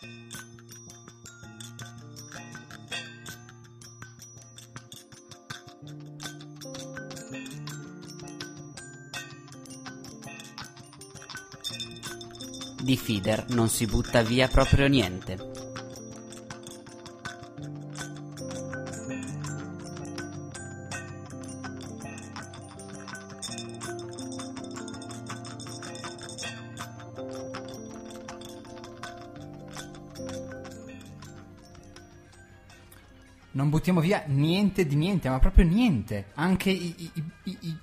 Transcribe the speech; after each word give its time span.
Di 0.00 0.06
feeder 12.96 13.44
non 13.50 13.68
si 13.68 13.84
butta 13.84 14.22
via 14.22 14.48
proprio 14.48 14.88
niente. 14.88 15.49
Buttiamo 33.92 34.00
via 34.00 34.22
niente 34.26 34.86
di 34.86 34.94
niente, 34.94 35.28
ma 35.28 35.38
proprio 35.38 35.64
niente. 35.64 36.26
Anche 36.34 36.70
i- 36.70 37.10
i- 37.14 37.24
i- 37.62 37.78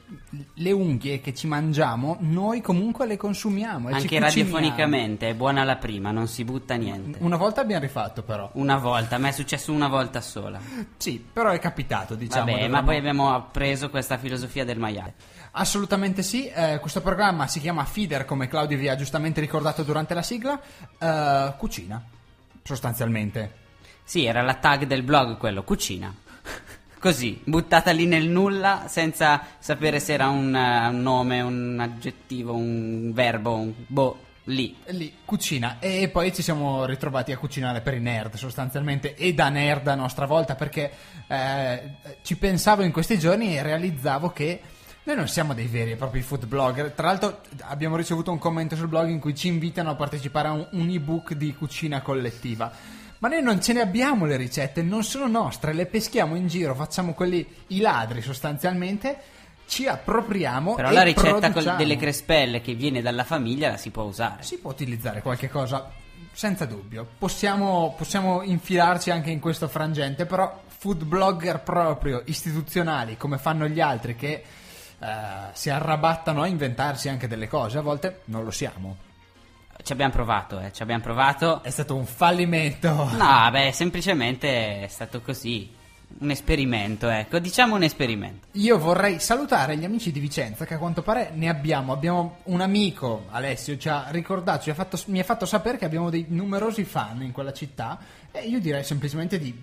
le 0.55 0.71
unghie 0.71 1.19
che 1.21 1.33
ci 1.33 1.47
mangiamo, 1.47 2.17
noi 2.21 2.61
comunque 2.61 3.05
le 3.05 3.17
consumiamo. 3.17 3.89
Anche 3.89 4.19
radiofonicamente 4.19 5.29
è 5.29 5.35
buona 5.35 5.63
la 5.63 5.75
prima, 5.75 6.11
non 6.11 6.27
si 6.27 6.43
butta 6.43 6.75
niente. 6.75 7.17
Una 7.21 7.37
volta 7.37 7.61
abbiamo 7.61 7.81
rifatto, 7.81 8.23
però. 8.23 8.49
Una 8.53 8.77
volta, 8.77 9.15
a 9.15 9.19
me 9.19 9.29
è 9.29 9.31
successo 9.31 9.71
una 9.71 9.87
volta 9.87 10.21
sola. 10.21 10.59
Sì, 10.97 11.23
però 11.31 11.49
è 11.51 11.59
capitato, 11.59 12.15
diciamo. 12.15 12.51
Vabbè, 12.51 12.67
ma 12.67 12.83
poi 12.83 12.97
abbiamo 12.97 13.33
appreso 13.33 13.89
questa 13.89 14.17
filosofia 14.17 14.63
del 14.65 14.79
maiale. 14.79 15.13
Assolutamente 15.51 16.21
sì, 16.23 16.47
eh, 16.47 16.77
questo 16.79 17.01
programma 17.01 17.47
si 17.47 17.59
chiama 17.59 17.83
Feeder, 17.83 18.25
come 18.25 18.47
Claudio 18.47 18.77
vi 18.77 18.87
ha 18.89 18.95
giustamente 18.95 19.41
ricordato 19.41 19.83
durante 19.83 20.13
la 20.13 20.21
sigla. 20.21 20.59
eh, 20.99 21.53
cucina, 21.57 22.03
sostanzialmente. 22.63 23.65
Sì, 24.07 24.23
era 24.23 24.41
la 24.41 24.53
tag 24.53 24.85
del 24.85 25.03
blog 25.03 25.35
quello, 25.35 25.63
cucina. 25.63 26.15
Così, 26.97 27.41
buttata 27.43 27.91
lì 27.91 28.05
nel 28.05 28.29
nulla 28.29 28.85
senza 28.87 29.43
sapere 29.59 29.99
se 29.99 30.13
era 30.13 30.29
un, 30.29 30.55
eh, 30.55 30.87
un 30.87 31.01
nome, 31.01 31.41
un 31.41 31.77
aggettivo, 31.77 32.55
un 32.55 33.11
verbo, 33.13 33.55
un 33.55 33.73
boh, 33.85 34.19
lì. 34.45 34.77
Lì, 34.91 35.13
cucina. 35.25 35.79
E 35.79 36.07
poi 36.07 36.33
ci 36.33 36.41
siamo 36.41 36.85
ritrovati 36.85 37.33
a 37.33 37.37
cucinare 37.37 37.81
per 37.81 37.95
i 37.95 37.99
nerd, 37.99 38.35
sostanzialmente, 38.35 39.13
e 39.13 39.33
da 39.33 39.49
nerd 39.49 39.87
a 39.87 39.95
nostra 39.95 40.25
volta, 40.25 40.55
perché 40.55 40.89
eh, 41.27 41.95
ci 42.21 42.37
pensavo 42.37 42.83
in 42.83 42.93
questi 42.93 43.19
giorni 43.19 43.57
e 43.57 43.61
realizzavo 43.61 44.29
che 44.29 44.61
noi 45.03 45.17
non 45.17 45.27
siamo 45.27 45.53
dei 45.53 45.67
veri 45.67 45.91
e 45.91 45.95
propri 45.97 46.21
food 46.21 46.45
blogger. 46.45 46.91
Tra 46.91 47.07
l'altro 47.07 47.41
abbiamo 47.63 47.97
ricevuto 47.97 48.31
un 48.31 48.37
commento 48.37 48.77
sul 48.77 48.87
blog 48.87 49.09
in 49.09 49.19
cui 49.19 49.35
ci 49.35 49.49
invitano 49.49 49.89
a 49.89 49.95
partecipare 49.95 50.47
a 50.47 50.51
un, 50.51 50.65
un 50.71 50.89
ebook 50.89 51.33
di 51.33 51.53
cucina 51.53 52.01
collettiva. 52.01 52.71
Ma 53.19 53.29
noi 53.29 53.41
non 53.41 53.61
ce 53.61 53.73
ne 53.73 53.81
abbiamo 53.81 54.25
le 54.25 54.35
ricette, 54.35 54.83
non 54.83 55.03
sono 55.03 55.27
nostre, 55.27 55.73
le 55.73 55.87
peschiamo 55.87 56.35
in 56.35 56.47
giro, 56.47 56.75
facciamo 56.75 57.13
quelli 57.13 57.45
i 57.67 57.79
ladri 57.79 58.21
sostanzialmente, 58.21 59.17
ci 59.67 59.87
appropriamo 59.87 60.75
Però 60.75 60.91
la 60.91 61.01
ricetta 61.01 61.49
produciamo. 61.49 61.77
delle 61.77 61.97
crespelle 61.97 62.61
che 62.61 62.73
viene 62.73 63.01
dalla 63.01 63.23
famiglia 63.23 63.69
la 63.69 63.77
si 63.77 63.89
può 63.89 64.03
usare. 64.03 64.43
Si 64.43 64.59
può 64.59 64.71
utilizzare 64.71 65.21
qualche 65.21 65.49
cosa, 65.49 65.91
senza 66.31 66.65
dubbio. 66.65 67.07
Possiamo, 67.17 67.93
possiamo 67.97 68.43
infilarci 68.43 69.09
anche 69.09 69.31
in 69.31 69.39
questo 69.39 69.67
frangente, 69.67 70.25
però 70.25 70.61
food 70.67 71.03
blogger 71.03 71.61
proprio, 71.61 72.21
istituzionali, 72.25 73.17
come 73.17 73.37
fanno 73.39 73.67
gli 73.67 73.79
altri 73.79 74.15
che 74.15 74.43
eh, 74.99 75.07
si 75.53 75.69
arrabattano 75.69 76.43
a 76.43 76.47
inventarsi 76.47 77.09
anche 77.09 77.27
delle 77.27 77.47
cose, 77.47 77.79
a 77.79 77.81
volte 77.81 78.21
non 78.25 78.43
lo 78.43 78.51
siamo. 78.51 79.06
Ci 79.83 79.91
abbiamo 79.93 80.11
provato, 80.11 80.59
eh, 80.59 80.71
ci 80.73 80.81
abbiamo 80.81 81.01
provato. 81.01 81.63
È 81.63 81.69
stato 81.69 81.95
un 81.95 82.05
fallimento. 82.05 82.89
No, 83.13 83.49
beh, 83.51 83.71
semplicemente 83.71 84.83
è 84.83 84.87
stato 84.87 85.21
così. 85.21 85.75
Un 86.19 86.31
esperimento, 86.31 87.09
ecco, 87.09 87.37
diciamo 87.37 87.75
un 87.75 87.83
esperimento. 87.83 88.47
Io 88.53 88.77
vorrei 88.79 89.19
salutare 89.19 89.77
gli 89.77 89.83
amici 89.83 90.11
di 90.11 90.21
Vicenza, 90.21 90.65
che 90.65 90.75
a 90.75 90.77
quanto 90.77 91.01
pare 91.01 91.31
ne 91.33 91.49
abbiamo. 91.49 91.91
Abbiamo 91.91 92.37
un 92.43 92.61
amico, 92.61 93.25
Alessio, 93.29 93.77
ci 93.77 93.89
ha 93.89 94.05
ricordato, 94.09 94.63
ci 94.63 94.69
ha 94.69 94.73
fatto- 94.73 94.99
mi 95.07 95.19
ha 95.19 95.23
fatto 95.23 95.45
sapere 95.45 95.77
che 95.77 95.85
abbiamo 95.85 96.09
dei 96.09 96.25
numerosi 96.29 96.85
fan 96.85 97.21
in 97.21 97.31
quella 97.31 97.53
città. 97.53 97.99
E 98.31 98.47
io 98.47 98.59
direi 98.59 98.83
semplicemente 98.83 99.37
di 99.37 99.53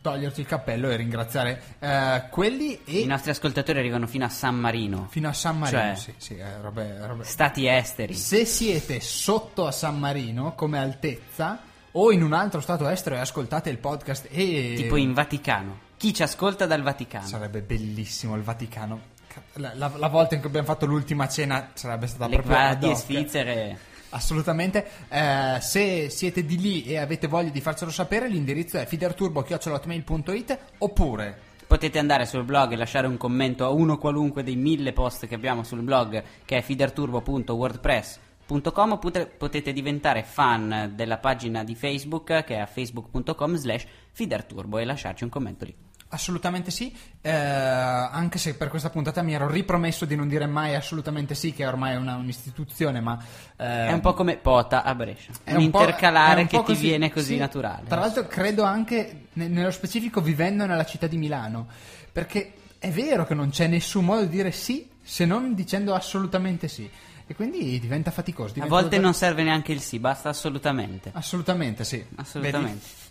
toglierci 0.00 0.40
il 0.40 0.46
cappello 0.46 0.90
e 0.90 0.96
ringraziare 0.96 1.62
eh, 1.78 2.24
quelli 2.30 2.80
e 2.84 3.00
I 3.00 3.06
nostri 3.06 3.30
ascoltatori 3.30 3.78
arrivano 3.78 4.06
fino 4.06 4.24
a 4.24 4.28
San 4.30 4.56
Marino, 4.56 5.06
fino 5.10 5.28
a 5.28 5.32
San 5.32 5.58
Marino. 5.58 5.80
Cioè- 5.80 5.94
sì, 5.96 6.14
sì, 6.16 6.36
eh, 6.38 6.60
robe- 6.60 7.06
robe- 7.06 7.24
stati 7.24 7.66
esteri. 7.66 8.14
Se 8.14 8.44
siete 8.44 9.00
sotto 9.00 9.66
a 9.66 9.72
San 9.72 9.98
Marino 9.98 10.54
come 10.54 10.78
altezza 10.78 11.60
o 11.92 12.10
in 12.12 12.22
un 12.22 12.32
altro 12.32 12.60
stato 12.60 12.88
estero 12.88 13.14
e 13.16 13.18
ascoltate 13.18 13.70
il 13.70 13.78
podcast 13.78 14.26
e 14.30 14.72
Tipo 14.76 14.96
in 14.96 15.12
Vaticano. 15.12 15.78
Chi 15.96 16.12
ci 16.14 16.22
ascolta 16.22 16.66
dal 16.66 16.82
Vaticano? 16.82 17.26
Sarebbe 17.26 17.60
bellissimo 17.60 18.34
il 18.36 18.42
Vaticano. 18.42 19.12
La, 19.54 19.72
la- 19.74 19.92
la 19.96 20.08
volta 20.08 20.34
in 20.34 20.40
cui 20.40 20.48
abbiamo 20.48 20.66
fatto 20.66 20.86
l'ultima 20.86 21.28
cena 21.28 21.70
sarebbe 21.74 22.06
stata 22.06 22.26
Le 22.28 22.36
proprio 22.36 22.56
ad 22.56 22.78
guardie 22.78 22.94
svizzere. 22.94 23.78
Assolutamente. 24.14 24.86
Eh, 25.08 25.58
se 25.60 26.08
siete 26.08 26.44
di 26.44 26.56
lì 26.58 26.84
e 26.84 26.98
avete 26.98 27.26
voglia 27.26 27.50
di 27.50 27.60
farcelo 27.60 27.90
sapere, 27.90 28.28
l'indirizzo 28.28 28.78
è 28.78 28.86
fiderturbo.it 28.86 30.58
oppure 30.78 31.52
Potete 31.66 31.98
andare 31.98 32.26
sul 32.26 32.44
blog 32.44 32.72
e 32.72 32.76
lasciare 32.76 33.06
un 33.06 33.16
commento 33.16 33.64
a 33.64 33.70
uno 33.70 33.96
qualunque 33.96 34.42
dei 34.42 34.54
mille 34.54 34.92
post 34.92 35.26
che 35.26 35.34
abbiamo 35.34 35.62
sul 35.64 35.80
blog 35.80 36.22
che 36.44 36.58
è 36.58 36.62
fiderturbo.wordpress.com 36.62 38.92
oppure 38.92 39.24
potete 39.26 39.72
diventare 39.72 40.24
fan 40.24 40.92
della 40.94 41.16
pagina 41.16 41.64
di 41.64 41.74
Facebook 41.74 42.44
che 42.44 42.60
è 42.60 42.66
facebook.com 42.66 43.54
slash 43.56 43.86
fiderturbo 44.12 44.76
e 44.78 44.84
lasciarci 44.84 45.24
un 45.24 45.30
commento 45.30 45.64
lì. 45.64 45.83
Assolutamente 46.14 46.70
sì, 46.70 46.94
eh, 47.22 47.28
anche 47.30 48.38
se 48.38 48.54
per 48.54 48.68
questa 48.68 48.88
puntata 48.88 49.20
mi 49.22 49.34
ero 49.34 49.48
ripromesso 49.48 50.04
di 50.04 50.14
non 50.14 50.28
dire 50.28 50.46
mai 50.46 50.76
assolutamente 50.76 51.34
sì, 51.34 51.52
che 51.52 51.66
ormai 51.66 51.94
è 51.94 51.96
una- 51.96 52.14
un'istituzione, 52.14 53.00
ma... 53.00 53.18
eh, 53.56 53.88
È 53.88 53.92
un 53.92 53.98
po' 54.00 54.14
come 54.14 54.36
Pota 54.36 54.84
a 54.84 54.94
Brescia, 54.94 55.32
è 55.42 55.54
un, 55.54 55.70
po'- 55.70 55.80
intercalare 55.80 56.42
un 56.42 56.46
che 56.46 56.56
po' 56.58 56.62
ti 56.62 56.74
viene 56.74 57.10
così 57.10 57.32
sì. 57.34 57.36
naturale. 57.36 57.88
Tra 57.88 57.98
l'altro 57.98 58.26
credo 58.28 58.62
anche, 58.62 59.26
ne- 59.32 59.48
nello 59.48 59.72
specifico, 59.72 60.20
vivendo 60.20 60.64
nella 60.66 60.84
città 60.84 61.08
di 61.08 61.16
Milano, 61.16 61.66
perché 62.12 62.52
è 62.78 62.90
vero 62.90 63.26
che 63.26 63.34
non 63.34 63.50
c'è 63.50 63.66
nessun 63.66 64.04
modo 64.04 64.20
di 64.22 64.28
dire 64.28 64.52
sì 64.52 64.88
se 65.02 65.24
non 65.24 65.52
dicendo 65.54 65.94
assolutamente 65.94 66.68
sì, 66.68 66.88
e 67.26 67.34
quindi 67.34 67.80
diventa 67.80 68.12
faticoso. 68.12 68.50
a 68.50 68.52
diventa 68.54 68.72
volte 68.72 68.88
davvero- 68.90 69.10
non 69.10 69.14
serve 69.14 69.42
neanche 69.42 69.72
il 69.72 69.80
sì, 69.80 69.98
basta 69.98 70.28
assolutamente. 70.28 71.10
Assolutamente 71.12 71.82
sì. 71.82 72.04
Assolutamente. 72.14 73.02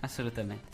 Assolutamente. 0.00 0.68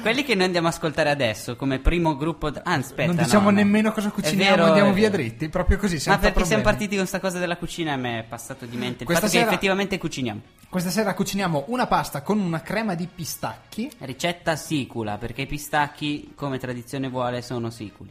Quelli 0.00 0.24
che 0.24 0.34
noi 0.34 0.46
andiamo 0.46 0.66
a 0.68 0.70
ascoltare 0.70 1.10
adesso 1.10 1.54
come 1.56 1.78
primo 1.80 2.16
gruppo. 2.16 2.50
d- 2.50 2.60
Ah, 2.64 2.74
aspetta. 2.74 3.12
non 3.12 3.16
diciamo 3.22 3.44
no, 3.44 3.50
no. 3.50 3.56
nemmeno 3.56 3.92
cosa 3.92 4.08
cuciniamo, 4.10 4.56
vero, 4.56 4.66
andiamo 4.68 4.92
via 4.92 5.10
vero. 5.10 5.22
dritti, 5.22 5.48
proprio 5.50 5.76
così, 5.76 5.96
Ma 6.08 6.16
perché 6.18 6.18
siamo 6.18 6.32
problemi. 6.32 6.62
partiti 6.62 6.88
con 6.96 6.98
questa 6.98 7.20
cosa 7.20 7.38
della 7.38 7.56
cucina 7.58 7.92
e 7.92 7.96
mi 7.96 8.08
è 8.18 8.24
passato 8.26 8.64
di 8.64 8.76
mente 8.76 9.00
il 9.00 9.04
Questa 9.04 9.24
fatto 9.26 9.32
sera- 9.36 9.44
che 9.48 9.50
effettivamente 9.54 9.98
cuciniamo. 9.98 10.40
Questa 10.70 10.90
sera 10.90 11.12
cuciniamo 11.14 11.64
una 11.68 11.86
pasta 11.86 12.22
con 12.22 12.38
una 12.40 12.62
crema 12.62 12.94
di 12.94 13.06
pistacchi 13.12 13.90
Ricetta 13.98 14.56
sicula, 14.56 15.18
perché 15.18 15.42
i 15.42 15.46
pistacchi, 15.46 16.32
come 16.34 16.58
tradizione 16.58 17.08
vuole, 17.08 17.42
sono 17.42 17.68
siculi. 17.70 18.10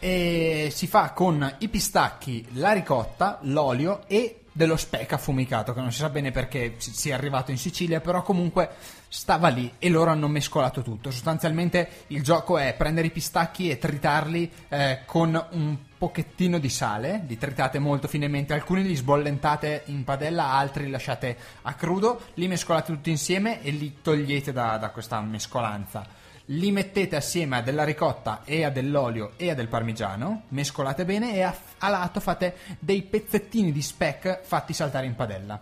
e 0.00 0.70
si 0.72 0.86
fa 0.86 1.10
con 1.10 1.54
i 1.58 1.68
pistacchi, 1.68 2.46
la 2.52 2.70
ricotta, 2.72 3.38
l'olio 3.42 4.02
e 4.06 4.37
dello 4.58 4.76
speck 4.76 5.12
affumicato, 5.12 5.72
che 5.72 5.78
non 5.80 5.92
si 5.92 6.00
sa 6.00 6.08
bene 6.08 6.32
perché 6.32 6.74
si- 6.78 6.92
sia 6.92 7.14
arrivato 7.14 7.52
in 7.52 7.58
Sicilia, 7.58 8.00
però 8.00 8.22
comunque 8.22 8.70
stava 9.06 9.46
lì 9.46 9.72
e 9.78 9.88
loro 9.88 10.10
hanno 10.10 10.26
mescolato 10.26 10.82
tutto. 10.82 11.12
Sostanzialmente 11.12 11.88
il 12.08 12.24
gioco 12.24 12.58
è 12.58 12.74
prendere 12.76 13.06
i 13.06 13.12
pistacchi 13.12 13.70
e 13.70 13.78
tritarli 13.78 14.50
eh, 14.68 15.02
con 15.06 15.40
un 15.52 15.76
pochettino 15.96 16.58
di 16.58 16.68
sale, 16.68 17.22
li 17.28 17.38
tritate 17.38 17.78
molto 17.78 18.08
finemente, 18.08 18.52
alcuni 18.52 18.82
li 18.82 18.96
sbollentate 18.96 19.84
in 19.86 20.02
padella, 20.02 20.50
altri 20.50 20.86
li 20.86 20.90
lasciate 20.90 21.36
a 21.62 21.74
crudo, 21.74 22.20
li 22.34 22.48
mescolate 22.48 22.92
tutti 22.92 23.10
insieme 23.10 23.62
e 23.62 23.70
li 23.70 23.98
togliete 24.02 24.52
da, 24.52 24.76
da 24.76 24.90
questa 24.90 25.20
mescolanza 25.20 26.17
li 26.50 26.70
mettete 26.72 27.16
assieme 27.16 27.56
a 27.58 27.62
della 27.62 27.84
ricotta 27.84 28.42
e 28.44 28.64
a 28.64 28.70
dell'olio 28.70 29.32
e 29.36 29.50
a 29.50 29.54
del 29.54 29.68
parmigiano, 29.68 30.44
mescolate 30.48 31.04
bene 31.04 31.34
e 31.34 31.42
a, 31.42 31.54
a 31.78 31.88
lato 31.88 32.20
fate 32.20 32.56
dei 32.78 33.02
pezzettini 33.02 33.70
di 33.72 33.82
speck 33.82 34.40
fatti 34.42 34.72
saltare 34.72 35.06
in 35.06 35.14
padella. 35.14 35.60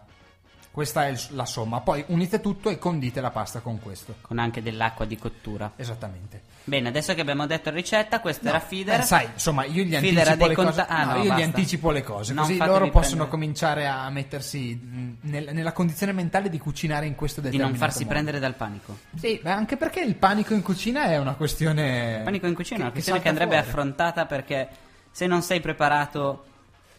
Questa 0.71 1.07
è 1.07 1.09
il- 1.09 1.27
la 1.31 1.47
somma. 1.47 1.81
Poi 1.81 2.05
unite 2.09 2.41
tutto 2.41 2.69
e 2.69 2.79
condite 2.79 3.21
la 3.21 3.31
pasta 3.31 3.61
con 3.61 3.81
questo. 3.81 4.17
Con 4.21 4.39
anche 4.39 4.63
dell'acqua 4.63 5.07
di 5.07 5.17
cottura. 5.17 5.73
Esattamente. 5.75 6.43
Bene, 6.69 6.89
adesso 6.89 7.15
che 7.15 7.21
abbiamo 7.21 7.47
detto 7.47 7.71
la 7.71 7.77
ricetta, 7.77 8.19
questa 8.19 8.49
era 8.49 8.59
feeder. 8.59 8.99
Eh, 8.99 9.03
sai, 9.05 9.29
insomma, 9.33 9.65
io 9.65 9.85
gli 9.85 9.95
Feeder 9.97 10.27
anticipo 10.27 10.47
le 10.49 10.55
cose. 10.57 10.67
conta- 10.67 10.87
ah, 10.89 11.05
no, 11.05 11.13
no, 11.19 11.23
io 11.23 11.35
gli 11.35 11.43
anticipo 11.43 11.91
le 11.93 12.03
cose, 12.03 12.35
così 12.35 12.57
loro 12.57 12.91
possono 12.91 13.27
prendere- 13.27 13.29
cominciare 13.31 13.87
a 13.87 14.11
mettersi 14.11 14.75
mh, 14.75 15.17
nel- 15.31 15.51
nella 15.53 15.71
condizione 15.73 16.11
mentale 16.11 16.51
di 16.51 16.59
cucinare 16.59 17.07
in 17.07 17.15
questo 17.15 17.41
Di 17.41 17.47
determinato 17.51 17.79
non 17.79 17.89
farsi 17.89 18.03
modo. 18.03 18.11
prendere 18.15 18.41
dal 18.41 18.55
panico. 18.55 18.99
Sì, 19.17 19.39
beh, 19.41 19.51
anche 19.51 19.77
perché 19.77 20.01
il 20.01 20.17
panico 20.17 20.55
in 20.55 20.63
cucina 20.63 21.05
è 21.05 21.19
una 21.19 21.35
questione 21.35 22.17
Il 22.19 22.23
panico 22.25 22.47
in 22.49 22.55
cucina 22.55 22.79
è 22.79 22.83
una 22.83 22.91
che- 22.91 22.99
che 23.01 23.11
questione 23.11 23.21
che 23.21 23.27
salta 23.29 23.43
andrebbe 23.45 23.63
fuori. 23.63 23.69
affrontata 23.69 24.27
perché 24.27 24.69
se 25.13 25.27
non 25.29 25.43
sei 25.43 25.61
preparato 25.61 26.47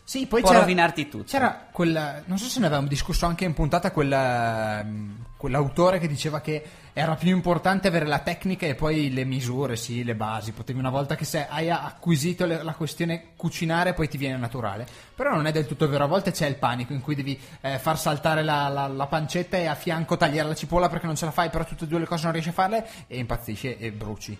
Sì, 0.05 0.25
poi 0.27 0.39
Può 0.39 0.51
c'era, 0.51 0.61
rovinarti 0.61 1.09
tutto. 1.09 1.25
C'era 1.25 1.67
quella. 1.69 2.21
Non 2.27 2.37
so 2.37 2.45
se 2.45 2.61
ne 2.61 2.67
avevamo 2.67 2.87
discusso 2.87 3.25
anche 3.25 3.43
in 3.43 3.53
puntata 3.53 3.91
quella. 3.91 4.79
ehm, 4.79 5.25
quell'autore 5.35 5.99
che 5.99 6.07
diceva 6.07 6.39
che 6.39 6.63
era 6.99 7.13
più 7.13 7.29
importante 7.29 7.87
avere 7.87 8.07
la 8.07 8.17
tecnica 8.19 8.65
e 8.65 8.73
poi 8.73 9.13
le 9.13 9.23
misure, 9.23 9.75
sì, 9.75 10.03
le 10.03 10.15
basi. 10.15 10.51
Potevi 10.51 10.79
una 10.79 10.89
volta 10.89 11.15
che 11.15 11.25
se 11.25 11.45
hai 11.47 11.69
acquisito 11.69 12.47
le- 12.47 12.63
la 12.63 12.73
questione 12.73 13.33
cucinare, 13.35 13.93
poi 13.93 14.07
ti 14.07 14.17
viene 14.17 14.35
naturale. 14.37 14.87
Però 15.13 15.35
non 15.35 15.45
è 15.45 15.51
del 15.51 15.67
tutto 15.67 15.87
vero. 15.87 16.05
A 16.05 16.07
volte 16.07 16.31
c'è 16.31 16.47
il 16.47 16.55
panico 16.55 16.93
in 16.93 17.01
cui 17.01 17.13
devi 17.13 17.39
eh, 17.61 17.77
far 17.77 17.99
saltare 17.99 18.41
la, 18.41 18.67
la- 18.67 18.87
la 18.87 19.05
pancetta 19.05 19.57
e 19.57 19.67
a 19.67 19.75
fianco 19.75 20.17
tagliare 20.17 20.47
la 20.47 20.55
cipolla 20.55 20.89
perché 20.89 21.05
non 21.05 21.15
ce 21.15 21.25
la 21.25 21.31
fai, 21.31 21.51
però 21.51 21.63
tutte 21.65 21.83
e 21.83 21.87
due 21.87 21.99
le 21.99 22.07
cose 22.07 22.23
non 22.23 22.31
riesci 22.31 22.49
a 22.49 22.53
farle 22.53 22.87
e 23.05 23.17
impazzisci 23.19 23.77
e 23.77 23.91
bruci. 23.91 24.35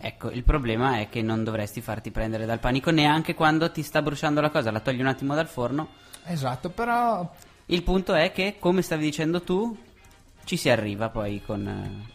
Ecco, 0.00 0.30
il 0.30 0.44
problema 0.44 1.00
è 1.00 1.08
che 1.08 1.20
non 1.22 1.42
dovresti 1.42 1.80
farti 1.80 2.12
prendere 2.12 2.46
dal 2.46 2.60
panico 2.60 2.92
neanche 2.92 3.34
quando 3.34 3.72
ti 3.72 3.82
sta 3.82 4.02
bruciando 4.02 4.40
la 4.40 4.50
cosa, 4.50 4.70
la 4.70 4.78
togli 4.80 5.00
un 5.00 5.06
attimo 5.08 5.34
dal 5.34 5.48
forno. 5.48 5.88
Esatto, 6.26 6.68
però 6.68 7.28
Il 7.70 7.82
punto 7.82 8.14
è 8.14 8.32
che, 8.32 8.56
come 8.58 8.80
stavi 8.80 9.02
dicendo 9.04 9.42
tu, 9.42 9.76
ci 10.48 10.56
si 10.56 10.70
arriva 10.70 11.10
poi 11.10 11.42
con, 11.44 12.06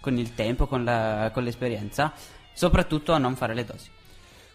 con 0.00 0.16
il 0.16 0.34
tempo, 0.34 0.66
con, 0.66 0.82
la- 0.82 1.30
con 1.32 1.44
l'esperienza, 1.44 2.12
soprattutto 2.54 3.12
a 3.12 3.18
non 3.18 3.36
fare 3.36 3.52
le 3.54 3.64
dosi. 3.66 3.90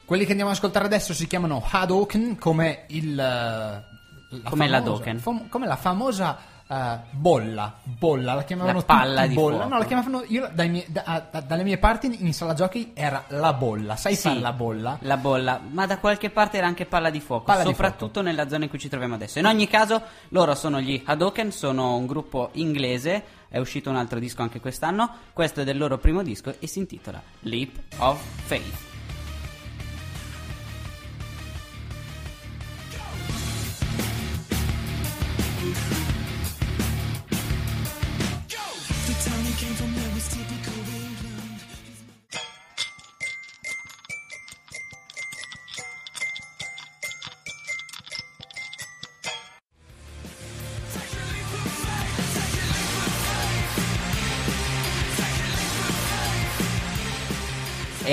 quelli 0.05 0.23
che 0.25 0.31
andiamo 0.31 0.49
ad 0.49 0.57
ascoltare 0.57 0.85
adesso 0.85 1.13
si 1.13 1.27
chiamano 1.27 1.63
Hadoken 1.69 2.37
come 2.39 2.85
il... 2.89 3.11
eh, 3.11 3.13
la 3.13 4.49
Come 4.49 4.67
la 4.67 4.79
famosa- 4.81 4.97
Doken. 4.97 5.19
fam- 5.19 5.47
come 5.49 5.67
la 5.67 5.75
famosa 5.75 6.37
eh, 6.69 6.97
bolla, 7.11 7.77
bolla, 7.83 8.33
la 8.33 8.43
chiamavano 8.43 8.79
La 8.79 8.83
palla 8.83 9.25
di 9.27 9.33
bolla. 9.33 9.55
fuoco. 9.55 9.69
No, 9.69 9.77
la 9.79 9.85
chiamavano 9.85 10.23
io 10.27 10.49
miei- 10.55 10.85
da- 10.87 11.25
da- 11.31 11.39
dalle 11.41 11.63
mie 11.63 11.77
parti 11.77 12.25
in 12.25 12.33
sala 12.33 12.53
giochi 12.53 12.91
era 12.93 13.23
la 13.29 13.53
bolla. 13.53 13.95
Sai 13.95 14.15
Sì, 14.15 14.39
la 14.39 14.51
bolla? 14.53 14.97
La 15.01 15.17
bolla, 15.17 15.59
ma 15.71 15.85
da 15.85 15.97
qualche 15.99 16.29
parte 16.29 16.57
era 16.57 16.67
anche 16.67 16.85
palla 16.85 17.09
di 17.09 17.19
fuoco, 17.21 17.45
Palla 17.45 17.63
di 17.63 17.69
soprattutto 17.69 18.21
nella 18.21 18.47
zona 18.49 18.65
in 18.65 18.69
cui 18.69 18.79
ci 18.79 18.89
troviamo 18.89 19.15
adesso. 19.15 19.39
In 19.39 19.45
ogni 19.45 19.67
caso, 19.67 20.01
loro 20.29 20.55
sono 20.55 20.81
gli 20.81 21.01
Hadoken, 21.05 21.51
sono 21.51 21.95
un 21.95 22.05
gruppo 22.05 22.49
inglese, 22.53 23.23
è 23.49 23.59
uscito 23.59 23.89
un 23.89 23.95
altro 23.95 24.19
disco 24.19 24.41
anche 24.41 24.59
quest'anno, 24.59 25.09
questo 25.33 25.61
è 25.61 25.63
del 25.63 25.77
loro 25.77 25.97
primo 25.97 26.21
disco 26.21 26.53
e 26.59 26.67
si 26.67 26.79
intitola 26.79 27.21
Leap 27.41 27.71
of 27.99 28.19
Faith. 28.45 28.85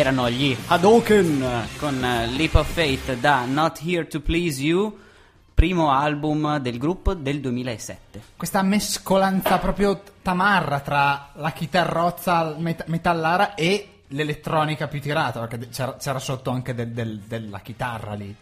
Erano 0.05 0.29
gli 0.29 0.55
Hadoken 0.67 1.67
con 1.79 1.99
Leap 1.99 2.57
of 2.57 2.71
Faith 2.71 3.15
da 3.15 3.47
Not 3.47 3.81
Here 3.83 4.07
to 4.07 4.21
Please 4.21 4.61
You, 4.61 4.95
primo 5.55 5.93
album 5.93 6.59
del 6.59 6.77
gruppo 6.77 7.15
del 7.15 7.41
2007. 7.41 8.23
Questa 8.37 8.61
mescolanza 8.61 9.57
proprio 9.57 10.03
tamarra 10.21 10.81
tra 10.81 11.31
la 11.37 11.53
chitarrozza 11.53 12.55
met- 12.59 12.85
metallara 12.89 13.55
e 13.55 14.01
l'elettronica 14.09 14.89
più 14.89 15.01
tirata, 15.01 15.41
perché 15.41 15.71
c'era, 15.71 15.97
c'era 15.97 16.19
sotto 16.19 16.51
anche 16.51 16.75
del- 16.75 16.91
del- 16.93 17.21
della 17.21 17.61
chitarra 17.61 18.13
lì. 18.13 18.37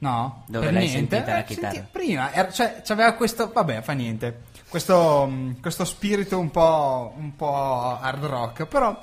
No? 0.00 0.42
Dove 0.48 0.66
Per 0.66 0.74
l'hai 0.74 0.86
niente. 0.86 1.16
sentita 1.16 1.32
la 1.32 1.38
Eh, 1.38 1.44
chitarra? 1.44 1.72
senti, 1.72 1.88
prima, 1.90 2.30
era- 2.30 2.52
cioè, 2.52 2.82
c'aveva 2.84 3.12
questo, 3.14 3.50
vabbè, 3.50 3.80
fa 3.80 3.92
niente, 3.94 4.42
questo, 4.68 5.24
mh, 5.24 5.60
questo 5.62 5.86
spirito 5.86 6.38
un 6.38 6.50
po', 6.50 7.14
un 7.16 7.34
po' 7.34 7.98
hard 7.98 8.24
rock, 8.24 8.66
però 8.66 9.00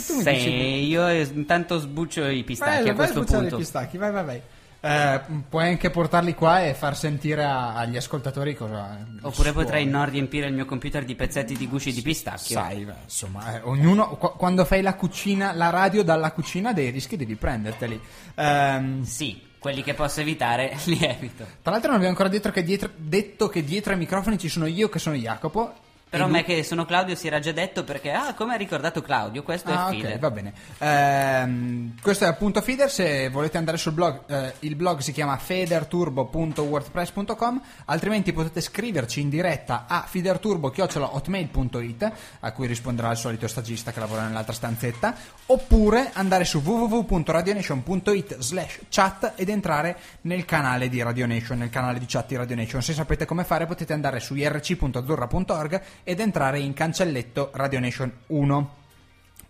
se 0.00 0.06
tu 0.06 0.14
mi 0.18 0.22
Sì, 0.22 0.30
dici... 0.30 0.48
io 0.88 1.08
intanto 1.10 1.78
sbuccio 1.78 2.26
i 2.26 2.42
pistacchi 2.44 2.70
Vai, 2.70 2.80
a 2.82 2.84
vai 2.86 2.94
questo 2.94 3.14
sbucciare 3.20 3.40
punto. 3.40 3.54
i 3.54 3.58
pistacchi, 3.58 3.96
vai, 3.96 4.10
vai, 4.12 4.24
vai. 4.24 4.40
Eh, 4.86 5.20
puoi 5.48 5.66
anche 5.68 5.88
portarli 5.88 6.34
qua 6.34 6.62
e 6.66 6.74
far 6.74 6.94
sentire 6.94 7.42
a- 7.42 7.74
agli 7.74 7.96
ascoltatori 7.96 8.54
cosa... 8.54 8.98
Oppure 9.22 9.32
suona. 9.32 9.52
potrei 9.52 9.86
non 9.86 10.10
riempire 10.10 10.46
il 10.46 10.52
mio 10.52 10.66
computer 10.66 11.06
di 11.06 11.14
pezzetti 11.14 11.56
di 11.56 11.66
gusci 11.66 11.90
di 11.90 12.02
pistacchio. 12.02 12.54
Sai, 12.60 12.86
insomma, 13.02 13.54
eh, 13.56 13.60
ognuno 13.64 14.08
qu- 14.18 14.36
quando 14.36 14.66
fai 14.66 14.82
la 14.82 14.92
cucina, 14.94 15.52
la 15.54 15.70
radio 15.70 16.02
dalla 16.04 16.32
cucina, 16.32 16.74
dei 16.74 16.90
rischi 16.90 17.16
devi 17.16 17.34
prenderteli. 17.34 17.98
Ehm, 18.34 19.04
Sì, 19.04 19.40
quelli 19.58 19.82
che 19.82 19.94
posso 19.94 20.20
evitare 20.20 20.76
li 20.84 20.98
evito. 21.02 21.46
tra 21.62 21.70
l'altro, 21.72 21.88
non 21.88 21.96
abbiamo 22.00 22.08
ancora 22.14 22.28
detto 22.28 22.50
che, 22.50 22.62
dietro, 22.62 22.90
detto 22.94 23.48
che 23.48 23.64
dietro 23.64 23.92
ai 23.94 23.98
microfoni 23.98 24.36
ci 24.36 24.50
sono 24.50 24.66
io, 24.66 24.90
che 24.90 24.98
sono 24.98 25.16
Jacopo. 25.16 25.72
Però 26.16 26.28
lui- 26.28 26.36
me 26.36 26.44
che 26.44 26.62
sono 26.62 26.84
Claudio 26.84 27.14
si 27.14 27.26
era 27.26 27.38
già 27.40 27.52
detto 27.52 27.84
perché, 27.84 28.12
ah, 28.12 28.34
come 28.34 28.54
ha 28.54 28.56
ricordato 28.56 29.00
Claudio, 29.02 29.42
questo 29.42 29.70
Ah, 29.70 29.88
è 29.88 29.94
ok, 29.94 30.00
Feeder. 30.00 30.18
va 30.18 30.30
bene. 30.30 30.52
Ehm, 30.78 31.94
questo 32.00 32.24
è 32.24 32.28
appunto 32.28 32.60
Feeder. 32.60 32.90
Se 32.90 33.28
volete 33.30 33.58
andare 33.58 33.76
sul 33.76 33.92
blog, 33.92 34.20
eh, 34.26 34.54
il 34.60 34.76
blog 34.76 35.00
si 35.00 35.12
chiama 35.12 35.36
federturbo.wordpress.com. 35.36 37.62
Altrimenti 37.86 38.32
potete 38.32 38.60
scriverci 38.60 39.20
in 39.20 39.28
diretta 39.28 39.84
a 39.88 40.04
feederturbo.hotmail.it, 40.06 42.12
a 42.40 42.52
cui 42.52 42.66
risponderà 42.66 43.10
il 43.10 43.16
solito 43.16 43.46
stagista 43.48 43.92
che 43.92 44.00
lavora 44.00 44.26
nell'altra 44.26 44.52
stanzetta. 44.52 45.14
Oppure 45.46 46.10
andare 46.14 46.44
su 46.44 46.58
www.radionation.it 46.60 48.38
slash 48.38 48.80
chat 48.88 49.32
ed 49.36 49.48
entrare 49.48 49.96
nel 50.22 50.44
canale 50.44 50.88
di 50.88 51.02
Radio 51.02 51.26
Nation, 51.26 51.58
nel 51.58 51.70
canale 51.70 51.98
di 51.98 52.06
chat 52.06 52.28
di 52.28 52.36
Radio 52.36 52.56
Nation. 52.56 52.82
Se 52.82 52.92
sapete 52.94 53.24
come 53.26 53.44
fare, 53.44 53.66
potete 53.66 53.92
andare 53.92 54.20
su 54.20 54.34
irc.azzurra.org 54.34 55.82
ed 56.04 56.20
entrare 56.20 56.60
in 56.60 56.74
cancelletto 56.74 57.50
Radio 57.54 57.80
Nation 57.80 58.12
1 58.26 58.74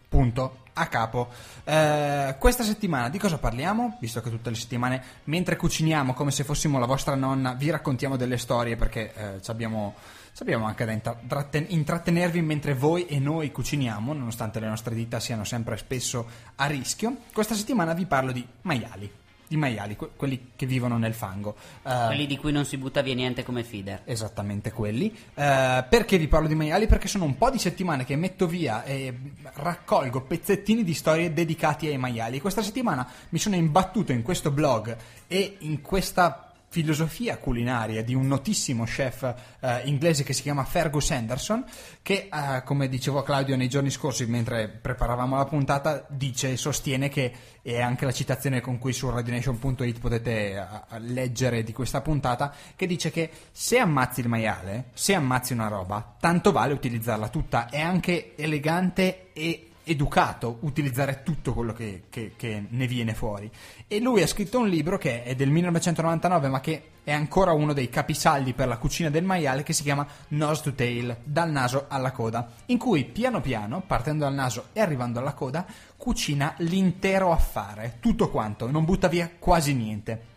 punto 0.08 0.62
a 0.74 0.86
capo. 0.86 1.28
Eh, 1.64 2.36
questa 2.38 2.62
settimana 2.62 3.08
di 3.08 3.18
cosa 3.18 3.38
parliamo? 3.38 3.96
Visto 4.00 4.20
che 4.20 4.30
tutte 4.30 4.50
le 4.50 4.56
settimane, 4.56 5.02
mentre 5.24 5.56
cuciniamo 5.56 6.14
come 6.14 6.30
se 6.30 6.44
fossimo 6.44 6.78
la 6.78 6.86
vostra 6.86 7.14
nonna, 7.14 7.54
vi 7.54 7.70
raccontiamo 7.70 8.16
delle 8.16 8.38
storie 8.38 8.76
perché 8.76 9.12
eh, 9.14 9.40
abbiamo, 9.46 9.94
abbiamo 10.38 10.66
anche 10.66 10.84
da 10.84 10.92
intra- 10.92 11.18
tratten- 11.26 11.66
intrattenervi 11.68 12.42
mentre 12.42 12.74
voi 12.74 13.06
e 13.06 13.18
noi 13.18 13.50
cuciniamo, 13.50 14.12
nonostante 14.12 14.60
le 14.60 14.68
nostre 14.68 14.94
dita 14.94 15.20
siano 15.20 15.44
sempre 15.44 15.76
spesso 15.76 16.26
a 16.56 16.66
rischio. 16.66 17.16
Questa 17.32 17.54
settimana 17.54 17.92
vi 17.92 18.06
parlo 18.06 18.32
di 18.32 18.46
maiali. 18.62 19.22
Di 19.54 19.60
maiali, 19.60 19.94
que- 19.94 20.10
quelli 20.16 20.50
che 20.56 20.66
vivono 20.66 20.98
nel 20.98 21.14
fango. 21.14 21.54
Eh, 21.84 22.06
Quelli 22.06 22.26
di 22.26 22.36
cui 22.36 22.50
non 22.50 22.64
si 22.64 22.76
butta 22.76 23.02
via 23.02 23.14
niente 23.14 23.44
come 23.44 23.62
feeder. 23.62 24.02
Esattamente 24.04 24.72
quelli. 24.72 25.16
Eh, 25.32 25.84
perché 25.88 26.18
vi 26.18 26.26
parlo 26.26 26.48
di 26.48 26.56
maiali? 26.56 26.88
Perché 26.88 27.06
sono 27.06 27.24
un 27.24 27.38
po' 27.38 27.50
di 27.50 27.58
settimane 27.58 28.04
che 28.04 28.16
metto 28.16 28.48
via 28.48 28.82
e 28.82 29.16
raccolgo 29.54 30.22
pezzettini 30.22 30.82
di 30.82 30.92
storie 30.92 31.32
dedicati 31.32 31.86
ai 31.86 31.98
maiali. 31.98 32.40
Questa 32.40 32.62
settimana 32.62 33.08
mi 33.28 33.38
sono 33.38 33.54
imbattuto 33.54 34.10
in 34.10 34.22
questo 34.22 34.50
blog 34.50 34.96
e 35.28 35.56
in 35.60 35.80
questa 35.80 36.43
filosofia 36.74 37.38
culinaria 37.38 38.02
di 38.02 38.14
un 38.14 38.26
notissimo 38.26 38.82
chef 38.82 39.32
eh, 39.60 39.82
inglese 39.84 40.24
che 40.24 40.32
si 40.32 40.42
chiama 40.42 40.64
Fergus 40.64 41.12
Anderson 41.12 41.64
che 42.02 42.28
eh, 42.32 42.64
come 42.64 42.88
dicevo 42.88 43.20
a 43.20 43.22
Claudio 43.22 43.54
nei 43.54 43.68
giorni 43.68 43.90
scorsi 43.90 44.26
mentre 44.26 44.66
preparavamo 44.66 45.36
la 45.36 45.44
puntata 45.44 46.04
dice 46.08 46.50
e 46.50 46.56
sostiene 46.56 47.08
che 47.08 47.32
e 47.62 47.80
anche 47.80 48.04
la 48.04 48.10
citazione 48.10 48.60
con 48.60 48.78
cui 48.78 48.92
su 48.92 49.08
radionation.it 49.08 50.00
potete 50.00 50.30
eh, 50.30 50.56
eh, 50.56 50.98
leggere 50.98 51.62
di 51.62 51.72
questa 51.72 52.00
puntata 52.00 52.52
che 52.74 52.88
dice 52.88 53.12
che 53.12 53.30
se 53.52 53.78
ammazzi 53.78 54.18
il 54.18 54.28
maiale 54.28 54.86
se 54.94 55.14
ammazzi 55.14 55.52
una 55.52 55.68
roba 55.68 56.16
tanto 56.18 56.50
vale 56.50 56.72
utilizzarla 56.72 57.28
tutta. 57.28 57.68
È 57.68 57.80
anche 57.80 58.34
elegante 58.36 59.32
e 59.32 59.68
educato 59.84 60.58
utilizzare 60.60 61.22
tutto 61.22 61.52
quello 61.52 61.72
che, 61.72 62.04
che- 62.10 62.32
che 62.36 62.64
ne 62.68 62.86
viene 62.86 63.14
fuori. 63.14 63.50
E 63.86 64.00
lui 64.00 64.22
ha 64.22 64.26
scritto 64.26 64.58
un 64.58 64.68
libro 64.68 64.98
che 64.98 65.22
è 65.22 65.34
del 65.34 65.50
1999, 65.50 66.48
ma 66.48 66.60
che 66.60 66.82
è 67.04 67.12
ancora 67.12 67.52
uno 67.52 67.72
dei 67.74 67.90
capisaldi 67.90 68.54
per 68.54 68.66
la 68.66 68.78
cucina 68.78 69.10
del 69.10 69.24
maiale, 69.24 69.62
che 69.62 69.74
si 69.74 69.82
chiama 69.82 70.06
Nose 70.28 70.62
to 70.62 70.72
Tail, 70.72 71.16
dal 71.22 71.50
naso 71.50 71.84
alla 71.88 72.12
coda, 72.12 72.50
in 72.66 72.78
cui 72.78 73.04
piano 73.04 73.40
piano, 73.40 73.82
partendo 73.86 74.24
dal 74.24 74.34
naso 74.34 74.68
e 74.72 74.80
arrivando 74.80 75.18
alla 75.18 75.34
coda, 75.34 75.66
cucina 75.96 76.54
l'intero 76.58 77.30
affare, 77.30 77.96
tutto 78.00 78.30
quanto, 78.30 78.70
non 78.70 78.84
butta 78.84 79.08
via 79.08 79.30
quasi 79.38 79.74
niente. 79.74 80.32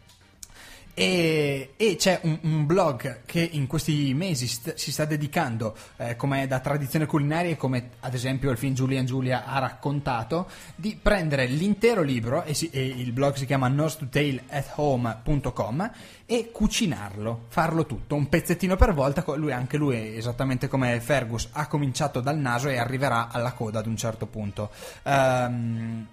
E, 0.99 1.73
e 1.77 1.95
c'è 1.95 2.21
un, 2.23 2.39
un 2.41 2.65
blog 2.65 3.19
che 3.27 3.47
in 3.51 3.67
questi 3.67 4.15
mesi 4.15 4.47
st- 4.47 4.73
si 4.73 4.91
sta 4.91 5.05
dedicando, 5.05 5.77
eh, 5.97 6.15
come 6.15 6.47
da 6.47 6.59
tradizione 6.59 7.05
culinaria 7.05 7.51
e 7.51 7.55
come 7.55 7.91
ad 7.99 8.15
esempio 8.15 8.49
il 8.49 8.57
film 8.57 8.73
Giulia 8.73 9.03
Giulia 9.03 9.45
ha 9.45 9.59
raccontato, 9.59 10.49
di 10.75 10.97
prendere 10.99 11.45
l'intero 11.45 12.01
libro, 12.01 12.41
e, 12.41 12.55
si- 12.55 12.71
e 12.71 12.83
il 12.83 13.11
blog 13.11 13.35
si 13.35 13.45
chiama 13.45 13.67
nostotailathome.com, 13.67 15.91
e 16.25 16.49
cucinarlo, 16.51 17.43
farlo 17.49 17.85
tutto, 17.85 18.15
un 18.15 18.27
pezzettino 18.27 18.75
per 18.75 18.95
volta. 18.95 19.23
Lui, 19.35 19.51
anche 19.51 19.77
lui, 19.77 20.17
esattamente 20.17 20.67
come 20.67 20.99
Fergus, 20.99 21.49
ha 21.51 21.67
cominciato 21.67 22.21
dal 22.21 22.39
naso 22.39 22.69
e 22.69 22.77
arriverà 22.77 23.27
alla 23.29 23.53
coda 23.53 23.77
ad 23.77 23.85
un 23.85 23.97
certo 23.97 24.25
punto. 24.25 24.71
Ehm, 25.03 26.07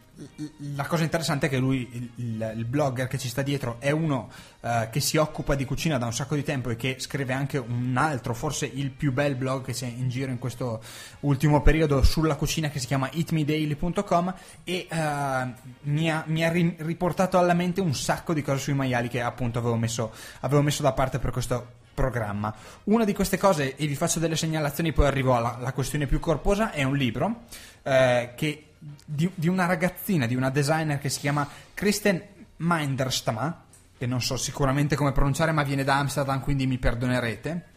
la 0.75 0.87
cosa 0.87 1.03
interessante 1.03 1.47
è 1.47 1.49
che 1.49 1.59
lui, 1.59 2.11
il, 2.17 2.53
il, 2.57 2.65
blogger 2.65 3.09
che 3.09 3.19
ci 3.19 3.29
sta 3.29 3.43
dietro, 3.43 3.77
è 3.81 3.91
uno 3.91 4.31
eh, 4.61 4.89
che 4.91 5.01
si 5.01 5.17
occupa 5.17 5.57
di 5.57 5.65
cucina 5.65 5.99
da 5.99 6.07
un 6.07 6.13
sacco 6.13 6.37
di 6.37 6.45
tempo 6.45 6.71
e 6.71 6.77
che 6.77 6.97
scrive 6.99 7.33
anche 7.33 7.59
un 7.59 7.97
altro, 7.97 8.33
forse 8.33 8.67
il 8.67 8.91
più 8.91 9.13
bel 9.13 9.35
blog 9.35 9.65
che 9.65 9.73
c'è 9.73 9.87
in 9.87 10.09
giro 10.09 10.31
in 10.31 10.39
questo 10.39 10.83
ultimo 11.21 11.63
periodo 11.63 12.03
sulla 12.03 12.37
cucina 12.37 12.69
che 12.69 12.79
si 12.79 12.87
chiama 12.87 13.11
eatmedaily.com 13.11 14.35
e 14.63 14.87
eh, 14.89 15.53
mi, 15.83 16.11
ha, 16.11 16.23
mi 16.27 16.45
ha 16.45 16.51
ri- 16.51 16.77
riportato 16.79 17.37
alla 17.37 17.55
mente 17.55 17.81
un 17.81 17.95
sacco 17.95 18.33
di 18.33 18.43
cose 18.43 18.59
sui 18.59 18.75
maiali 18.75 19.09
che 19.09 19.21
appunto 19.21 19.59
avevo 19.59 19.77
messo, 19.77 20.13
avevo 20.41 20.63
messo 20.63 20.83
da 20.83 20.93
parte 20.93 21.19
per 21.19 21.33
questo 21.33 21.83
programma. 21.93 22.55
Una 22.85 23.05
di 23.05 23.15
queste 23.15 23.37
cose, 23.37 23.75
e 23.75 23.87
vi 23.87 23.95
faccio 23.97 24.21
delle 24.21 24.37
segnalazioni, 24.37 24.93
poi 24.93 25.07
arrivo 25.07 25.35
alla, 25.35 25.57
alla 25.57 25.73
questione 25.73 26.07
più 26.07 26.21
corposa, 26.21 26.71
è 26.71 26.83
un 26.83 26.97
libro 26.97 27.43
eh, 27.83 28.33
che 28.37 28.67
di, 29.05 29.31
di, 29.35 29.49
una 29.49 29.67
ragazzina, 29.67 30.27
di 30.27 30.35
una 30.35 30.51
designer 30.51 30.99
che 30.99 31.09
si 31.09 31.21
chiama 31.21 31.49
Kristen 31.73 32.23
Minderstama, 32.57 33.65
che 33.97 34.07
non 34.07 34.21
so 34.21 34.37
sicuramente 34.37 34.97
come 34.97 35.13
pronunciare, 35.13 35.53
ma 35.53 35.63
viene 35.63 35.85
da 35.85 35.99
Amsterdam, 35.99 36.41
quindi 36.41 36.67
mi 36.67 36.79
perdonerete. 36.79 37.73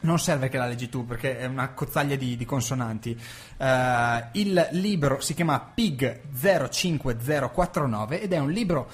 Non 0.00 0.20
serve 0.20 0.48
che 0.48 0.58
la 0.58 0.66
leggi 0.66 0.88
tu 0.88 1.04
perché 1.04 1.38
è 1.38 1.46
una 1.46 1.70
cozzaglia 1.70 2.14
di, 2.14 2.36
di 2.36 2.44
consonanti. 2.44 3.18
Uh, 3.56 3.66
il 4.32 4.68
libro 4.72 5.20
si 5.20 5.34
chiama 5.34 5.58
Pig 5.60 6.20
05049 6.30 8.20
ed 8.20 8.32
è 8.32 8.38
un 8.38 8.50
libro 8.50 8.88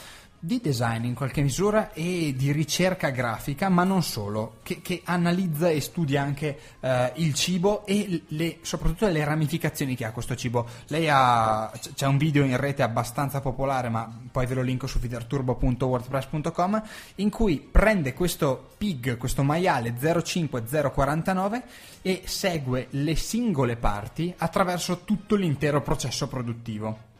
di 0.45 0.61
design 0.61 1.05
in 1.05 1.15
qualche 1.15 1.41
misura 1.41 1.95
e 1.95 2.35
di 2.37 2.53
ricerca 2.53 3.09
grafica, 3.09 3.71
ma 3.71 3.83
non 3.83 4.03
solo, 4.03 4.59
che, 4.63 4.83
che 4.83 5.01
analizza 5.05 5.71
e 5.71 5.81
studia 5.81 6.21
anche 6.21 6.59
eh, 6.81 7.13
il 7.17 7.33
cibo 7.33 7.87
e 7.87 8.25
le, 8.29 8.59
soprattutto 8.61 9.09
le 9.09 9.25
ramificazioni 9.25 9.97
che 9.97 10.05
ha 10.05 10.13
questo 10.13 10.37
cibo. 10.37 10.67
Lei 10.89 11.09
ha, 11.09 11.73
c'è 11.95 12.07
un 12.07 12.19
video 12.19 12.45
in 12.45 12.59
rete 12.59 12.83
abbastanza 12.83 13.41
popolare, 13.41 13.89
ma 13.89 14.07
poi 14.31 14.45
ve 14.45 14.55
lo 14.55 14.61
linko 14.61 14.87
su 14.87 14.99
fiderturbo.wordpress.com, 14.99 16.83
in 17.17 17.31
cui 17.31 17.59
prende 17.59 18.13
questo 18.13 18.73
pig, 18.77 19.17
questo 19.17 19.43
maiale 19.43 19.95
05049 19.99 21.63
e 22.03 22.23
segue 22.27 22.89
le 22.91 23.17
singole 23.17 23.77
parti 23.77 24.35
attraverso 24.37 25.05
tutto 25.05 25.37
l'intero 25.37 25.81
processo 25.81 26.29
produttivo. 26.29 27.13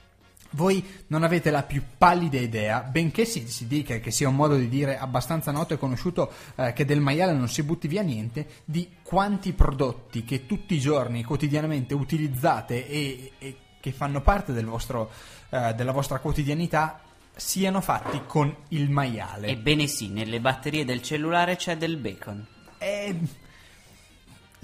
Voi 0.55 0.85
non 1.09 1.23
avete 1.23 1.51
la 1.51 1.63
più 1.63 1.83
pallida 1.99 2.39
idea, 2.39 2.81
benché 2.83 3.25
si, 3.25 3.47
si, 3.49 3.67
dica 3.67 3.99
che 3.99 4.11
sia 4.11 4.29
un 4.29 4.37
modo 4.37 4.57
di 4.57 4.69
dire 4.69 4.99
abbastanza 4.99 5.51
noto 5.51 5.75
e 5.75 5.79
conosciuto 5.79 6.33
eh, 6.57 6.73
che 6.73 6.85
del 6.85 7.01
maiale 7.01 7.33
non 7.33 7.49
si 7.49 7.63
butti 7.63 7.89
via 7.89 8.03
niente, 8.03 8.47
di 8.65 8.97
quanti 9.03 9.53
prodotti 9.53 10.25
che 10.25 10.47
tutti 10.47 10.75
i 10.75 10.81
giorni, 10.81 11.25
quotidianamente 11.25 11.95
utilizzate 11.95 12.89
e, 12.89 13.33
e 13.39 13.57
che 13.81 13.93
fanno 13.93 14.21
parte 14.21 14.53
del 14.53 14.65
vostro, 14.67 15.11
eh, 15.51 15.75
della 15.75 15.93
vostra 15.93 16.19
quotidianità 16.19 17.01
siano 17.37 17.81
fatti 17.81 18.23
con 18.27 18.55
il 18.69 18.91
maiale. 18.91 19.49
Ebbene 19.49 19.87
sì, 19.87 20.09
nelle 20.09 20.41
batterie 20.41 20.85
del 20.85 21.03
cellulare 21.03 21.57
c'è 21.57 21.77
del 21.77 21.97
bacon. 21.97 22.47
Eh 22.79 23.43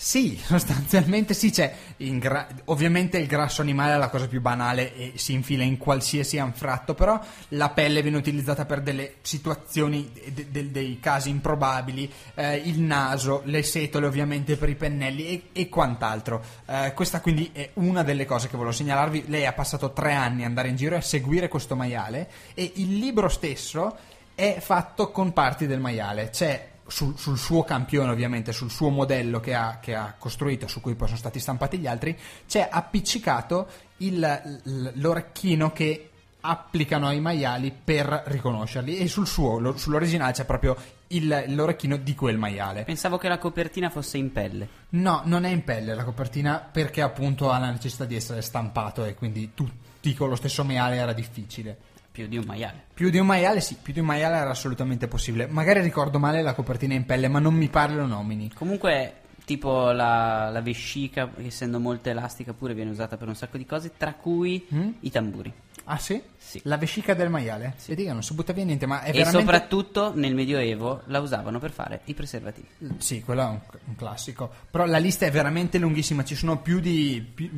sì, 0.02 0.40
sostanzialmente 0.42 1.34
sì, 1.34 1.50
c'è. 1.50 1.74
Gra- 1.98 2.48
ovviamente 2.66 3.18
il 3.18 3.26
grasso 3.26 3.60
animale 3.60 3.92
è 3.92 3.96
la 3.98 4.08
cosa 4.08 4.28
più 4.28 4.40
banale 4.40 4.94
e 4.96 5.12
si 5.16 5.34
infila 5.34 5.62
in 5.62 5.76
qualsiasi 5.76 6.38
anfratto, 6.38 6.94
però 6.94 7.20
la 7.48 7.68
pelle 7.68 8.00
viene 8.00 8.16
utilizzata 8.16 8.64
per 8.64 8.80
delle 8.80 9.16
situazioni, 9.20 10.10
de- 10.32 10.50
de- 10.50 10.70
dei 10.70 10.98
casi 11.00 11.28
improbabili, 11.28 12.10
eh, 12.34 12.56
il 12.56 12.80
naso, 12.80 13.42
le 13.44 13.62
setole 13.62 14.06
ovviamente 14.06 14.56
per 14.56 14.70
i 14.70 14.74
pennelli 14.74 15.26
e, 15.26 15.42
e 15.52 15.68
quant'altro. 15.68 16.42
Eh, 16.64 16.92
questa 16.94 17.20
quindi 17.20 17.50
è 17.52 17.68
una 17.74 18.02
delle 18.02 18.24
cose 18.24 18.48
che 18.48 18.56
volevo 18.56 18.74
segnalarvi. 18.74 19.24
Lei 19.26 19.44
ha 19.44 19.52
passato 19.52 19.92
tre 19.92 20.14
anni 20.14 20.40
ad 20.40 20.48
andare 20.48 20.68
in 20.68 20.76
giro 20.76 20.96
a 20.96 21.02
seguire 21.02 21.48
questo 21.48 21.76
maiale 21.76 22.30
e 22.54 22.72
il 22.76 22.96
libro 22.96 23.28
stesso 23.28 23.98
è 24.34 24.56
fatto 24.60 25.10
con 25.10 25.34
parti 25.34 25.66
del 25.66 25.78
maiale. 25.78 26.30
C'è 26.30 26.68
sul, 26.90 27.16
sul, 27.16 27.38
suo 27.38 27.62
campione, 27.62 28.10
ovviamente, 28.10 28.52
sul 28.52 28.70
suo 28.70 28.90
modello 28.90 29.40
che 29.40 29.54
ha, 29.54 29.78
che 29.80 29.94
ha, 29.94 30.14
costruito, 30.18 30.66
su 30.66 30.80
cui 30.80 30.94
poi 30.94 31.06
sono 31.06 31.18
stati 31.18 31.38
stampati 31.38 31.78
gli 31.78 31.86
altri, 31.86 32.18
c'è 32.46 32.68
appiccicato 32.70 33.68
il, 33.98 34.92
l'orecchino 34.94 35.72
che 35.72 36.10
applicano 36.42 37.06
ai 37.06 37.20
maiali 37.20 37.72
per 37.72 38.22
riconoscerli 38.26 38.96
e 38.96 39.08
sul 39.08 39.26
suo, 39.26 39.58
lo, 39.58 39.76
sull'originale 39.76 40.32
c'è 40.32 40.44
proprio 40.44 40.76
il, 41.08 41.44
l'orecchino 41.48 41.96
di 41.96 42.14
quel 42.14 42.38
maiale. 42.38 42.84
Pensavo 42.84 43.18
che 43.18 43.28
la 43.28 43.38
copertina 43.38 43.90
fosse 43.90 44.16
in 44.16 44.32
pelle. 44.32 44.68
No, 44.90 45.22
non 45.24 45.44
è 45.44 45.50
in 45.50 45.64
pelle 45.64 45.94
la 45.94 46.04
copertina 46.04 46.58
perché 46.58 47.02
appunto 47.02 47.50
ha 47.50 47.58
la 47.58 47.70
necessità 47.70 48.04
di 48.04 48.16
essere 48.16 48.42
stampato 48.42 49.04
e 49.04 49.14
quindi 49.14 49.52
tutti 49.54 50.14
con 50.14 50.28
lo 50.28 50.36
stesso 50.36 50.64
maiale 50.64 50.96
era 50.96 51.12
difficile. 51.12 51.88
Più 52.12 52.26
di 52.26 52.36
un 52.36 52.44
maiale. 52.44 52.84
Più 52.92 53.08
di 53.08 53.18
un 53.18 53.26
maiale, 53.26 53.60
sì, 53.60 53.76
più 53.80 53.92
di 53.92 54.00
un 54.00 54.06
maiale 54.06 54.36
era 54.36 54.50
assolutamente 54.50 55.06
possibile. 55.06 55.46
Magari 55.46 55.80
ricordo 55.80 56.18
male 56.18 56.42
la 56.42 56.54
copertina 56.54 56.94
in 56.94 57.06
pelle, 57.06 57.28
ma 57.28 57.38
non 57.38 57.54
mi 57.54 57.68
pare 57.68 57.94
lo 57.94 58.06
nomini. 58.06 58.50
Comunque, 58.52 59.14
tipo 59.44 59.92
la, 59.92 60.50
la 60.50 60.60
vescica, 60.60 61.30
essendo 61.36 61.78
molto 61.78 62.08
elastica, 62.08 62.52
pure 62.52 62.74
viene 62.74 62.90
usata 62.90 63.16
per 63.16 63.28
un 63.28 63.36
sacco 63.36 63.58
di 63.58 63.66
cose, 63.66 63.92
tra 63.96 64.14
cui 64.14 64.66
mm? 64.74 64.90
i 65.00 65.10
tamburi. 65.10 65.52
Ah 65.84 65.98
sì? 65.98 66.22
Sì. 66.36 66.60
La 66.64 66.76
vescica 66.76 67.14
del 67.14 67.30
maiale? 67.30 67.74
Sì. 67.76 67.90
Vedi 67.90 68.04
che 68.04 68.12
non 68.12 68.22
si 68.22 68.34
butta 68.34 68.52
via 68.52 68.64
niente, 68.64 68.86
ma 68.86 69.02
è 69.02 69.08
e 69.08 69.12
veramente... 69.12 69.40
soprattutto 69.40 70.12
nel 70.14 70.34
Medioevo 70.34 71.02
la 71.06 71.20
usavano 71.20 71.58
per 71.58 71.70
fare 71.70 72.02
i 72.04 72.14
preservativi. 72.14 72.68
Sì, 72.98 73.22
quello 73.22 73.42
è 73.42 73.46
un, 73.46 73.60
un 73.86 73.96
classico. 73.96 74.50
Però 74.70 74.84
la 74.84 74.98
lista 74.98 75.26
è 75.26 75.30
veramente 75.30 75.78
lunghissima, 75.78 76.22
ci 76.22 76.34
sono 76.34 76.60
più 76.60 76.80
di, 76.80 77.24
più, 77.34 77.50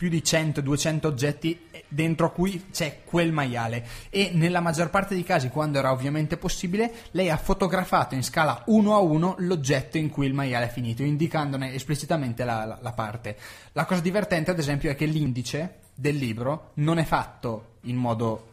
più 0.00 0.08
di 0.08 0.22
100-200 0.24 1.06
oggetti 1.08 1.60
dentro 1.86 2.32
cui 2.32 2.68
c'è 2.72 3.00
quel 3.04 3.32
maiale 3.32 3.86
e 4.08 4.30
nella 4.32 4.60
maggior 4.60 4.88
parte 4.88 5.12
dei 5.12 5.24
casi, 5.24 5.50
quando 5.50 5.78
era 5.78 5.92
ovviamente 5.92 6.38
possibile, 6.38 6.90
lei 7.10 7.28
ha 7.28 7.36
fotografato 7.36 8.14
in 8.14 8.22
scala 8.22 8.62
1 8.64 8.94
a 8.94 8.98
1 8.98 9.34
l'oggetto 9.40 9.98
in 9.98 10.08
cui 10.08 10.24
il 10.24 10.32
maiale 10.32 10.68
è 10.68 10.70
finito, 10.70 11.02
indicandone 11.02 11.74
esplicitamente 11.74 12.44
la, 12.44 12.64
la, 12.64 12.78
la 12.80 12.92
parte. 12.92 13.36
La 13.72 13.84
cosa 13.84 14.00
divertente, 14.00 14.50
ad 14.50 14.58
esempio, 14.58 14.90
è 14.90 14.94
che 14.94 15.04
l'indice 15.04 15.80
del 15.94 16.16
libro 16.16 16.70
non 16.76 16.96
è 16.96 17.04
fatto 17.04 17.72
in 17.82 17.96
modo 17.96 18.46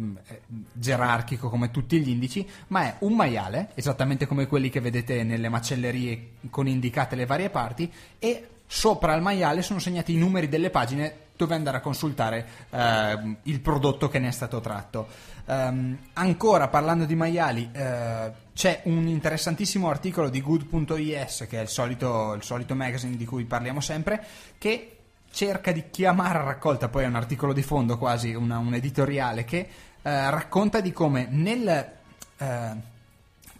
mm, 0.00 0.16
eh, 0.26 0.40
gerarchico 0.72 1.50
come 1.50 1.70
tutti 1.70 2.00
gli 2.00 2.08
indici, 2.08 2.48
ma 2.68 2.84
è 2.84 2.96
un 3.00 3.14
maiale, 3.14 3.72
esattamente 3.74 4.26
come 4.26 4.46
quelli 4.46 4.70
che 4.70 4.80
vedete 4.80 5.22
nelle 5.22 5.50
macellerie 5.50 6.36
con 6.48 6.66
indicate 6.66 7.14
le 7.14 7.26
varie 7.26 7.50
parti, 7.50 7.92
e 8.18 8.48
sopra 8.66 9.14
il 9.14 9.22
maiale 9.22 9.62
sono 9.62 9.78
segnati 9.78 10.14
i 10.14 10.16
numeri 10.16 10.48
delle 10.48 10.70
pagine 10.70 11.22
dove 11.36 11.54
andare 11.54 11.78
a 11.78 11.80
consultare 11.80 12.46
eh, 12.70 13.36
il 13.42 13.60
prodotto 13.60 14.08
che 14.08 14.18
ne 14.18 14.28
è 14.28 14.30
stato 14.30 14.60
tratto. 14.60 15.08
Um, 15.46 15.98
ancora 16.14 16.68
parlando 16.68 17.04
di 17.04 17.14
maiali, 17.14 17.68
eh, 17.72 18.32
c'è 18.54 18.80
un 18.84 19.06
interessantissimo 19.08 19.88
articolo 19.88 20.28
di 20.28 20.40
Good.is, 20.40 21.46
che 21.48 21.58
è 21.58 21.62
il 21.62 21.68
solito, 21.68 22.32
il 22.34 22.42
solito 22.42 22.74
magazine 22.74 23.16
di 23.16 23.24
cui 23.24 23.44
parliamo 23.44 23.80
sempre, 23.80 24.24
che 24.58 24.96
cerca 25.30 25.72
di 25.72 25.90
chiamare 25.90 26.38
a 26.38 26.42
raccolta, 26.44 26.88
poi 26.88 27.04
è 27.04 27.06
un 27.08 27.16
articolo 27.16 27.52
di 27.52 27.62
fondo 27.62 27.98
quasi, 27.98 28.32
una, 28.34 28.58
un 28.58 28.72
editoriale 28.72 29.44
che 29.44 29.68
eh, 30.02 30.30
racconta 30.30 30.80
di 30.80 30.92
come 30.92 31.26
nel 31.28 31.92
eh, 32.38 32.92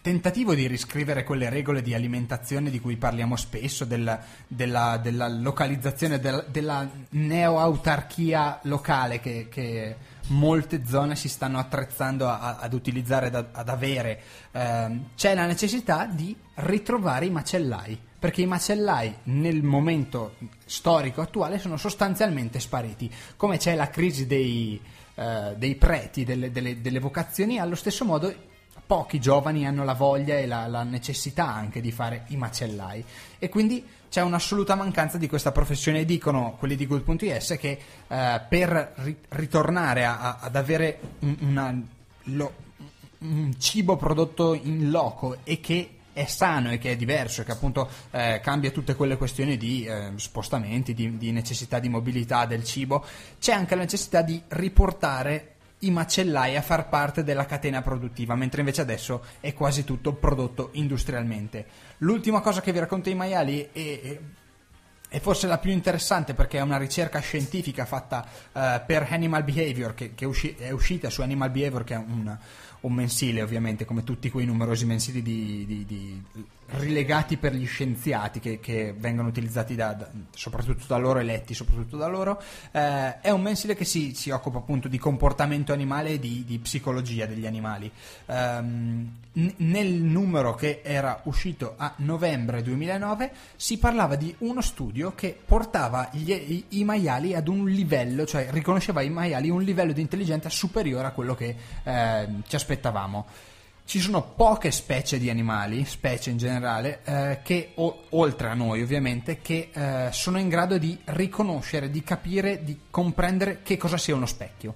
tentativo 0.05 0.55
di 0.55 0.67
riscrivere 0.67 1.25
quelle 1.25 1.49
regole 1.49 1.81
di 1.81 1.95
alimentazione 1.95 2.69
di 2.69 2.79
cui 2.79 2.99
parliamo 2.99 3.37
spesso, 3.37 3.87
del, 3.87 4.21
della, 4.47 4.99
della, 4.99 5.29
localizzazione, 5.29 6.21
del, 6.21 6.45
della 6.51 6.87
neo-autarchia 7.09 8.61
locale 8.65 9.19
che, 9.19 9.49
che, 9.49 9.97
molte 10.27 10.85
zone 10.85 11.17
si 11.17 11.31
stanno 11.31 11.59
attrezzando 11.59 12.29
a, 12.29 12.59
ad 12.59 12.75
utilizzare, 12.75 13.29
ad, 13.29 13.47
ad 13.51 13.69
avere, 13.71 14.21
eh, 14.53 15.01
c'è 15.17 15.35
la 15.35 15.47
necessità 15.47 16.05
di 16.05 16.37
ritrovare 16.57 17.25
i 17.25 17.31
macellai 17.31 17.99
perché 18.19 18.43
i 18.43 18.47
macellai 18.47 19.15
nel 19.25 19.63
momento 19.63 20.35
storico 20.67 21.23
attuale 21.23 21.59
sono 21.59 21.79
sostanzialmente 21.79 22.61
spariti. 22.61 23.11
Come 23.37 23.57
c'è 23.57 23.75
la 23.75 23.89
crisi 23.89 24.27
dei, 24.27 24.79
eh, 25.15 25.55
dei 25.57 25.77
preti, 25.77 26.25
delle, 26.25 26.51
delle, 26.51 26.83
delle, 26.83 27.01
vocazioni, 27.01 27.59
allo 27.59 27.75
stesso 27.75 28.05
modo 28.05 28.53
pochi 28.87 29.21
giovani 29.21 29.67
hanno 29.67 29.85
la 29.85 29.95
voglia 29.95 30.39
e 30.39 30.47
la, 30.47 30.67
la, 30.67 30.83
necessità 30.83 31.47
anche 31.47 31.81
di 31.81 31.91
fare 31.91 32.25
i 32.29 32.37
macellai. 32.37 33.05
E 33.39 33.49
quindi 33.49 33.87
c'è 34.09 34.23
un'assoluta 34.23 34.75
mancanza 34.75 35.19
di 35.19 35.29
questa 35.29 35.53
professione. 35.53 36.05
Dicono 36.05 36.57
quelli 36.59 36.77
di 36.77 36.87
Good.is 36.87 37.57
che 37.59 37.79
eh, 38.07 38.41
per 38.49 38.93
ri- 38.97 39.17
ritornare 39.31 40.05
a, 40.05 40.19
a, 40.19 40.39
ad 40.41 40.57
avere 40.57 40.99
un, 41.21 41.37
una, 41.41 41.83
lo, 42.25 42.55
un 43.19 43.55
cibo 43.59 43.97
prodotto 43.97 44.55
in 44.55 44.91
loco 44.91 45.39
e 45.45 45.61
che 45.61 45.91
è 46.13 46.27
sano 46.27 46.71
e 46.71 46.79
che 46.79 46.93
è 46.93 46.97
diverso 46.97 47.41
e 47.41 47.45
che 47.45 47.51
appunto 47.51 47.89
eh, 48.13 48.41
cambia 48.43 48.71
tutte 48.71 48.95
quelle 48.95 49.17
questioni 49.17 49.57
di 49.57 49.85
eh, 49.85 50.13
spostamenti, 50.15 50.95
di, 50.95 51.19
di, 51.19 51.33
necessità 51.33 51.81
di 51.81 51.89
mobilità 51.89 52.47
del 52.47 52.65
cibo, 52.65 53.05
c'è 53.41 53.53
anche 53.53 53.75
la 53.75 53.83
necessità 53.83 54.23
di 54.23 54.41
riportare 54.49 55.54
i 55.87 55.91
macellai 55.91 56.57
a 56.57 56.63
far 56.63 56.89
parte 56.89 57.25
della 57.25 57.47
catena 57.47 57.83
produttiva, 57.83 58.35
mentre 58.35 58.61
invece 58.61 58.81
adesso 58.81 59.25
è 59.41 59.53
quasi 59.53 59.85
tutto 59.85 60.15
prodotto 60.15 60.71
industrialmente. 60.73 61.67
L'ultima 61.99 62.41
cosa 62.41 62.61
che 62.61 62.73
vi 62.73 62.79
racconto 62.79 63.11
i 63.11 63.15
maiali 63.15 63.69
è, 63.73 64.19
è 65.09 65.21
forse 65.21 65.47
la 65.47 65.59
più 65.59 65.71
interessante 65.71 66.35
perché 66.35 66.59
è 66.59 66.61
una 66.61 66.77
ricerca 66.77 67.21
scientifica 67.21 67.85
fatta 67.85 68.27
eh, 68.53 68.83
per 68.85 69.07
Animal 69.11 69.45
Behavior, 69.45 69.95
che, 69.95 70.15
che 70.15 70.25
usci- 70.25 70.57
è 70.57 70.71
uscita 70.71 71.09
su 71.09 71.23
Animal 71.23 71.51
Behavior, 71.51 71.85
che 71.85 71.95
è 71.95 71.99
un, 71.99 72.37
un 72.81 72.93
mensile 72.93 73.43
ovviamente, 73.43 73.85
come 73.85 74.03
tutti 74.03 74.29
quei 74.31 74.45
numerosi 74.45 74.85
mensili 74.87 75.23
di, 75.23 75.65
di, 75.67 75.85
di 75.85 76.25
rilegati 76.67 77.37
per 77.37 77.55
gli 77.55 77.67
scienziati 77.67 78.41
che, 78.41 78.59
che 78.59 78.95
vengono 78.97 79.29
utilizzati 79.29 79.75
da, 79.75 79.93
da, 79.93 80.11
soprattutto 80.35 80.85
da 80.87 80.97
loro, 80.97 81.19
eletti 81.19 81.55
soprattutto 81.55 81.97
da 81.97 82.07
loro, 82.07 82.41
eh, 82.73 83.21
è 83.21 83.31
un 83.31 83.43
mensile 83.43 83.75
che 83.75 83.85
si, 83.85 84.15
si, 84.15 84.31
occupa 84.31 84.59
appunto 84.59 84.89
di 84.89 84.99
comportamento 84.99 85.73
animale 85.73 86.11
e 86.11 86.19
di, 86.19 86.45
di 86.47 86.59
psicologia 86.59 87.27
degli 87.27 87.47
animali. 87.47 87.91
Um, 88.27 89.13
n- 89.33 89.55
nel 89.57 89.93
numero 89.93 90.55
che 90.55 90.81
era 90.83 91.21
uscito 91.25 91.75
a 91.77 91.93
novembre 91.97 92.63
2009 92.63 93.33
si 93.57 93.79
parlava 93.79 94.17
di 94.17 94.35
uno 94.39 94.61
studio 94.61 95.15
che 95.15 95.39
portava 95.45 96.09
gli, 96.13 96.31
i, 96.31 96.65
i, 96.81 96.85
maiali 96.85 97.35
ad 97.35 97.49
un 97.49 97.67
livello, 97.67 98.25
cioè 98.27 98.49
riconosceva 98.51 99.01
ai 99.01 99.11
maiali 99.11 99.51
un 99.51 99.63
livello 99.63 99.93
di 99.93 100.01
intelligenza 100.01 100.49
superiore 100.49 101.07
a 101.07 101.11
quello 101.11 101.35
che 101.35 101.57
eh, 101.83 102.29
ci 102.47 102.57
aspettavamo 102.57 103.53
ci 103.87 104.01
sono 104.01 104.23
poche 104.23 104.71
specie 104.71 105.19
di 105.19 105.29
animali, 105.29 105.85
specie 105.85 106.31
in 106.31 106.39
generale, 106.39 107.01
eh, 107.05 107.41
che 107.43 107.73
o, 107.75 108.05
oltre 108.11 108.49
a 108.49 108.55
noi 108.55 108.83
ovviamente, 108.83 109.41
che 109.41 109.71
eh, 109.73 110.09
sono 110.11 110.39
in 110.39 110.49
grado 110.49 110.79
di 110.79 110.99
riconoscere, 111.05 111.91
di 111.91 112.03
capire, 112.03 112.65
di 112.65 112.81
comprendere 112.91 113.61
che 113.63 113.77
cosa 113.77 113.99
sia 113.99 114.15
uno 114.15 114.27
specchio. 114.27 114.75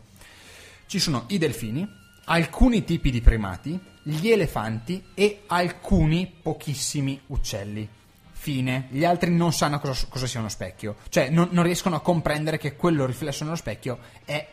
Ci 0.86 0.98
sono 0.98 1.24
i 1.28 1.38
delfini, 1.38 1.88
alcuni 2.24 2.84
tipi 2.84 3.10
di 3.10 3.20
primati, 3.20 3.78
gli 4.02 4.28
elefanti 4.28 5.02
e 5.14 5.42
alcuni 5.46 6.30
pochissimi 6.42 7.20
uccelli. 7.26 7.88
Fine. 8.32 8.86
Gli 8.90 9.04
altri 9.04 9.34
non 9.34 9.52
sanno 9.52 9.80
cosa, 9.80 10.06
cosa 10.08 10.26
sia 10.26 10.40
uno 10.40 10.48
specchio, 10.48 10.96
cioè 11.08 11.28
non, 11.28 11.48
non 11.50 11.64
riescono 11.64 11.96
a 11.96 12.00
comprendere 12.00 12.56
che 12.56 12.76
quello 12.76 13.04
riflesso 13.04 13.44
nello 13.44 13.56
specchio 13.56 13.98
è 14.24 14.46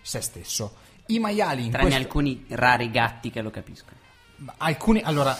se 0.00 0.20
stesso. 0.20 0.76
I 1.06 1.18
maiali 1.18 1.64
in 1.64 1.70
Tranne 1.70 1.88
questo... 1.88 2.02
alcuni 2.02 2.44
rari 2.48 2.90
gatti 2.90 3.30
che 3.30 3.42
lo 3.42 3.50
capiscono. 3.50 3.95
Alcuni, 4.58 5.00
allora, 5.02 5.36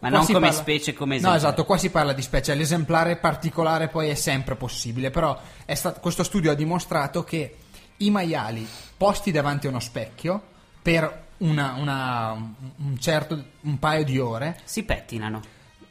ma 0.00 0.08
non 0.10 0.26
come 0.26 0.38
parla... 0.40 0.52
specie, 0.52 0.92
come 0.92 1.16
esempio. 1.16 1.30
No, 1.30 1.36
esatto, 1.36 1.64
qua 1.64 1.78
si 1.78 1.90
parla 1.90 2.12
di 2.12 2.22
specie. 2.22 2.54
L'esemplare 2.54 3.16
particolare 3.16 3.88
poi 3.88 4.08
è 4.10 4.14
sempre 4.14 4.54
possibile, 4.54 5.10
però 5.10 5.38
stato... 5.66 6.00
questo 6.00 6.22
studio 6.22 6.50
ha 6.50 6.54
dimostrato 6.54 7.24
che 7.24 7.56
i 7.98 8.10
maiali 8.10 8.68
posti 8.96 9.30
davanti 9.30 9.66
a 9.66 9.70
uno 9.70 9.80
specchio 9.80 10.42
per 10.82 11.26
una, 11.38 11.74
una, 11.78 12.32
un 12.32 12.98
certo 12.98 13.42
un 13.62 13.78
paio 13.78 14.04
di 14.04 14.18
ore 14.18 14.60
si 14.64 14.82
pettinano. 14.82 15.40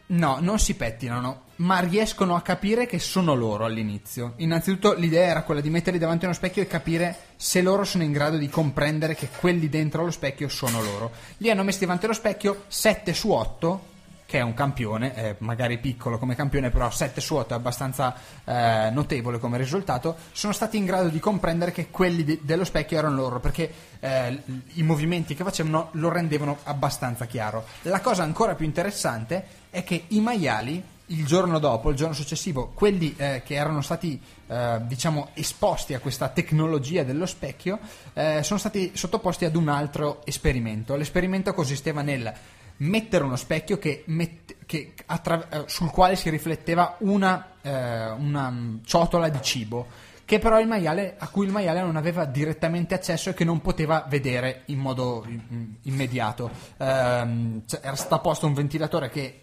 No, 0.08 0.38
non 0.40 0.60
si 0.60 0.76
pettinano, 0.76 1.42
ma 1.58 1.80
riescono 1.80 2.36
a 2.36 2.42
capire 2.42 2.86
che 2.86 3.00
sono 3.00 3.34
loro 3.34 3.66
all'inizio. 3.66 4.34
Innanzitutto 4.38 4.94
l'idea 4.94 5.28
era 5.28 5.44
quella 5.44 5.62
di 5.62 5.70
metterli 5.70 6.00
davanti 6.00 6.26
a 6.26 6.28
uno 6.28 6.38
specchio 6.38 6.62
e 6.62 6.68
capire 6.68 7.18
se 7.36 7.62
loro 7.62 7.84
sono 7.84 8.04
in 8.04 8.12
grado 8.12 8.38
di 8.38 8.50
comprendere 8.50 9.16
che 9.16 9.30
quelli 9.40 9.70
dentro 9.70 10.02
allo 10.02 10.12
specchio 10.12 10.50
sono 10.50 10.82
loro. 10.82 11.12
Li 11.38 11.50
hanno 11.50 11.64
messi 11.64 11.80
davanti 11.80 12.06
allo 12.06 12.14
specchio 12.14 12.64
7 12.68 13.14
su 13.14 13.32
8 13.32 13.96
che 14.28 14.40
è 14.40 14.42
un 14.42 14.54
campione, 14.54 15.16
eh, 15.16 15.36
magari 15.38 15.78
piccolo 15.78 16.18
come 16.18 16.36
campione, 16.36 16.70
però 16.70 16.92
7 16.92 17.22
su 17.22 17.36
8 17.36 17.54
è 17.54 17.56
abbastanza 17.56 18.14
eh, 18.44 18.90
notevole 18.92 19.40
come 19.40 19.58
risultato, 19.58 20.18
sono 20.34 20.52
stati 20.52 20.76
in 20.76 20.84
grado 20.84 21.08
di 21.08 21.20
comprendere 21.20 21.72
che 21.72 21.88
quelli 21.90 22.26
de- 22.26 22.40
dello 22.42 22.66
specchio 22.66 22.98
erano 22.98 23.16
loro, 23.16 23.40
perché 23.40 23.72
eh, 24.02 24.44
i 24.74 24.84
movimenti 24.84 25.34
che 25.34 25.46
facevano 25.46 25.88
lo 25.94 26.10
rendevano 26.10 26.58
abbastanza 26.64 27.26
chiaro. 27.26 27.64
La 27.84 28.02
cosa 28.02 28.24
ancora 28.24 28.54
più 28.54 28.66
interessante 28.66 29.46
è 29.70 29.86
che 29.86 30.04
i 30.10 30.20
maiali 30.20 30.84
il 31.08 31.26
giorno 31.26 31.60
dopo, 31.60 31.90
il 31.90 31.96
giorno 31.96 32.14
successivo, 32.14 32.72
quelli 32.74 33.14
eh, 33.18 33.42
che 33.46 33.56
erano 33.56 33.82
stati 33.82 34.20
eh, 34.48 34.80
diciamo 34.84 35.30
esposti 35.34 35.94
a 35.94 36.00
questa 36.00 36.30
tecnologia 36.30 37.04
dello 37.04 37.26
specchio 37.26 37.80
eh, 38.14 38.42
sono 38.44 38.60
stati 38.60 38.92
sottoposti 38.94 39.46
ad 39.46 39.56
un 39.56 39.70
altro 39.70 40.26
esperimento. 40.26 40.96
L'esperimento 40.96 41.54
consisteva 41.54 42.02
nel 42.02 42.34
mettere 42.78 43.24
uno 43.24 43.36
specchio 43.36 43.78
che 43.78 44.04
met- 44.08 44.58
che 44.66 44.94
attra- 45.06 45.48
eh, 45.50 45.64
sul 45.68 45.90
quale 45.92 46.16
si 46.16 46.30
rifletteva 46.30 46.98
una, 47.00 47.54
eh, 47.62 48.10
una 48.12 48.80
ciotola 48.84 49.30
di 49.30 49.42
cibo 49.42 50.06
che 50.28 50.40
però 50.40 50.60
il 50.60 50.68
maiale, 50.68 51.16
a 51.18 51.30
cui 51.30 51.46
il 51.46 51.54
maiale 51.54 51.80
non 51.80 51.96
aveva 51.96 52.26
direttamente 52.26 52.94
accesso 52.94 53.30
e 53.30 53.34
che 53.34 53.46
non 53.46 53.62
poteva 53.62 54.06
vedere 54.10 54.64
in 54.66 54.78
modo 54.78 55.26
immediato. 55.84 56.52
Ehm, 56.80 57.62
cioè, 57.66 57.80
era 57.82 57.96
stato 57.96 58.20
posto 58.20 58.46
un 58.46 58.54
ventilatore 58.54 59.10
che 59.10 59.40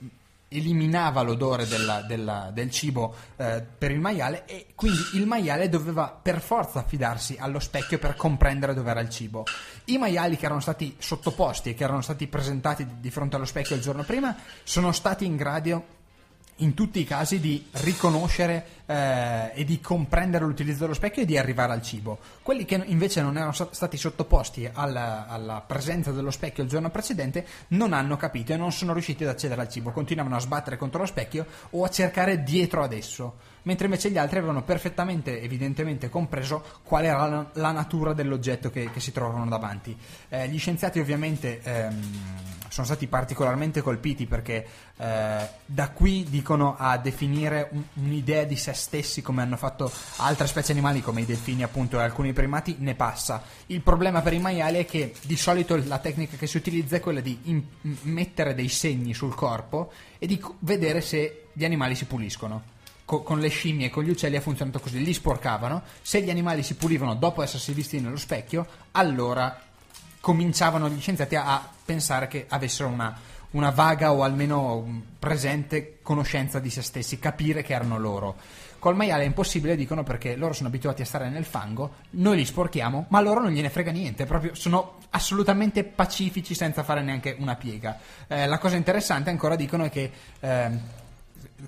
eliminava 0.49 1.23
l'odore 1.23 1.67
della, 1.67 2.03
della, 2.03 2.51
del 2.53 2.71
cibo 2.71 3.15
eh, 3.37 3.65
per 3.77 3.91
il 3.91 4.01
maiale 4.01 4.45
e 4.47 4.67
quindi 4.75 5.01
il 5.15 5.27
maiale 5.27 5.69
doveva 5.69 6.09
per 6.09 6.41
forza 6.41 6.81
affidarsi 6.81 7.37
allo 7.39 7.59
specchio 7.59 7.99
per 7.99 8.15
comprendere 8.15 8.75
dove 8.75 8.91
era 8.91 9.01
il 9.01 9.11
cibo. 9.11 9.45
I 9.87 9.99
maiali 9.99 10.37
che 10.37 10.47
erano 10.47 10.61
stati 10.61 10.95
sottoposti 10.99 11.71
e 11.71 11.75
che 11.75 11.85
erano 11.85 12.03
stati 12.03 12.27
presentati 12.27 12.87
di 13.01 13.11
fronte 13.11 13.37
allo 13.37 13.45
specchio 13.45 13.77
il 13.77 13.83
giorno 13.83 14.03
prima 14.03 14.37
sono 14.63 14.93
stati 14.93 15.25
in 15.25 15.37
grado 15.37 16.03
in 16.59 16.75
tutti 16.75 17.01
i 17.01 17.05
casi 17.05 17.41
di 17.41 17.67
riconoscere 17.73 18.83
eh, 18.87 19.51
e 19.55 19.65
di 19.65 19.81
comprendere 19.81 20.45
l'utilizzo 20.45 20.81
dello 20.81 20.95
specchio 20.95 21.23
e 21.23 21.25
di 21.27 21.37
arrivare 21.37 21.73
al 21.73 21.83
cibo. 21.83 22.19
Quelli 22.43 22.65
che 22.65 22.81
invece 22.87 23.23
non 23.23 23.37
erano 23.37 23.53
stati 23.53 23.97
sottoposti 23.97 24.69
alla, 24.73 25.27
alla, 25.27 25.63
presenza 25.67 26.13
dello 26.13 26.31
specchio 26.31 26.63
il 26.63 26.69
giorno 26.69 26.91
precedente 26.91 27.47
non 27.69 27.93
hanno 27.93 28.17
capito 28.17 28.53
e 28.53 28.57
non 28.57 28.73
sono 28.73 28.93
riusciti 28.93 29.25
ad 29.25 29.31
accedere 29.31 29.63
al 29.63 29.69
cibo, 29.69 29.91
continuavano 29.91 30.37
a 30.37 30.41
sbattere 30.41 30.77
contro 30.77 31.01
lo 31.01 31.07
specchio 31.07 31.47
o 31.71 31.85
a 31.85 31.91
cercare 31.91 32.43
dietro 32.43 32.83
ad 32.83 32.93
esso 32.93 33.53
mentre 33.65 33.87
invece 33.87 34.11
gli 34.11 34.19
altri 34.19 34.39
avevano 34.39 34.63
perfettamente, 34.63 35.41
evidentemente 35.41 36.09
compreso 36.09 36.65
qual 36.83 37.05
era 37.05 37.27
la, 37.27 37.47
la 37.55 37.73
natura 37.73 38.13
dell'oggetto 38.13 38.71
che, 38.71 38.91
che, 38.91 39.01
si 39.01 39.13
trovavano 39.13 39.49
davanti. 39.49 39.97
Eh, 40.29 40.49
gli 40.49 40.59
scienziati 40.59 40.99
ovviamente 40.99 41.61
ehm, 41.63 42.11
sono 42.75 42.87
stati 42.89 43.07
particolarmente 43.07 43.83
colpiti 43.83 44.27
perché 44.27 44.67
eh, 44.97 45.49
da 45.65 45.91
qui 45.91 46.27
dicono 46.29 46.75
a 46.77 46.99
definire 46.99 47.69
un, 47.71 47.85
un'idea 47.95 48.43
di 48.43 48.57
se 48.57 48.73
stessi 48.73 49.23
come 49.23 49.43
hanno 49.43 49.57
fatto 49.57 49.89
altre 50.17 50.49
specie 50.49 50.73
animali 50.73 51.01
come 51.01 51.21
i 51.21 51.25
delfini 51.25 51.63
appunto 51.63 52.01
e 52.01 52.03
alcuni 52.03 52.33
primati 52.33 52.75
ne 52.81 52.97
passa. 52.97 53.45
Il 53.67 53.81
problema 53.81 54.23
per 54.23 54.33
i 54.33 54.41
maiali 54.41 54.79
è 54.79 54.87
che 54.87 55.15
di 55.23 55.37
solito 55.37 55.81
la 55.87 55.99
tecnica 55.99 56.37
che 56.37 56.49
si 56.49 56.57
utilizza 56.57 56.97
è 56.97 57.01
quella 57.01 57.21
di 57.21 57.39
in, 57.45 57.63
mettere 58.03 58.57
dei 58.57 58.69
segni 58.69 59.15
sul 59.15 59.37
corpo 59.37 59.93
e 60.19 60.27
di 60.27 60.43
vedere 60.59 61.01
se 61.01 61.47
gli 61.53 61.65
animali 61.65 61.95
si 61.95 62.07
puliscono. 62.07 62.73
Co- 63.05 63.23
con 63.23 63.39
le 63.39 63.51
scimmie 63.51 63.87
e 63.87 63.91
con 63.91 64.03
gli 64.03 64.11
uccelli 64.11 64.35
ha 64.35 64.41
funzionato 64.41 64.81
così, 64.81 65.01
li 65.01 65.15
sporcavano, 65.15 65.83
se 66.03 66.23
gli 66.23 66.31
animali 66.31 66.65
si 66.65 66.75
pulivano 66.75 67.15
dopo 67.15 67.41
essersi 67.41 67.73
visti 67.73 68.01
nello 68.01 68.17
specchio, 68.17 68.67
allora 68.93 69.61
cominciavano 70.25 70.89
gli 70.89 71.01
scienziati 71.01 71.37
a, 71.37 71.69
pensare 71.85 72.29
che 72.29 72.47
avessero 72.49 72.89
una, 72.89 73.15
una 73.51 73.69
vaga 73.69 74.11
o 74.11 74.23
almeno 74.23 75.03
presente 75.19 75.99
conoscenza 76.01 76.61
di 76.61 76.71
se 76.71 76.81
stessi, 76.81 77.19
capire 77.19 77.61
che 77.63 77.75
erano 77.75 77.99
loro. 77.99 78.37
Col 78.79 78.97
maiale 78.97 79.25
è 79.25 79.27
impossibile, 79.27 79.77
dicono, 79.77 80.03
perché 80.03 80.35
loro 80.37 80.55
sono 80.55 80.69
abituati 80.69 81.03
a 81.03 81.05
stare 81.05 81.29
nel 81.29 81.45
fango, 81.45 81.97
noi 82.13 82.39
li 82.39 82.47
sporchiamo, 82.47 83.05
ma 83.09 83.21
loro 83.21 83.43
non 83.43 83.51
gliene 83.51 83.69
frega 83.69 83.91
niente, 83.91 84.25
proprio 84.25 84.55
sono 84.55 84.97
assolutamente 85.11 85.85
pacifici 85.85 86.55
senza 86.55 86.83
fare 86.83 87.03
neanche 87.03 87.37
una 87.39 87.57
piega. 87.57 87.99
Eh, 88.27 88.47
la 88.47 88.57
cosa 88.57 88.77
interessante 88.77 89.29
ancora 89.29 89.57
dicono 89.57 89.85
è 89.85 89.91
che 89.91 90.11
eh, 90.41 90.71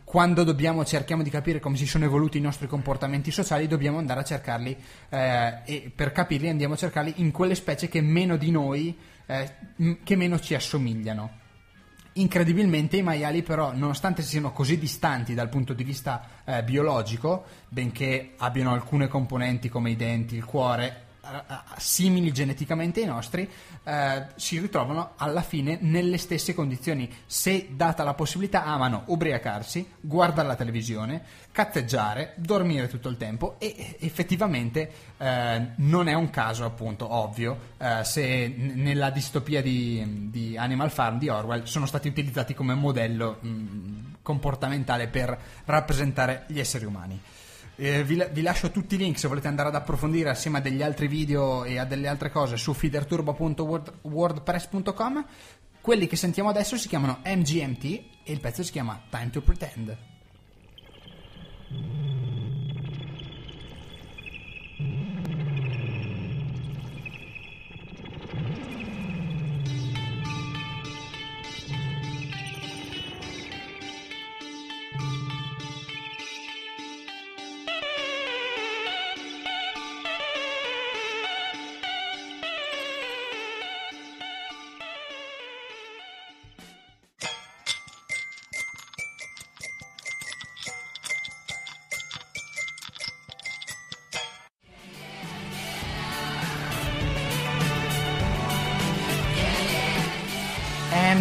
quando 0.05 0.45
dobbiamo, 0.45 0.85
cerchiamo 0.85 1.23
di 1.23 1.31
capire 1.31 1.61
come 1.61 1.77
si 1.77 1.87
sono 1.87 2.05
evoluti 2.05 2.39
i 2.39 2.41
nostri 2.41 2.67
comportamenti 2.67 3.31
sociali, 3.31 3.67
dobbiamo 3.67 3.99
andare 3.99 4.21
a 4.21 4.25
cercarli 4.25 4.77
eh, 5.09 5.61
e 5.65 5.93
per 5.95 6.13
capirli 6.13 6.49
andiamo 6.49 6.75
a 6.75 6.77
cercarli 6.77 7.15
in 7.17 7.31
quelle 7.31 7.55
specie 7.55 7.89
che 7.89 8.01
meno 8.01 8.37
di 8.37 8.51
noi, 8.51 8.97
eh, 9.27 9.55
che 10.03 10.17
meno 10.17 10.41
ci 10.41 10.55
assomigliano. 10.55 11.45
Incredibilmente 12.15 12.97
i 12.97 13.03
maiali 13.03 13.43
però, 13.43 13.75
nonostante 13.75 14.23
siano 14.23 14.51
così 14.53 14.79
distanti 14.79 15.35
dal 15.35 15.51
punto 15.51 15.75
di 15.75 15.85
vista 15.85 16.43
eh, 16.45 16.65
biologico, 16.65 17.45
benché 17.69 18.33
abbiano 18.39 18.73
alcune 18.73 19.07
componenti 19.07 19.69
come 19.69 19.91
i 19.91 19.97
denti, 19.97 20.35
il 20.35 20.45
cuore, 20.45 21.06
simili 21.79 22.33
geneticamente 22.33 23.01
ai 23.01 23.07
nostri, 23.07 23.49
eh, 23.85 24.27
si 24.37 24.59
ritrovano 24.59 25.13
alla 25.17 25.43
fine 25.43 25.79
nelle 25.81 26.19
stesse 26.19 26.55
condizioni. 26.55 27.09
Se 27.27 27.69
data 27.71 28.03
la 28.03 28.15
possibilità, 28.15 28.65
amano 28.65 29.05
ubriacarsi, 29.07 29.89
guardare 30.01 30.49
la 30.49 30.57
televisione, 30.57 31.23
cazzeggiare, 31.53 32.35
dormire 32.37 32.89
tutto 32.89 33.09
il 33.09 33.17
tempo 33.17 33.57
e 33.59 33.97
effettivamente 34.01 34.91
eh, 35.17 35.69
non 35.77 36.09
è 36.09 36.15
un 36.15 36.31
caso, 36.31 36.65
appunto, 36.65 37.13
ovvio, 37.13 37.73
eh, 37.79 38.05
se 38.05 38.49
n- 38.49 38.73
nella 38.77 39.11
distopia 39.11 39.63
di, 39.63 40.29
di, 40.31 40.57
Animal 40.57 40.91
Farm 40.91 41.19
di 41.19 41.29
Orwell 41.29 41.65
sono 41.65 41.87
stati 41.87 42.09
utilizzati 42.09 42.55
come 42.55 42.75
modello 42.75 43.39
mh, 43.41 44.17
comportamentale 44.23 45.09
per 45.09 45.39
rappresentare 45.65 46.45
gli 46.49 46.59
esseri 46.59 46.85
umani. 46.85 47.21
Eh, 47.79 48.05
vi, 48.05 48.25
vi, 48.33 48.41
lascio 48.41 48.71
tutti 48.71 48.95
i 48.95 48.99
link 48.99 49.19
se 49.19 49.29
volete 49.29 49.49
andare 49.49 49.69
ad 49.69 49.75
approfondire 49.75 50.31
assieme 50.31 50.57
a 50.59 50.63
degli 50.63 50.83
altri 50.83 51.09
video 51.09 51.65
e 51.65 51.79
a 51.79 51.85
delle 51.85 52.09
altre 52.09 52.31
cose 52.31 52.57
su 52.57 52.73
feederturbo.wordpress.com. 52.73 55.27
Quelli 55.81 56.07
che 56.07 56.17
sentiamo 56.17 56.49
adesso 56.49 56.79
si 56.79 56.89
chiamano 56.89 57.21
MGMT 57.25 57.85
e 58.25 58.33
il 58.33 58.41
pezzo 58.41 58.63
si 58.63 58.73
chiama 58.73 59.03
Time 59.11 59.29
to 59.31 59.43
Pretend. 59.43 59.95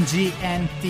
MGNT 0.09 0.83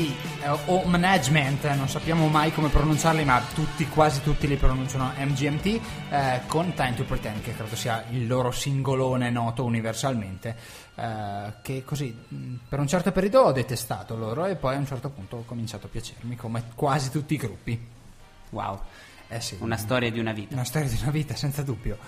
eh, 0.43 0.49
o 0.65 0.84
Management, 0.84 1.63
eh, 1.63 1.73
non 1.75 1.88
sappiamo 1.88 2.28
mai 2.28 2.51
come 2.51 2.67
pronunciarli, 2.67 3.23
ma 3.23 3.41
tutti, 3.54 3.88
quasi 3.88 4.21
tutti 4.21 4.45
li 4.45 4.58
pronunciano 4.58 5.13
MGMT, 5.17 5.65
eh, 6.10 6.41
con 6.47 6.73
Time 6.73 6.95
to 6.95 7.06
Pretend, 7.06 7.41
che 7.41 7.56
credo 7.56 7.78
sia 7.78 8.04
il 8.10 8.28
loro 8.28 8.51
singolone 8.51 9.30
noto 9.30 9.63
universalmente, 9.63 10.58
eh, 10.95 11.54
che 11.62 11.84
così 11.86 12.13
per 12.67 12.80
un 12.80 12.88
certo 12.89 13.13
periodo 13.13 13.39
ho 13.43 13.51
detestato 13.54 14.17
loro 14.17 14.47
e 14.47 14.58
poi 14.58 14.75
a 14.75 14.80
un 14.80 14.86
certo 14.86 15.08
punto 15.10 15.38
ho 15.38 15.43
cominciato 15.45 15.86
a 15.86 15.89
piacermi, 15.89 16.36
come 16.36 16.63
quasi 16.75 17.10
tutti 17.10 17.36
i 17.36 17.38
gruppi. 17.38 17.88
Wow, 18.49 18.82
Eh 19.30 19.39
sì, 19.39 19.56
una 19.62 19.78
storia 19.78 20.12
di 20.12 20.19
una 20.19 20.34
vita. 20.34 20.56
una 20.56 20.65
storia 20.65 20.89
di 20.89 20.97
una 21.01 21.12
vita, 21.12 21.36
senza 21.38 21.62
dubbio. 21.63 21.99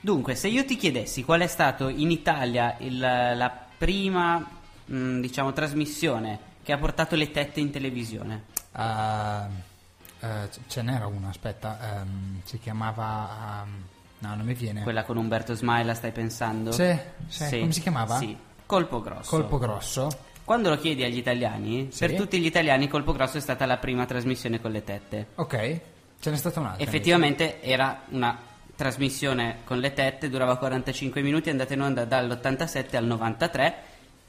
Dunque, 0.00 0.34
se 0.34 0.48
io 0.48 0.64
ti 0.64 0.76
chiedessi 0.76 1.22
qual 1.22 1.42
è 1.42 1.46
stato 1.46 1.88
in 1.88 2.10
Italia 2.10 2.74
il- 2.80 2.98
la 2.98 3.62
prima, 3.78 4.53
mh, 4.86 5.20
diciamo, 5.20 5.52
trasmissione 5.52 6.52
che 6.62 6.72
ha 6.72 6.78
portato 6.78 7.14
le 7.16 7.30
tette 7.30 7.60
in 7.60 7.70
televisione, 7.70 8.44
eh, 8.76 10.48
c- 10.50 10.60
ce 10.68 10.82
n'era 10.82 11.06
una, 11.06 11.28
aspetta, 11.28 12.00
ehm, 12.00 12.40
si 12.44 12.58
chiamava... 12.58 13.62
ehm, 13.64 13.82
no, 14.18 14.34
non 14.34 14.46
mi 14.46 14.54
viene. 14.54 14.82
quella 14.82 15.04
con 15.04 15.16
Umberto 15.16 15.54
Smaila, 15.54 15.94
stai 15.94 16.12
pensando? 16.12 16.72
Sì, 16.72 16.96
sì, 17.28 17.58
come 17.60 17.72
si 17.72 17.80
chiamava? 17.80 18.16
Sì, 18.18 18.36
Colpo 18.66 19.00
Grosso. 19.02 19.28
Colpo 19.30 19.58
grosso. 19.58 20.08
Quando 20.44 20.68
lo 20.70 20.76
chiedi 20.78 21.02
agli 21.04 21.16
italiani, 21.18 21.88
Sì. 21.90 21.98
per 22.06 22.14
tutti 22.16 22.38
gli 22.38 22.46
italiani 22.46 22.88
Colpo 22.88 23.12
Grosso 23.12 23.38
è 23.38 23.40
stata 23.40 23.64
la 23.66 23.76
prima 23.78 24.04
trasmissione 24.06 24.60
con 24.60 24.72
le 24.72 24.84
tette. 24.84 25.28
Ok, 25.36 25.80
ce 26.20 26.30
n'è 26.30 26.36
stata 26.36 26.60
un'altra. 26.60 26.82
Effettivamente 26.84 27.62
era 27.62 28.02
una 28.10 28.38
trasmissione 28.76 29.58
con 29.64 29.78
le 29.78 29.92
tette, 29.92 30.28
durava 30.28 30.56
45 30.56 31.22
minuti, 31.22 31.48
è 31.48 31.52
andata 31.52 31.72
in 31.74 31.80
onda 31.82 32.04
dall'87 32.04 32.96
al 32.96 33.04
93 33.06 33.74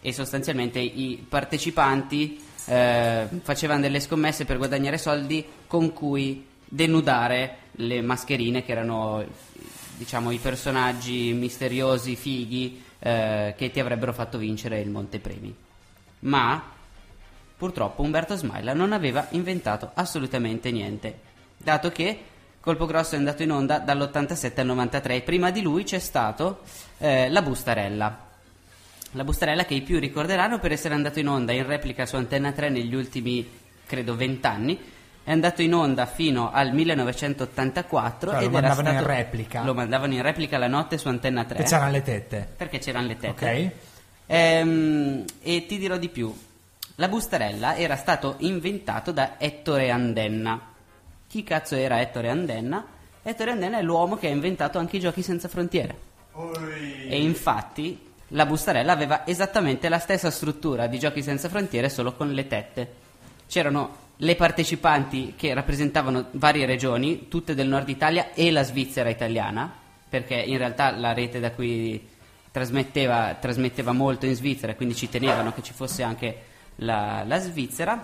e 0.06 0.14
sostanzialmente 0.14 0.78
i 0.78 1.26
partecipanti 1.28 2.40
eh, 2.66 3.28
facevano 3.42 3.82
delle 3.82 4.00
scommesse 4.00 4.46
per 4.46 4.58
guadagnare 4.58 5.00
soldi 5.00 5.44
con 5.66 5.94
cui 5.94 6.46
denudare 6.64 7.58
le 7.72 8.02
mascherine 8.04 8.64
che 8.64 8.72
erano 8.72 9.26
diciamo 9.98 10.30
i 10.30 10.38
personaggi 10.38 11.34
misteriosi, 11.34 12.16
fighi 12.16 12.84
eh, 13.00 13.56
che 13.58 13.72
ti 13.72 13.80
avrebbero 13.80 14.14
fatto 14.14 14.38
vincere 14.38 14.80
il 14.80 14.92
montepremi. 14.92 15.56
Ma 16.20 16.64
purtroppo 17.58 18.04
Umberto 18.04 18.36
Smaila 18.36 18.76
non 18.76 18.94
aveva 18.94 19.26
inventato 19.32 19.90
assolutamente 19.96 20.70
niente, 20.70 21.20
dato 21.58 21.92
che 21.92 22.20
Colpo 22.60 22.86
Grosso 22.86 23.16
è 23.16 23.18
andato 23.18 23.42
in 23.42 23.52
onda 23.52 23.80
dall'87 23.80 24.60
al 24.60 24.68
93 24.68 25.16
e 25.16 25.22
prima 25.22 25.50
di 25.50 25.64
lui 25.64 25.84
c'è 25.84 26.00
stato 26.00 26.60
eh, 27.00 27.28
La 27.30 27.42
Bustarella. 27.42 28.25
La 29.16 29.24
Bustarella 29.24 29.64
che 29.66 29.74
i 29.76 29.82
più 29.82 29.98
ricorderanno 30.00 30.60
per 30.60 30.74
essere 30.74 30.94
andato 30.94 31.20
in 31.20 31.28
onda 31.30 31.54
in 31.54 31.66
replica 31.66 32.06
su 32.06 32.18
Antenna 32.18 32.52
3 32.52 32.70
negli 32.70 32.94
ultimi, 32.94 33.48
credo, 33.86 34.16
20 34.16 34.46
anni. 34.48 34.80
È 35.24 35.32
andato 35.32 35.62
in 35.62 35.74
onda 35.74 36.06
fino 36.06 36.52
al 36.52 36.74
1984 36.74 38.30
Cioè, 38.32 38.40
lo 38.42 38.46
ed 38.46 38.52
era 38.54 38.62
mandavano 38.62 38.90
in 38.90 38.96
stato- 39.00 39.08
replica? 39.14 39.64
Lo 39.64 39.74
mandavano 39.74 40.14
in 40.14 40.22
replica 40.22 40.58
la 40.58 40.68
notte 40.68 40.98
su 40.98 41.08
Antenna 41.08 41.46
3 41.46 41.58
Che 41.58 41.64
c'erano 41.64 41.92
le 41.92 42.02
tette. 42.04 42.48
perché 42.58 42.78
c'erano 42.80 43.08
le 43.08 43.18
tette. 43.18 43.46
Ok. 43.46 43.72
Ehm, 44.28 45.24
e 45.42 45.66
ti 45.66 45.78
dirò 45.78 45.98
di 45.98 46.10
più. 46.10 46.36
La 46.96 47.08
bustarella 47.08 47.76
era 47.78 47.96
stato 47.96 48.36
inventato 48.40 49.12
da 49.12 49.40
Ettore 49.40 49.90
Andenna. 49.92 50.60
Chi 51.28 51.44
cazzo 51.44 51.76
era 51.76 52.02
Ettore 52.02 52.30
Andenna? 52.30 52.86
Ettore 53.24 53.52
Andenna 53.52 53.80
è 53.80 53.82
l'uomo 53.82 54.18
che 54.18 54.28
ha 54.28 54.32
inventato 54.32 54.78
anche 54.78 54.98
i 54.98 55.00
giochi 55.00 55.22
senza 55.24 55.48
frontiere. 55.48 55.98
E 57.10 57.20
infatti 57.22 58.00
la 58.36 58.46
bustarella 58.46 58.92
aveva 58.92 59.26
esattamente 59.26 59.88
la 59.88 59.98
stessa 59.98 60.30
struttura 60.30 60.88
di 60.88 61.00
giochi 61.00 61.24
senza 61.24 61.48
frontiere 61.48 61.90
solo 61.90 62.14
con 62.14 62.32
le 62.32 62.48
tette. 62.48 62.94
C'erano 63.48 64.04
le 64.18 64.36
partecipanti 64.36 65.36
che 65.38 65.54
rappresentavano 65.54 66.28
varie 66.32 66.66
regioni, 66.66 67.28
tutte 67.30 67.56
del 67.56 67.68
nord 67.70 67.88
Italia 67.88 68.34
e 68.34 68.52
la 68.52 68.64
Svizzera 68.64 69.10
italiana, 69.10 69.72
perché 70.08 70.36
in 70.36 70.58
realtà 70.58 70.92
la 70.92 71.14
rete 71.14 71.40
da 71.40 71.52
cui 71.52 72.10
trasmetteva, 72.52 73.38
trasmetteva 73.40 73.94
molto 73.94 74.26
in 74.26 74.36
Svizzera 74.36 74.76
quindi 74.76 74.96
ci 74.96 75.10
tenevano 75.10 75.54
che 75.54 75.62
ci 75.62 75.74
fosse 75.74 76.04
anche 76.04 76.42
la, 76.78 77.24
la 77.26 77.40
Svizzera. 77.40 78.00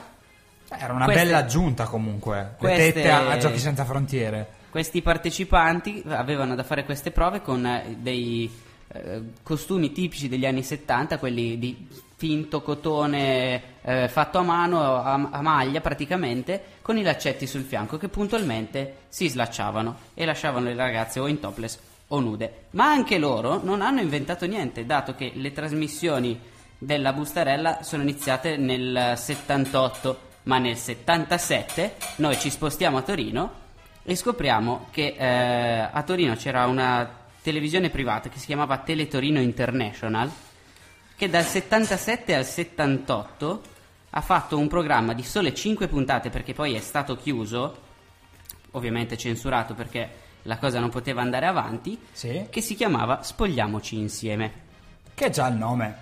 Era 0.69 0.93
una 0.93 1.05
Queste- 1.05 1.23
bella 1.23 1.37
aggiunta 1.39 1.83
comunque. 1.85 2.37
Le 2.37 2.55
queste- 2.57 2.93
tette 2.93 3.11
a, 3.11 3.31
a 3.31 3.37
Giochi 3.37 3.59
Senza 3.59 3.83
Frontiere. 3.83 4.59
Questi 4.69 5.01
partecipanti 5.01 6.01
avevano 6.07 6.55
da 6.55 6.63
fare 6.63 6.85
queste 6.85 7.11
prove 7.11 7.41
con 7.41 7.81
dei 7.97 8.49
eh, 8.93 9.21
costumi 9.43 9.91
tipici 9.91 10.27
degli 10.27 10.45
anni 10.45 10.63
70, 10.63 11.17
quelli 11.17 11.57
di 11.57 11.87
finto 12.15 12.61
cotone 12.61 13.79
eh, 13.81 14.07
fatto 14.07 14.37
a 14.37 14.43
mano, 14.43 15.01
a, 15.01 15.13
a 15.31 15.41
maglia 15.41 15.81
praticamente, 15.81 16.61
con 16.81 16.97
i 16.97 17.01
laccetti 17.01 17.47
sul 17.47 17.63
fianco 17.63 17.97
che 17.97 18.09
puntualmente 18.09 18.97
si 19.07 19.27
slacciavano 19.27 19.97
e 20.13 20.25
lasciavano 20.25 20.65
le 20.65 20.75
ragazze 20.75 21.19
o 21.19 21.27
in 21.27 21.39
topless 21.39 21.79
o 22.09 22.19
nude. 22.19 22.65
Ma 22.71 22.91
anche 22.91 23.17
loro 23.17 23.61
non 23.63 23.81
hanno 23.81 24.01
inventato 24.01 24.45
niente, 24.45 24.85
dato 24.85 25.15
che 25.15 25.31
le 25.33 25.51
trasmissioni 25.51 26.39
della 26.77 27.13
Bustarella 27.13 27.83
sono 27.83 28.03
iniziate 28.03 28.57
nel 28.57 29.13
78, 29.15 30.19
ma 30.43 30.57
nel 30.57 30.75
77 30.75 31.95
noi 32.17 32.37
ci 32.37 32.49
spostiamo 32.49 32.97
a 32.97 33.01
Torino 33.01 33.53
e 34.03 34.15
scopriamo 34.15 34.87
che 34.91 35.15
eh, 35.17 35.89
a 35.91 36.03
Torino 36.03 36.35
c'era 36.35 36.65
una 36.65 37.19
televisione 37.41 37.89
privata 37.89 38.29
che 38.29 38.39
si 38.39 38.45
chiamava 38.45 38.77
Teletorino 38.77 39.39
International 39.41 40.31
che 41.15 41.29
dal 41.29 41.43
77 41.45 42.33
al 42.33 42.45
78 42.45 43.61
ha 44.09 44.21
fatto 44.21 44.57
un 44.57 44.67
programma 44.67 45.13
di 45.13 45.23
sole 45.23 45.53
5 45.53 45.87
puntate 45.87 46.29
perché 46.29 46.53
poi 46.53 46.73
è 46.73 46.79
stato 46.79 47.15
chiuso, 47.15 47.77
ovviamente 48.71 49.17
censurato 49.17 49.73
perché 49.73 50.09
la 50.43 50.57
cosa 50.57 50.79
non 50.79 50.89
poteva 50.89 51.21
andare 51.21 51.45
avanti, 51.45 51.97
Sì. 52.11 52.47
che 52.49 52.61
si 52.61 52.75
chiamava 52.75 53.21
Spogliamoci 53.21 53.97
insieme. 53.97 54.51
Che 55.13 55.25
è 55.25 55.29
già 55.29 55.47
il 55.47 55.55
nome. 55.57 55.95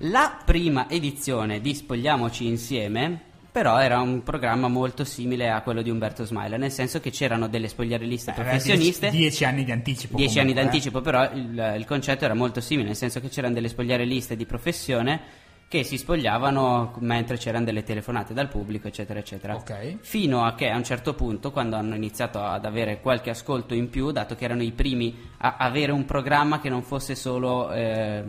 La 0.00 0.38
prima 0.44 0.90
edizione 0.90 1.62
di 1.62 1.74
Spogliamoci 1.74 2.46
insieme 2.46 3.25
però 3.56 3.78
era 3.78 4.02
un 4.02 4.22
programma 4.22 4.68
molto 4.68 5.02
simile 5.02 5.48
a 5.48 5.62
quello 5.62 5.80
di 5.80 5.88
Umberto 5.88 6.26
Smaila, 6.26 6.58
nel 6.58 6.70
senso 6.70 7.00
che 7.00 7.08
c'erano 7.08 7.48
delle 7.48 7.68
spogliarelliste 7.68 8.32
Aveva 8.32 8.50
professioniste. 8.50 9.08
dieci- 9.08 9.16
Dieci 9.16 9.44
anni 9.46 9.64
di 9.64 9.72
anticipo. 9.72 10.14
Dieci 10.14 10.38
anni 10.38 10.52
comunque, 10.52 10.60
eh. 10.60 10.64
d'anticipo, 10.64 11.00
però 11.00 11.32
il, 11.32 11.74
il 11.78 11.86
concetto 11.86 12.26
era 12.26 12.34
molto 12.34 12.60
simile, 12.60 12.88
nel 12.88 12.96
senso 12.96 13.18
che 13.18 13.30
c'erano 13.30 13.54
delle 13.54 13.68
spogliarelliste 13.68 14.36
di 14.36 14.44
professione 14.44 15.20
che 15.68 15.84
si 15.84 15.96
spogliavano 15.96 16.96
mentre 16.98 17.38
c'erano 17.38 17.64
delle 17.64 17.82
telefonate 17.82 18.34
dal 18.34 18.48
pubblico, 18.48 18.88
eccetera, 18.88 19.20
eccetera. 19.20 19.54
Ok. 19.54 20.00
Fino 20.00 20.44
a 20.44 20.54
che 20.54 20.68
a 20.68 20.76
un 20.76 20.84
certo 20.84 21.14
punto, 21.14 21.50
quando 21.50 21.76
hanno 21.76 21.94
iniziato 21.94 22.42
ad 22.42 22.66
avere 22.66 23.00
qualche 23.00 23.30
ascolto 23.30 23.72
in 23.72 23.88
più, 23.88 24.10
dato 24.10 24.34
che 24.34 24.44
erano 24.44 24.64
i 24.64 24.72
primi 24.72 25.16
a 25.38 25.56
avere 25.58 25.92
un 25.92 26.04
programma 26.04 26.60
che 26.60 26.68
non 26.68 26.82
fosse 26.82 27.14
solo 27.14 27.72
eh, 27.72 28.22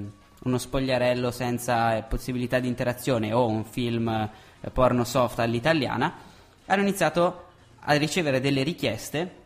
uno 0.44 0.58
spogliarello 0.58 1.32
senza 1.32 1.98
eh, 1.98 2.04
possibilità 2.04 2.60
di 2.60 2.70
interazione 2.70 3.34
o 3.34 3.46
un 3.46 3.66
film 3.66 4.08
eh, 4.08 4.30
porno 4.72 5.04
soft 5.04 5.40
all'italiana, 5.40 6.14
hanno 6.66 6.82
iniziato 6.82 7.46
a 7.80 7.94
ricevere 7.94 8.40
delle 8.40 8.64
richieste 8.64 9.46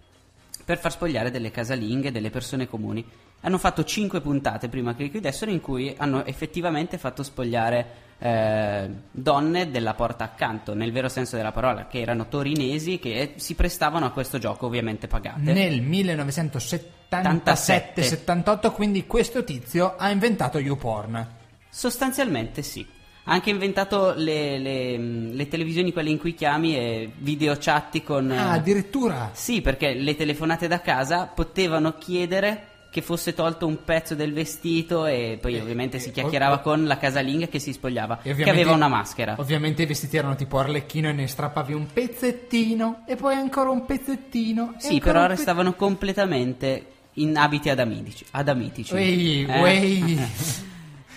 per 0.65 0.79
far 0.79 0.91
spogliare 0.91 1.31
delle 1.31 1.51
casalinghe, 1.51 2.11
delle 2.11 2.29
persone 2.29 2.67
comuni. 2.67 3.05
Hanno 3.41 3.57
fatto 3.57 3.83
cinque 3.83 4.21
puntate 4.21 4.69
prima 4.69 4.95
che 4.95 5.09
chiudessero 5.09 5.49
in 5.49 5.61
cui 5.61 5.95
hanno 5.97 6.23
effettivamente 6.25 6.99
fatto 6.99 7.23
spogliare 7.23 8.09
eh, 8.19 8.87
donne 9.09 9.71
della 9.71 9.95
porta 9.95 10.23
accanto, 10.23 10.75
nel 10.75 10.91
vero 10.91 11.09
senso 11.09 11.37
della 11.37 11.51
parola, 11.51 11.87
che 11.87 11.99
erano 11.99 12.27
torinesi 12.27 12.99
che 12.99 13.33
si 13.37 13.55
prestavano 13.55 14.05
a 14.05 14.11
questo 14.11 14.37
gioco 14.37 14.67
ovviamente 14.67 15.07
pagate. 15.07 15.51
Nel 15.51 15.81
1977-78, 15.81 18.71
quindi 18.71 19.07
questo 19.07 19.43
tizio 19.43 19.95
ha 19.97 20.11
inventato 20.11 20.59
YouPorn. 20.59 21.39
Sostanzialmente 21.67 22.61
sì. 22.61 22.99
Ha 23.23 23.33
anche 23.33 23.51
inventato 23.51 24.13
le, 24.15 24.57
le- 24.57 24.97
le 24.97 25.47
televisioni, 25.47 25.93
quelle 25.93 26.09
in 26.09 26.17
cui 26.17 26.33
chiami 26.33 26.75
e 26.75 27.11
video 27.19 27.55
chatti 27.59 28.01
con... 28.03 28.31
Ah, 28.31 28.55
eh, 28.55 28.57
addirittura. 28.57 29.29
Sì, 29.33 29.61
perché 29.61 29.93
le 29.93 30.15
telefonate 30.15 30.67
da 30.67 30.81
casa 30.81 31.25
potevano 31.27 31.93
chiedere 31.99 32.65
che 32.89 33.01
fosse 33.01 33.33
tolto 33.33 33.67
un 33.67 33.83
pezzo 33.85 34.15
del 34.15 34.33
vestito 34.33 35.05
e 35.05 35.37
poi 35.39 35.57
ovviamente 35.59 35.97
si 35.99 36.11
chiacchierava 36.11 36.57
con 36.59 36.85
la 36.85 36.97
casalinga 36.97 37.47
che 37.47 37.57
si 37.59 37.71
spogliava, 37.71 38.19
E 38.21 38.35
che 38.35 38.49
aveva 38.49 38.73
una 38.73 38.89
maschera. 38.89 39.35
Ovviamente 39.37 39.83
i 39.83 39.85
vestiti 39.85 40.17
erano 40.17 40.35
tipo 40.35 40.57
arlecchino 40.59 41.07
e 41.07 41.13
ne 41.13 41.25
strappavi 41.27 41.71
un 41.73 41.85
pezzettino 41.93 43.03
e 43.07 43.15
poi 43.15 43.35
ancora 43.35 43.69
un 43.69 43.85
pezzettino. 43.85 44.73
e 44.77 44.81
Sì, 44.81 44.99
però 44.99 45.25
restavano 45.27 45.73
completamente 45.73 46.85
in 47.13 47.37
abiti 47.37 47.69
adamitici. 47.69 48.25
adamitici. 48.31 48.93
Uei, 48.93 49.45
Eh? 49.47 50.27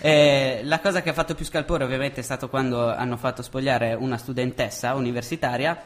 Eh, 0.05 0.61
la 0.65 0.79
cosa 0.79 1.01
che 1.01 1.09
ha 1.09 1.13
fatto 1.13 1.33
più 1.33 1.43
scalpore 1.45 1.83
ovviamente 1.83 2.19
è 2.19 2.23
stato 2.23 2.47
quando 2.47 2.93
hanno 2.93 3.17
fatto 3.17 3.41
spogliare 3.41 3.95
una 3.95 4.17
studentessa 4.17 4.93
universitaria. 4.93 5.81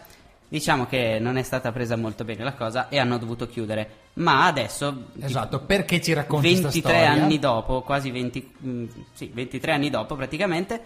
Diciamo 0.48 0.88
che 0.88 1.20
non 1.20 1.38
è 1.38 1.44
stata 1.44 1.72
presa 1.72 1.96
molto 1.96 2.26
bene 2.26 2.44
la 2.44 2.54
cosa 2.54 2.90
e 2.90 2.98
hanno 3.00 3.18
dovuto 3.18 3.48
chiudere. 3.48 3.90
Ma 4.16 4.46
adesso, 4.48 5.12
Esatto, 5.22 5.62
perché 5.62 6.02
ci 6.02 6.12
racconti 6.12 6.56
sta 6.56 6.70
23 6.70 6.92
storia? 6.92 7.12
anni 7.12 7.40
dopo, 7.40 7.82
quasi 7.82 8.12
20, 8.12 8.54
mm, 8.66 8.86
sì, 9.14 9.32
23 9.34 9.72
anni 9.72 9.90
dopo 9.90 10.16
praticamente, 10.16 10.82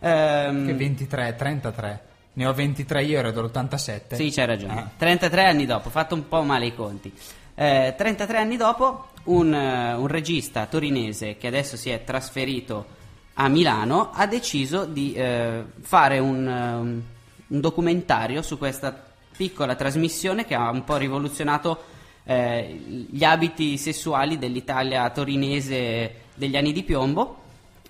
Ehm, 0.00 0.64
Che 0.66 0.74
23, 0.74 1.34
33. 1.36 2.00
Ne 2.34 2.46
ho 2.46 2.52
23 2.52 3.02
io, 3.02 3.18
ero 3.18 3.32
dell'87. 3.32 4.14
Sì, 4.14 4.30
c'hai 4.30 4.46
ragione. 4.46 4.78
Ah. 4.78 4.88
33 4.96 5.44
anni 5.44 5.66
dopo, 5.66 5.88
ho 5.88 5.90
fatto 5.90 6.14
un 6.14 6.28
po' 6.28 6.42
male 6.42 6.66
i 6.66 6.74
conti. 6.74 7.12
Eh, 7.54 7.94
33 7.96 8.38
anni 8.38 8.56
dopo, 8.56 9.08
un, 9.28 9.54
eh, 9.54 9.94
un 9.94 10.06
regista 10.06 10.66
torinese 10.66 11.36
che 11.36 11.46
adesso 11.46 11.76
si 11.76 11.90
è 11.90 12.02
trasferito 12.04 12.96
a 13.34 13.48
Milano 13.48 14.10
ha 14.12 14.26
deciso 14.26 14.84
di 14.84 15.14
eh, 15.14 15.64
fare 15.80 16.18
un, 16.18 16.46
um, 16.46 17.02
un 17.46 17.60
documentario 17.60 18.42
su 18.42 18.58
questa 18.58 19.06
piccola 19.36 19.76
trasmissione 19.76 20.44
che 20.44 20.54
ha 20.54 20.70
un 20.70 20.84
po' 20.84 20.96
rivoluzionato 20.96 21.96
eh, 22.24 23.06
gli 23.10 23.22
abiti 23.22 23.78
sessuali 23.78 24.38
dell'Italia 24.38 25.08
torinese 25.10 26.14
degli 26.34 26.56
anni 26.56 26.72
di 26.72 26.82
piombo 26.82 27.36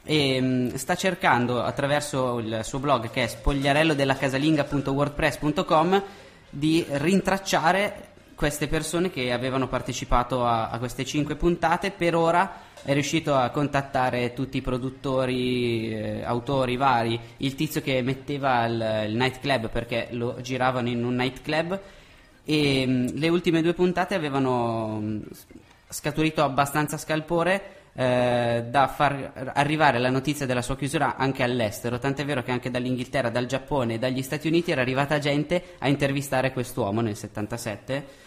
e 0.05 0.38
mh, 0.40 0.74
sta 0.74 0.94
cercando 0.94 1.62
attraverso 1.62 2.40
il 2.40 2.61
suo 2.62 2.79
blog 2.79 3.11
che 3.11 3.24
è 3.24 3.27
spogliarellodelacasalinga.wordpress.com 3.27 6.03
di 6.51 6.85
rintracciare 6.88 8.08
queste 8.38 8.68
persone 8.68 9.11
che 9.11 9.33
avevano 9.33 9.66
partecipato 9.66 10.46
a, 10.46 10.68
a 10.68 10.79
queste 10.79 11.05
cinque 11.05 11.35
puntate 11.35 11.90
per 11.90 12.14
ora 12.14 12.61
è 12.85 12.92
riuscito 12.92 13.35
a 13.35 13.51
contattare 13.51 14.33
tutti 14.33 14.59
i 14.59 14.62
produttori, 14.62 15.92
eh, 15.92 16.22
autori 16.22 16.77
vari, 16.77 17.18
il 17.38 17.57
tizio 17.57 17.81
che 17.81 18.01
metteva 18.01 18.64
il, 18.66 19.09
il 19.09 19.16
nightclub 19.16 19.68
perché 19.70 20.07
lo 20.12 20.37
giravano 20.40 20.88
in 20.88 21.05
un 21.05 21.16
nightclub 21.16 21.81
e 22.44 22.87
mh, 22.87 23.18
le 23.18 23.29
ultime 23.29 23.61
due 23.61 23.74
puntate 23.74 24.14
avevano 24.14 25.01
mh, 25.01 25.22
scaturito 25.88 26.44
abbastanza 26.44 26.96
scalpore 26.96 27.88
eh, 27.92 28.66
da 28.70 28.87
far 28.87 29.51
arrivare 29.53 29.98
la 29.98 30.11
notizia 30.11 30.46
della 30.46 30.62
sua 30.62 30.77
chiusura 30.77 31.16
anche 31.16 31.42
all'estero, 31.42 31.98
tant'è 31.98 32.24
vero 32.24 32.44
che 32.44 32.53
anche 32.53 32.70
dall'Inghilterra, 32.70 33.31
dal 33.31 33.46
Giappone 33.46 33.94
e 33.94 33.98
dagli 33.98 34.22
Stati 34.22 34.46
Uniti 34.46 34.70
era 34.70 34.83
arrivata 34.83 35.18
gente 35.18 35.74
a 35.79 35.88
intervistare 35.88 36.53
quest'uomo 36.53 37.01
nel 37.01 37.16
77 37.16 38.27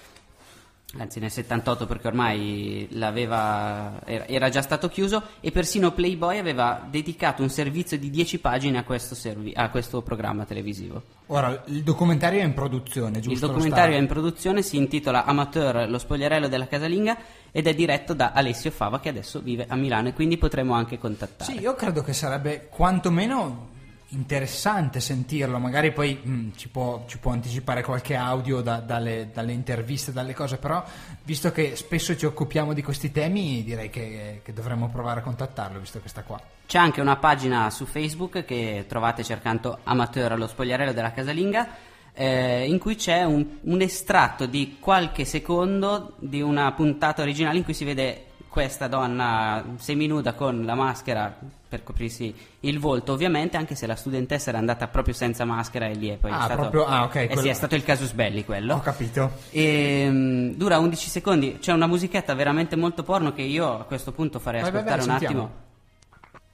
anzi 0.97 1.19
nel 1.19 1.31
78 1.31 1.85
perché 1.85 2.07
ormai 2.07 2.87
l'aveva, 2.91 4.01
era, 4.05 4.49
già 4.49 4.61
stato 4.61 4.89
chiuso 4.89 5.23
e 5.39 5.51
persino 5.51 5.91
Playboy 5.91 6.37
aveva 6.37 6.85
dedicato 6.89 7.41
un 7.41 7.49
servizio 7.49 7.97
di 7.97 8.09
10 8.09 8.39
pagine 8.39 8.77
a 8.77 8.83
questo, 8.83 9.15
servi- 9.15 9.53
a 9.55 9.69
questo 9.69 10.01
programma 10.01 10.43
televisivo. 10.45 11.01
Ora, 11.27 11.63
il 11.67 11.83
documentario 11.83 12.41
è 12.41 12.43
in 12.43 12.53
produzione, 12.53 13.19
giusto? 13.19 13.31
Il 13.45 13.51
documentario 13.51 13.95
è 13.95 13.99
in 13.99 14.07
produzione, 14.07 14.61
si 14.61 14.75
intitola 14.75 15.23
Amateur, 15.25 15.89
lo 15.89 15.97
spogliarello 15.97 16.49
della 16.49 16.67
casalinga 16.67 17.17
ed 17.51 17.67
è 17.67 17.73
diretto 17.73 18.13
da 18.13 18.31
Alessio 18.33 18.71
Fava 18.71 18.99
che 18.99 19.09
adesso 19.09 19.39
vive 19.39 19.65
a 19.67 19.75
Milano 19.75 20.09
e 20.09 20.13
quindi 20.13 20.37
potremo 20.37 20.73
anche 20.73 20.97
contattare. 20.97 21.51
Sì, 21.51 21.59
io 21.59 21.73
credo 21.75 22.01
che 22.01 22.13
sarebbe 22.13 22.67
quantomeno 22.69 23.69
interessante 24.11 24.99
sentirlo, 24.99 25.57
magari 25.59 25.91
poi 25.91 26.19
mh, 26.21 26.51
ci, 26.55 26.69
può, 26.69 27.03
ci 27.07 27.17
può 27.17 27.31
anticipare 27.31 27.83
qualche 27.83 28.15
audio 28.15 28.61
da- 28.61 28.79
dalle, 28.79 29.29
dalle 29.33 29.51
interviste, 29.51 30.11
dalle 30.11 30.33
cose, 30.33 30.57
però 30.57 30.83
visto 31.23 31.51
che 31.51 31.75
spesso 31.75 32.15
ci 32.15 32.25
occupiamo 32.25 32.73
di 32.73 32.81
questi 32.81 33.11
temi 33.11 33.63
direi 33.63 33.89
che, 33.89 34.41
che 34.43 34.53
dovremmo 34.53 34.89
provare 34.89 35.19
a 35.19 35.23
contattarlo, 35.23 35.79
visto 35.79 35.99
che 36.01 36.09
sta 36.09 36.23
qua. 36.23 36.39
C'è 36.65 36.77
anche 36.77 37.01
una 37.01 37.17
pagina 37.17 37.69
su 37.69 37.85
Facebook 37.85 38.45
che 38.45 38.85
trovate 38.87 39.23
cercando 39.23 39.79
Amateur 39.83 40.31
allo 40.31 40.47
spogliarello 40.47 40.93
della 40.93 41.11
casalinga 41.11 41.67
eh, 42.13 42.65
in 42.67 42.79
cui 42.79 42.95
c'è 42.95 43.23
un, 43.23 43.45
un 43.61 43.81
estratto 43.81 44.45
di 44.45 44.77
qualche 44.79 45.25
secondo 45.25 46.13
di 46.19 46.41
una 46.41 46.71
puntata 46.73 47.21
originale 47.21 47.57
in 47.57 47.63
cui 47.63 47.73
si 47.73 47.85
vede 47.85 48.25
questa 48.51 48.87
donna 48.89 49.63
seminuda 49.77 50.33
con 50.33 50.65
la 50.65 50.75
maschera 50.75 51.33
per 51.69 51.83
coprirsi 51.83 52.35
il 52.59 52.79
volto 52.79 53.13
ovviamente 53.13 53.55
anche 53.55 53.75
se 53.75 53.87
la 53.87 53.95
studentessa 53.95 54.49
era 54.49 54.57
andata 54.59 54.89
proprio 54.89 55.13
senza 55.13 55.45
maschera 55.45 55.85
e 55.87 55.93
lì 55.93 56.09
è 56.09 56.17
poi 56.17 56.31
Ah, 56.31 56.41
stato, 56.43 56.59
proprio- 56.63 56.85
ah, 56.85 57.03
ok, 57.05 57.15
eh 57.15 57.37
sì, 57.37 57.47
è 57.47 57.53
stato 57.53 57.75
il 57.75 57.83
casus 57.85 58.11
belli 58.11 58.43
quello 58.43 58.73
Ho 58.75 58.81
capito. 58.81 59.31
e, 59.51 60.05
mm, 60.09 60.49
dura 60.55 60.79
11 60.79 61.09
secondi 61.09 61.59
c'è 61.59 61.71
una 61.71 61.87
musichetta 61.87 62.33
veramente 62.33 62.75
molto 62.75 63.03
porno 63.03 63.31
che 63.31 63.41
io 63.41 63.79
a 63.79 63.83
questo 63.85 64.11
punto 64.11 64.37
farei 64.39 64.63
Vai, 64.63 64.71
vai, 64.71 64.83
vai, 64.83 64.91
ascoltare 64.91 65.13
un 65.13 65.19
sentiamo. 65.19 65.43
attimo 65.45 65.69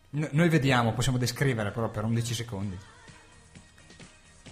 No- 0.09 0.27
noi 0.33 0.49
vediamo, 0.49 0.93
possiamo 0.93 1.17
descrivere 1.17 1.71
però 1.71 1.89
per 1.89 2.03
11 2.03 2.35
secondi. 2.35 2.77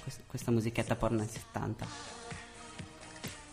questa, 0.02 0.24
questa 0.26 0.50
musichetta 0.50 0.96
porno 0.96 1.20
anni 1.20 1.30
70 1.30 1.86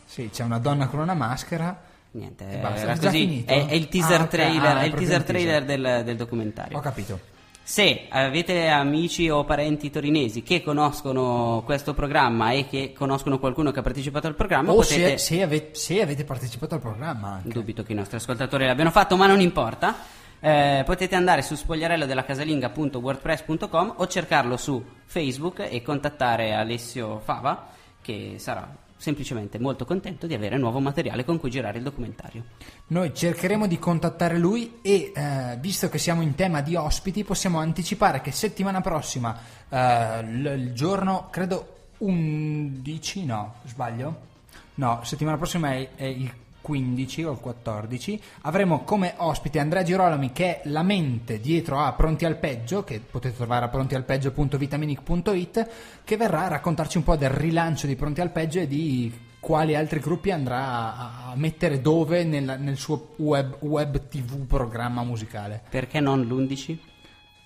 Sì, 0.07 0.31
c'è 0.33 0.45
una 0.45 0.59
donna 0.59 0.87
con 0.89 1.01
una 1.01 1.15
maschera. 1.15 1.91
Niente, 2.13 2.45
era 2.47 2.97
così. 2.99 3.43
È, 3.47 3.67
è 3.67 3.75
il 3.75 3.89
teaser 3.89 4.21
Ah, 4.21 4.27
trailer, 4.27 4.77
ah, 4.77 4.81
è 4.83 4.85
il 4.85 4.93
teaser 4.95 5.19
il 5.21 5.25
trailer 5.25 5.65
del, 5.65 6.03
del 6.05 6.17
documentario. 6.17 6.77
Ho 6.77 6.81
capito. 6.81 7.19
Se 7.65 8.07
avete 8.09 8.67
amici 8.69 9.31
o 9.31 9.45
parenti 9.45 9.89
torinesi 9.89 10.43
che 10.43 10.63
conoscono 10.63 11.63
questo 11.65 11.95
programma 11.95 12.51
e 12.51 12.67
che 12.67 12.93
conoscono 12.93 13.39
qualcuno 13.39 13.71
che 13.71 13.79
ha 13.79 13.83
partecipato 13.83 14.27
al 14.27 14.35
programma, 14.35 14.73
O 14.73 14.75
potete. 14.75 15.17
se, 15.17 15.37
se 15.37 15.43
ave- 15.43 15.69
se 15.73 16.03
avete 16.03 16.25
partecipato 16.25 16.75
al 16.75 16.81
programma 16.81 17.35
anche. 17.35 17.49
Dubito 17.51 17.83
che 17.85 17.93
i 17.93 17.95
nostri 17.95 18.17
ascoltatori 18.17 18.67
l'abbiano 18.67 18.91
fatto, 18.91 19.17
ma 19.17 19.27
non 19.27 19.41
importa. 19.41 19.95
Eh, 20.41 20.83
potete 20.85 21.15
andare 21.15 21.41
su 21.43 21.55
spogliarellodelacasalinga.wordpress.com 21.55 23.95
o 23.97 24.07
cercarlo 24.09 24.57
su 24.57 24.85
Facebook 25.05 25.61
e 25.71 25.83
contattare 25.83 26.53
Alessio 26.55 27.21
Fava, 27.21 27.69
che 28.03 28.35
sarà 28.39 28.69
semplicemente 29.03 29.59
molto 29.59 29.85
contento 29.85 30.29
di 30.29 30.35
avere 30.35 30.57
nuovo 30.57 30.79
materiale 30.79 31.25
con 31.25 31.37
cui 31.41 31.51
girare 31.51 31.79
il 31.79 31.83
documentario. 31.83 32.45
Noi 32.89 33.13
cercheremo 33.13 33.67
di 33.67 33.77
contattare 33.77 34.39
lui 34.39 34.79
e 34.81 35.11
eh, 35.13 35.59
visto 35.59 35.89
che 35.89 35.99
siamo 35.99 36.23
in 36.23 36.37
tema 36.37 36.61
di 36.61 36.77
ospiti 36.77 37.25
possiamo 37.25 37.59
anticipare 37.59 38.21
che 38.21 38.31
settimana 38.31 38.81
prossima, 38.81 39.37
eh, 39.69 40.23
l- 40.23 40.55
il 40.57 40.73
giorno 40.73 41.27
credo 41.31 41.89
11, 41.99 43.25
no, 43.25 43.55
sbaglio? 43.65 44.31
No, 44.75 45.01
settimana 45.03 45.37
prossima 45.37 45.73
è, 45.73 45.89
è 45.97 46.05
il 46.05 46.33
15 46.63 47.25
o 47.25 47.33
il 47.33 47.39
14, 47.39 48.23
avremo 48.43 48.85
come 48.85 49.15
ospite 49.19 49.59
Andrea 49.59 49.83
Girolami 49.83 50.33
che 50.33 50.63
è 50.63 50.69
la 50.69 50.83
mente 50.83 51.41
dietro 51.41 51.79
a 51.79 51.93
Pronti 51.93 52.25
al 52.25 52.39
Peggio, 52.39 52.85
che 52.85 53.01
potete 53.01 53.37
trovare 53.37 53.67
a 53.67 53.69
prontialpeggio.vitaminic.it, 53.69 55.71
che 56.05 56.17
verrà 56.17 56.45
a 56.45 56.49
raccontarci 56.49 56.97
un 56.97 57.05
po' 57.05 57.17
del 57.17 57.31
rilancio 57.31 57.87
di 57.87 57.97
Pronti 57.97 58.23
al 58.23 58.31
Peggio 58.31 58.61
e 58.61 58.67
di 58.67 59.31
quali 59.43 59.75
altri 59.75 59.99
gruppi 59.99 60.31
andrà 60.31 61.27
a, 61.27 61.33
mettere 61.35 61.81
dove 61.81 62.23
nel, 62.23 62.59
nel 62.61 62.77
suo 62.77 63.15
web, 63.17 63.57
web 63.63 64.09
tv 64.09 64.47
programma 64.47 65.03
musicale. 65.03 65.61
Perché 65.69 65.99
non 65.99 66.23
l'11? 66.23 66.79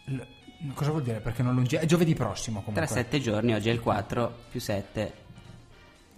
L- 0.09 0.21
cosa 0.75 0.91
vuol 0.91 1.03
dire? 1.03 1.21
Perché 1.21 1.43
non 1.43 1.55
lungi? 1.55 1.77
È 1.77 1.87
giovedì 1.87 2.15
prossimo 2.15 2.61
Tra 2.61 2.73
comunque. 2.73 2.95
7 2.95 3.19
giorni, 3.19 3.55
oggi 3.55 3.71
è 3.71 3.73
il 3.73 3.81
4 3.81 4.35
più 4.51 4.61
7, 4.61 5.13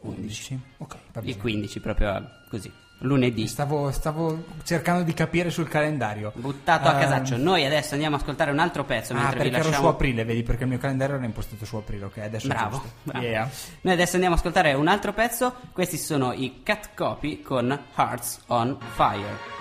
11. 0.01 0.61
Ok, 0.79 0.97
va 1.13 1.21
il 1.21 1.27
bene. 1.27 1.37
15 1.37 1.81
proprio 1.81 2.29
così, 2.49 2.73
lunedì. 3.01 3.47
Stavo, 3.47 3.91
stavo 3.93 4.45
cercando 4.65 5.03
di 5.03 5.15
capire 5.15 5.51
sul 5.51 5.69
calendario. 5.69 6.33
Buttato 6.35 6.89
a 6.89 6.95
Ehm, 6.95 7.01
casaccio. 7.01 7.37
Noi 7.37 7.65
adesso 7.65 7.95
andiamo 7.95 8.17
a 8.17 8.19
ascoltare 8.19 8.51
un 8.51 8.59
altro 8.59 8.85
pezzo 8.85 9.13
Ah, 9.15 9.29
perché 9.29 9.49
ero 9.49 9.63
su 9.63 9.69
lasciamo. 9.71 9.89
aprile, 9.89 10.25
vedi, 10.25 10.43
perché 10.43 10.65
il 10.65 10.69
mio 10.71 10.79
calendario 10.79 11.17
era 11.17 11.25
impostato 11.25 11.65
su 11.65 11.77
aprile, 11.77 12.05
ok, 12.07 12.19
adesso 12.19 12.49
Bravo, 12.49 12.83
bravo. 13.05 13.25
Yeah. 13.25 13.49
Noi 13.83 13.95
adesso 13.95 14.15
andiamo 14.15 14.35
a 14.35 14.39
ascoltare 14.39 14.73
un 14.75 14.89
altro 14.89 15.13
pezzo. 15.13 15.55
Questi 15.73 15.97
sono 15.97 16.33
i 16.33 16.61
Cat 16.63 16.91
Copy 16.95 17.43
con 17.43 17.79
Hearts 17.95 18.41
on 18.49 18.77
Fire. 18.95 19.57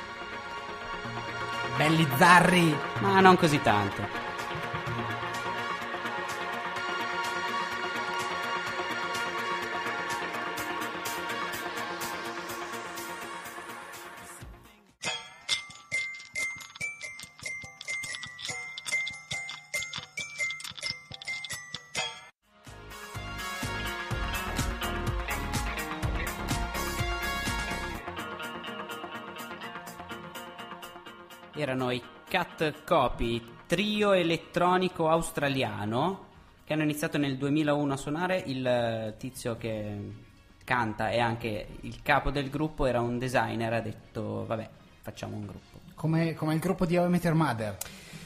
Belli 1.77 2.07
zarri! 2.17 2.75
Ma 3.01 3.19
non 3.19 3.37
così 3.37 3.61
tanto. 3.61 4.26
Cat 32.57 32.83
Copy, 32.85 33.39
trio 33.67 34.13
elettronico 34.13 35.09
australiano 35.09 36.25
che 36.63 36.73
hanno 36.73 36.81
iniziato 36.81 37.19
nel 37.19 37.37
2001 37.37 37.93
a 37.93 37.97
suonare. 37.97 38.43
Il 38.47 38.65
eh, 38.65 39.13
tizio 39.19 39.57
che 39.57 39.95
canta 40.63 41.11
e 41.11 41.19
anche 41.19 41.67
il 41.81 42.01
capo 42.01 42.31
del 42.31 42.49
gruppo 42.49 42.87
era 42.87 42.99
un 42.99 43.19
designer. 43.19 43.73
Ha 43.73 43.79
detto: 43.79 44.43
Vabbè, 44.47 44.69
facciamo 45.01 45.35
un 45.35 45.45
gruppo. 45.45 45.79
Come, 45.93 46.33
come 46.33 46.55
il 46.55 46.59
gruppo 46.59 46.87
di 46.87 46.97
How 46.97 47.05
I 47.05 47.09
Met 47.09 47.23
Your 47.25 47.35
Mother. 47.35 47.77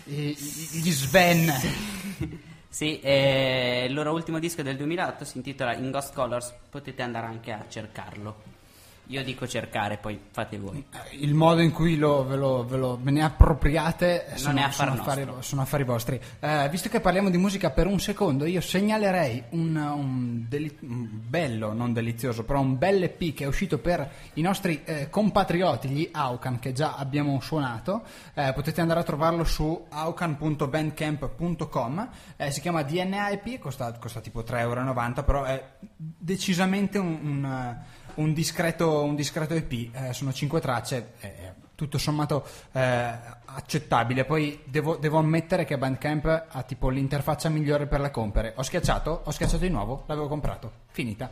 I- 0.05 0.33
Gli 0.33 0.91
Sven. 0.91 1.51
Sì, 2.71 3.01
eh, 3.01 3.87
il 3.89 3.93
loro 3.93 4.13
ultimo 4.13 4.39
disco 4.39 4.61
del 4.61 4.77
2008 4.77 5.25
si 5.25 5.35
intitola 5.35 5.75
In 5.75 5.91
Ghost 5.91 6.13
Colors. 6.13 6.53
Potete 6.69 7.01
andare 7.01 7.25
anche 7.25 7.51
a 7.51 7.65
cercarlo. 7.67 8.60
Io 9.07 9.23
dico 9.23 9.47
cercare, 9.47 9.97
poi 9.97 10.17
fate 10.31 10.57
voi. 10.57 10.85
Il 11.19 11.33
modo 11.33 11.61
in 11.61 11.71
cui 11.71 11.97
lo, 11.97 12.25
ve, 12.25 12.37
lo, 12.37 12.65
ve, 12.65 12.77
lo, 12.77 12.97
ve 13.01 13.11
ne 13.11 13.21
appropriate 13.23 14.27
Non 14.29 14.37
sono, 14.37 14.59
è 14.59 14.61
affare 14.61 14.91
sono, 14.91 15.01
affari, 15.01 15.27
sono 15.39 15.61
affari 15.61 15.83
vostri. 15.83 16.21
Eh, 16.39 16.69
visto 16.69 16.87
che 16.87 17.01
parliamo 17.01 17.29
di 17.29 17.37
musica 17.37 17.71
per 17.71 17.87
un 17.87 17.99
secondo, 17.99 18.45
io 18.45 18.61
segnalerei 18.61 19.43
un, 19.49 19.75
un 19.75 20.45
deli- 20.47 20.77
un 20.81 21.09
bello, 21.27 21.73
non 21.73 21.91
delizioso, 21.91 22.45
però 22.45 22.61
un 22.61 22.77
bel 22.77 23.03
EP 23.03 23.33
che 23.33 23.43
è 23.43 23.47
uscito 23.47 23.79
per 23.79 24.09
i 24.35 24.41
nostri 24.41 24.83
eh, 24.85 25.09
compatrioti, 25.09 25.89
gli 25.89 26.07
Aucan, 26.11 26.59
che 26.59 26.71
già 26.71 26.95
abbiamo 26.95 27.41
suonato. 27.41 28.03
Eh, 28.33 28.53
potete 28.53 28.79
andare 28.79 29.01
a 29.01 29.03
trovarlo 29.03 29.43
su 29.43 29.87
aucan.bandcamp.com. 29.89 32.09
Eh, 32.37 32.51
si 32.51 32.61
chiama 32.61 32.83
DNA 32.83 33.31
EP, 33.31 33.59
costa, 33.59 33.91
costa 33.93 34.21
tipo 34.21 34.41
3,90 34.41 34.59
euro, 34.59 35.23
però 35.23 35.43
è 35.43 35.79
decisamente 35.95 36.97
un, 36.97 37.19
un, 37.21 37.77
un 38.15 38.33
discreto, 38.33 39.03
un 39.03 39.15
discreto 39.15 39.53
EP. 39.53 39.89
Eh, 39.93 40.13
sono 40.13 40.31
5 40.33 40.59
tracce. 40.59 41.13
eh, 41.19 41.61
tutto 41.81 41.97
sommato 41.97 42.45
eh, 42.73 43.11
accettabile. 43.45 44.23
Poi 44.23 44.61
devo, 44.65 44.97
devo 44.97 45.17
ammettere 45.17 45.65
che 45.65 45.79
Bandcamp 45.79 46.45
ha 46.49 46.61
tipo 46.61 46.89
l'interfaccia 46.89 47.49
migliore 47.49 47.87
per 47.87 48.01
le 48.01 48.11
compere. 48.11 48.53
Ho 48.55 48.61
schiacciato, 48.61 49.21
ho 49.23 49.31
schiacciato 49.31 49.63
di 49.63 49.69
nuovo, 49.69 50.03
l'avevo 50.05 50.27
comprato, 50.27 50.71
finita. 50.91 51.27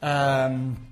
Ehm, 0.00 0.86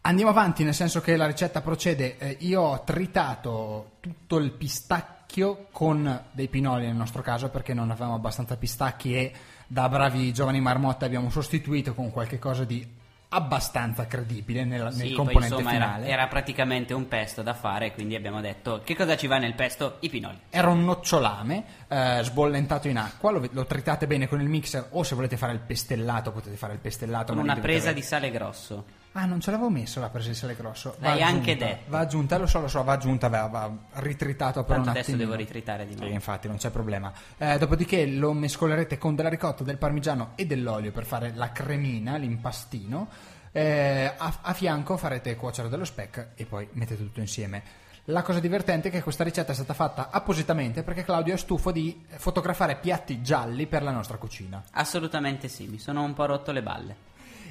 andiamo 0.00 0.30
avanti, 0.30 0.64
nel 0.64 0.72
senso 0.72 1.02
che 1.02 1.14
la 1.16 1.26
ricetta 1.26 1.60
procede. 1.60 2.16
Eh, 2.16 2.36
io 2.40 2.62
ho 2.62 2.82
tritato 2.84 3.96
tutto 4.00 4.38
il 4.38 4.50
pistacchio 4.52 5.66
con 5.70 6.24
dei 6.30 6.48
pinoli 6.48 6.86
nel 6.86 6.96
nostro 6.96 7.20
caso, 7.20 7.50
perché 7.50 7.74
non 7.74 7.90
avevamo 7.90 8.14
abbastanza 8.14 8.56
pistacchi 8.56 9.14
e 9.14 9.32
da 9.66 9.90
bravi 9.90 10.32
giovani 10.32 10.60
marmotte 10.60 11.04
abbiamo 11.04 11.28
sostituito 11.28 11.94
con 11.94 12.10
qualche 12.10 12.38
cosa 12.38 12.64
di 12.64 13.00
abbastanza 13.34 14.06
credibile 14.06 14.64
nel, 14.64 14.82
nel 14.82 14.92
Sì, 14.92 15.00
poi 15.06 15.14
componente 15.14 15.54
insomma 15.54 15.72
era, 15.74 15.84
finale. 15.86 16.06
era 16.08 16.26
praticamente 16.28 16.92
un 16.94 17.08
pesto 17.08 17.42
da 17.42 17.54
fare, 17.54 17.92
quindi 17.92 18.14
abbiamo 18.14 18.40
detto 18.40 18.82
che 18.84 18.94
cosa 18.94 19.16
ci 19.16 19.26
va 19.26 19.38
nel 19.38 19.54
pesto? 19.54 19.96
I 20.00 20.10
pinoli. 20.10 20.38
Era 20.50 20.68
un 20.68 20.84
nocciolame 20.84 21.64
eh, 21.88 22.20
sbollentato 22.22 22.88
in 22.88 22.98
acqua, 22.98 23.30
lo, 23.30 23.48
lo 23.50 23.64
tritate 23.64 24.06
bene 24.06 24.28
con 24.28 24.40
il 24.40 24.48
mixer 24.48 24.88
o 24.90 25.02
se 25.02 25.14
volete 25.14 25.36
fare 25.36 25.52
il 25.52 25.60
pestellato 25.60 26.30
potete 26.32 26.56
fare 26.56 26.74
il 26.74 26.78
pestellato. 26.78 27.32
Con 27.32 27.42
una 27.42 27.56
presa 27.56 27.88
avere- 27.90 27.94
di 27.94 28.02
sale 28.02 28.30
grosso. 28.30 28.84
Ah, 29.14 29.26
non 29.26 29.40
ce 29.40 29.50
l'avevo 29.50 29.68
messo 29.68 30.00
la 30.00 30.10
sale 30.32 30.54
grosso. 30.56 30.96
Va 30.98 31.08
L'hai 31.10 31.22
anche 31.22 31.50
aggiunta, 31.52 31.64
detto. 31.66 31.90
Va 31.90 31.98
aggiunta, 31.98 32.38
lo 32.38 32.46
so, 32.46 32.60
lo 32.60 32.68
so, 32.68 32.82
va 32.82 32.92
aggiunta, 32.92 33.28
va, 33.28 33.46
va 33.46 33.70
ritritato 33.94 34.60
per 34.64 34.76
Tanto 34.76 34.82
un 34.82 34.88
adesso 34.88 35.10
attimino. 35.10 35.24
devo 35.30 35.36
ritritare 35.36 35.84
di 35.86 35.92
Sì, 35.92 35.98
nuovo. 35.98 36.14
infatti 36.14 36.48
non 36.48 36.56
c'è 36.56 36.70
problema. 36.70 37.12
Eh, 37.36 37.58
dopodiché 37.58 38.06
lo 38.06 38.32
mescolerete 38.32 38.96
con 38.96 39.14
della 39.14 39.28
ricotta, 39.28 39.64
del 39.64 39.76
parmigiano 39.76 40.32
e 40.34 40.46
dell'olio 40.46 40.92
per 40.92 41.04
fare 41.04 41.32
la 41.34 41.52
cremina, 41.52 42.16
l'impastino. 42.16 43.08
Eh, 43.52 44.12
a, 44.16 44.38
a 44.40 44.52
fianco 44.54 44.96
farete 44.96 45.36
cuocere 45.36 45.68
dello 45.68 45.84
speck 45.84 46.28
e 46.34 46.46
poi 46.46 46.66
mettete 46.72 47.02
tutto 47.02 47.20
insieme. 47.20 47.62
La 48.06 48.22
cosa 48.22 48.40
divertente 48.40 48.88
è 48.88 48.90
che 48.90 49.02
questa 49.02 49.22
ricetta 49.24 49.52
è 49.52 49.54
stata 49.54 49.74
fatta 49.74 50.08
appositamente 50.10 50.82
perché 50.82 51.04
Claudio 51.04 51.34
è 51.34 51.36
stufo 51.36 51.70
di 51.70 52.02
fotografare 52.16 52.76
piatti 52.76 53.20
gialli 53.22 53.66
per 53.66 53.82
la 53.82 53.92
nostra 53.92 54.16
cucina. 54.16 54.60
Assolutamente 54.72 55.46
sì, 55.48 55.66
mi 55.68 55.78
sono 55.78 56.02
un 56.02 56.14
po' 56.14 56.24
rotto 56.26 56.50
le 56.50 56.62
balle. 56.62 56.96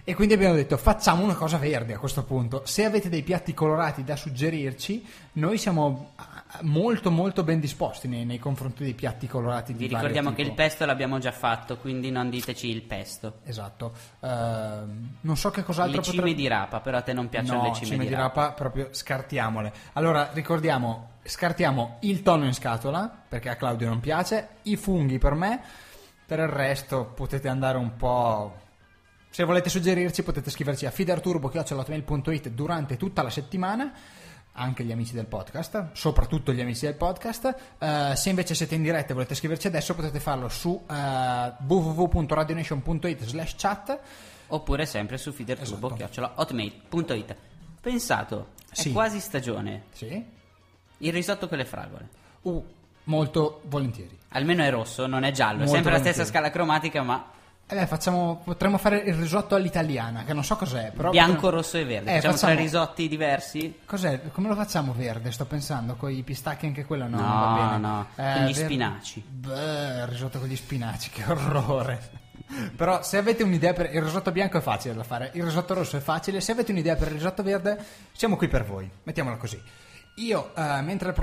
E 0.04 0.16
quindi 0.16 0.34
abbiamo 0.34 0.56
detto 0.56 0.78
facciamo 0.78 1.24
una 1.24 1.36
cosa 1.36 1.58
verde 1.58 1.94
a 1.94 2.00
questo 2.00 2.24
punto. 2.24 2.64
Se 2.66 2.84
avete 2.86 3.10
dei 3.10 3.22
piatti 3.22 3.54
colorati 3.54 4.04
da 4.04 4.16
suggerirci, 4.16 5.06
noi 5.34 5.58
siamo 5.58 6.14
ah, 6.16 6.60
molto 6.62 7.12
molto 7.12 7.44
ben 7.44 7.60
disposti 7.60 8.08
nei, 8.08 8.26
nei 8.26 8.40
confronti 8.40 8.84
dei 8.84 8.94
piatti 8.94 9.28
colorati 9.28 9.74
di 9.74 9.88
Vi 9.88 9.94
ricordiamo 9.94 10.34
che 10.34 10.42
il 10.42 10.54
pesto 10.54 10.86
l'abbiamo 10.86 11.20
già 11.20 11.32
fatto, 11.32 11.78
quindi 11.78 12.10
non 12.10 12.30
diteci 12.30 12.68
il 12.68 12.82
pesto. 12.82 13.40
Esatto. 13.44 13.94
Ehm, 14.22 15.18
non 15.22 15.38
so 15.38 15.52
che 15.52 15.64
cos'altro 15.64 15.98
Le 15.98 16.04
cime 16.04 16.16
potrebbe- 16.18 16.42
di 16.42 16.48
rapa, 16.48 16.80
però 16.80 16.98
a 16.98 17.02
te 17.02 17.14
non 17.14 17.30
piacciono 17.30 17.62
no, 17.62 17.68
le 17.68 17.74
cime, 17.74 18.06
di 18.06 18.14
rapa. 18.14 18.52
proprio 18.52 18.88
scartiamole. 18.92 19.72
Allora, 19.94 20.32
ricordiamo, 20.34 21.12
scartiamo 21.24 21.98
il 22.02 22.24
tonno 22.24 22.46
in 22.46 22.54
scatola, 22.54 23.24
perché 23.28 23.50
a 23.50 23.56
Claudio 23.56 23.88
non 23.88 24.00
piace, 24.00 24.48
i 24.64 24.76
funghi 24.76 25.20
per 25.20 25.36
me, 25.36 25.62
per 26.26 26.40
il 26.40 26.48
potete 27.14 27.48
andare 27.48 27.78
un 27.78 27.96
po'... 27.96 28.70
Se 29.34 29.44
volete 29.46 29.70
suggerirci 29.70 30.24
potete 30.24 30.50
scriverci 30.50 30.86
a 30.86 30.92
fiderturbo.it 30.92 32.50
durante 32.50 32.98
tutta 32.98 33.22
la 33.24 33.30
settimana, 33.30 33.94
anche 34.54 34.84
gli 34.84 34.92
amici 34.92 35.14
del 35.14 35.26
podcast, 35.26 35.92
soprattutto 35.94 36.52
gli 36.52 36.60
amici 36.60 36.86
del 36.86 36.96
podcast. 36.96 37.56
Eh, 37.80 38.12
se 38.16 38.30
invece 38.30 38.56
siete 38.56 38.76
in 38.76 38.82
diretta 38.84 39.12
e 39.12 39.14
volete 39.14 39.34
scriverci 39.34 39.68
adesso 39.68 39.96
potete 39.96 40.20
farlo 40.20 40.50
su 40.50 40.84
eh, 40.86 41.54
www.radionation.it 41.66 43.24
slash 43.24 43.56
chat. 43.58 44.00
Oppure 44.48 44.86
sempre 44.86 45.18
su 45.18 45.32
feederturbo, 45.32 45.88
Esatto. 45.88 45.96
Pensato, 47.80 48.48
è 48.70 48.76
Sì. 48.76 48.92
quasi 48.92 49.22
stagione. 49.22 49.84
Sì? 49.94 50.26
Il 50.98 51.14
risotto 51.14 51.48
con 51.48 51.58
le 51.58 51.64
fragole. 51.66 52.10
Uh, 52.42 52.62
molto 53.06 53.62
volentieri. 53.68 54.18
Almeno 54.30 54.62
è 54.64 54.70
rosso, 54.70 55.08
non 55.08 55.24
è 55.24 55.32
giallo. 55.32 55.60
È 55.64 55.66
Molto 55.66 55.74
sempre 55.74 55.92
la 55.94 56.00
stessa 56.00 56.24
volentieri. 56.24 56.30
scala 56.30 56.50
cromatica, 56.52 57.02
ma 57.02 57.32
Eh 57.72 57.76
beh, 57.76 57.88
facciamo, 57.88 58.42
potremmo 58.44 58.78
fare 58.78 58.98
il 58.98 59.14
risotto 59.14 59.56
all'italiana, 59.56 60.26
che 60.26 60.34
non 60.34 60.44
so 60.44 60.58
cos'è, 60.58 60.92
però... 60.94 61.10
bianco, 61.10 61.36
potremmo- 61.36 61.56
rosso 61.56 61.78
e 61.78 61.86
verde. 61.86 62.12
Eh, 62.12 62.16
Facciamo 62.16 62.34
facciamo- 62.34 62.54
tre 62.54 62.62
risotti 62.64 63.08
diversi. 63.08 63.80
Cos'è? 63.86 64.20
Come 64.34 64.50
lo 64.50 64.56
facciamo 64.56 64.92
verde? 64.94 65.32
Sto 65.32 65.46
pensando, 65.46 65.96
con 65.96 66.12
i 66.12 66.22
pistacchi 66.24 66.66
anche 66.66 66.84
quello 66.84 67.08
no, 67.08 67.16
No, 67.18 67.24
non 67.26 67.40
va 67.40 67.66
bene. 67.66 67.78
no, 67.78 68.08
Eh, 68.16 68.34
con 68.34 68.42
gli 68.44 68.54
verde- 68.54 68.64
spinaci. 68.66 69.24
Beh, 69.26 69.54
il 70.02 70.08
risotto 70.08 70.40
con 70.40 70.50
gli 70.50 70.56
spinaci, 70.58 71.10
che 71.12 71.24
orrore. 71.26 72.10
Però 72.76 73.02
se 73.04 73.16
avete 73.16 73.44
un'idea 73.44 73.72
per 73.72 73.90
il 73.96 74.02
risotto 74.02 74.32
bianco 74.34 74.58
è 74.58 74.62
facile 74.62 74.94
da 74.94 75.04
fare, 75.04 75.30
il 75.36 75.44
risotto 75.44 75.74
rosso 75.74 75.96
è 75.96 76.02
facile, 76.02 76.42
se 76.42 76.52
avete 76.52 76.72
un'idea 76.74 76.98
per 76.98 77.08
il 77.08 77.14
risotto 77.14 77.42
verde 77.42 77.78
siamo 78.12 78.36
qui 78.36 78.50
per 78.50 78.66
voi, 78.66 78.92
mettiamola 79.04 79.38
così. 79.38 79.62
Io, 80.16 80.52
eh, 80.56 80.82
mentre 80.82 81.14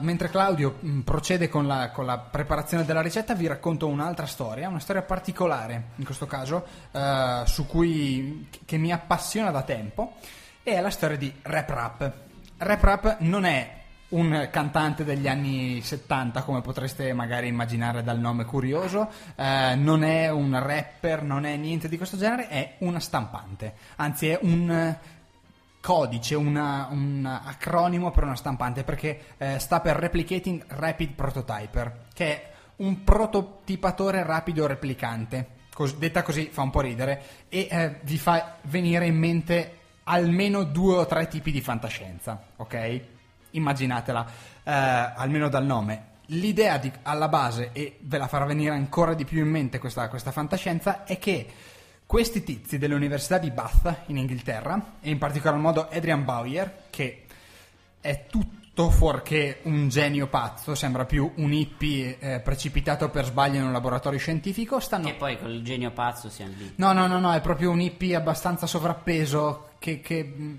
mentre 0.00 0.30
Claudio 0.30 0.76
mh, 0.78 1.00
procede 1.00 1.48
con 1.48 1.66
la, 1.66 1.90
con 1.90 2.06
la 2.06 2.18
preparazione 2.18 2.84
della 2.84 3.02
ricetta, 3.02 3.34
vi 3.34 3.48
racconto 3.48 3.88
un'altra 3.88 4.26
storia, 4.26 4.68
una 4.68 4.78
storia 4.78 5.02
particolare 5.02 5.88
in 5.96 6.04
questo 6.04 6.26
caso, 6.26 6.64
eh, 6.92 7.42
cui 7.66 8.48
che 8.64 8.76
mi 8.76 8.92
appassiona 8.92 9.50
da 9.50 9.62
tempo, 9.62 10.14
è 10.62 10.80
la 10.80 10.90
storia 10.90 11.16
di 11.16 11.32
Rap 11.42 11.70
Rap. 11.70 12.12
Rap 12.56 12.82
Rap 12.84 13.16
non 13.20 13.44
è 13.44 13.78
un 14.10 14.48
cantante 14.50 15.04
degli 15.04 15.28
anni 15.28 15.80
70 15.80 16.42
come 16.42 16.60
potreste 16.60 17.12
magari 17.12 17.48
immaginare 17.48 18.02
dal 18.02 18.18
nome 18.18 18.44
curioso, 18.44 19.10
eh, 19.34 19.74
non 19.74 20.04
è 20.04 20.30
un 20.30 20.58
rapper, 20.58 21.22
non 21.22 21.44
è 21.44 21.56
niente 21.56 21.88
di 21.88 21.96
questo 21.96 22.16
genere, 22.16 22.48
è 22.48 22.74
una 22.78 23.00
stampante, 23.00 23.74
anzi 23.96 24.28
è 24.28 24.38
un 24.42 24.96
codice, 25.80 26.34
una- 26.34 26.88
un 26.90 27.24
acronimo 27.24 28.10
per 28.10 28.24
una 28.24 28.36
stampante 28.36 28.84
perché 28.84 29.34
eh, 29.38 29.58
sta 29.58 29.80
per 29.80 29.96
Replicating 29.96 30.64
Rapid 30.68 31.12
Prototyper, 31.12 32.06
che 32.12 32.26
è 32.26 32.50
un 32.76 33.02
prototipatore 33.04 34.22
rapido 34.22 34.66
replicante. 34.66 35.58
Cos- 35.72 35.96
detta 35.96 36.22
così 36.22 36.48
fa 36.52 36.62
un 36.62 36.70
po' 36.70 36.80
ridere 36.80 37.22
e 37.48 37.66
eh, 37.70 37.98
vi 38.02 38.18
fa 38.18 38.56
venire 38.62 39.06
in 39.06 39.16
mente 39.16 39.76
almeno 40.04 40.64
due 40.64 40.96
o 40.96 41.06
tre 41.06 41.28
tipi 41.28 41.50
di 41.52 41.60
fantascienza, 41.60 42.42
ok? 42.56 43.00
Immaginatela, 43.52 44.26
eh, 44.64 44.70
almeno 44.72 45.48
dal 45.48 45.64
nome. 45.64 46.08
L'idea 46.26 46.76
di- 46.78 46.92
alla 47.02 47.28
base, 47.28 47.70
e 47.72 47.98
ve 48.02 48.18
la 48.18 48.28
farà 48.28 48.44
venire 48.44 48.74
ancora 48.74 49.14
di 49.14 49.24
più 49.24 49.40
in 49.40 49.48
mente 49.50 49.78
questa, 49.78 50.08
questa 50.08 50.30
fantascienza, 50.30 51.04
è 51.04 51.18
che 51.18 51.46
questi 52.10 52.42
tizi 52.42 52.76
dell'Università 52.76 53.38
di 53.38 53.52
Bath 53.52 54.06
in 54.06 54.16
Inghilterra, 54.16 54.94
e 55.00 55.10
in 55.10 55.18
particolar 55.18 55.56
modo 55.56 55.88
Adrian 55.88 56.24
Bowyer, 56.24 56.86
che 56.90 57.22
è 58.00 58.26
tutto 58.28 58.90
fuorché 58.90 59.60
un 59.62 59.88
genio 59.88 60.26
pazzo, 60.26 60.74
sembra 60.74 61.04
più 61.04 61.30
un 61.36 61.52
hippie 61.52 62.18
eh, 62.18 62.40
precipitato 62.40 63.10
per 63.10 63.26
sbaglio 63.26 63.58
in 63.58 63.64
un 63.66 63.70
laboratorio 63.70 64.18
scientifico, 64.18 64.80
stanno 64.80 65.06
Che 65.06 65.14
poi 65.14 65.38
col 65.38 65.62
genio 65.62 65.92
pazzo 65.92 66.28
siamo 66.28 66.52
lì. 66.58 66.72
No, 66.74 66.92
no, 66.92 67.06
no, 67.06 67.20
no, 67.20 67.32
è 67.32 67.40
proprio 67.40 67.70
un 67.70 67.80
hippie 67.80 68.16
abbastanza 68.16 68.66
sovrappeso 68.66 69.74
che, 69.78 70.00
che, 70.00 70.24
mh, 70.24 70.58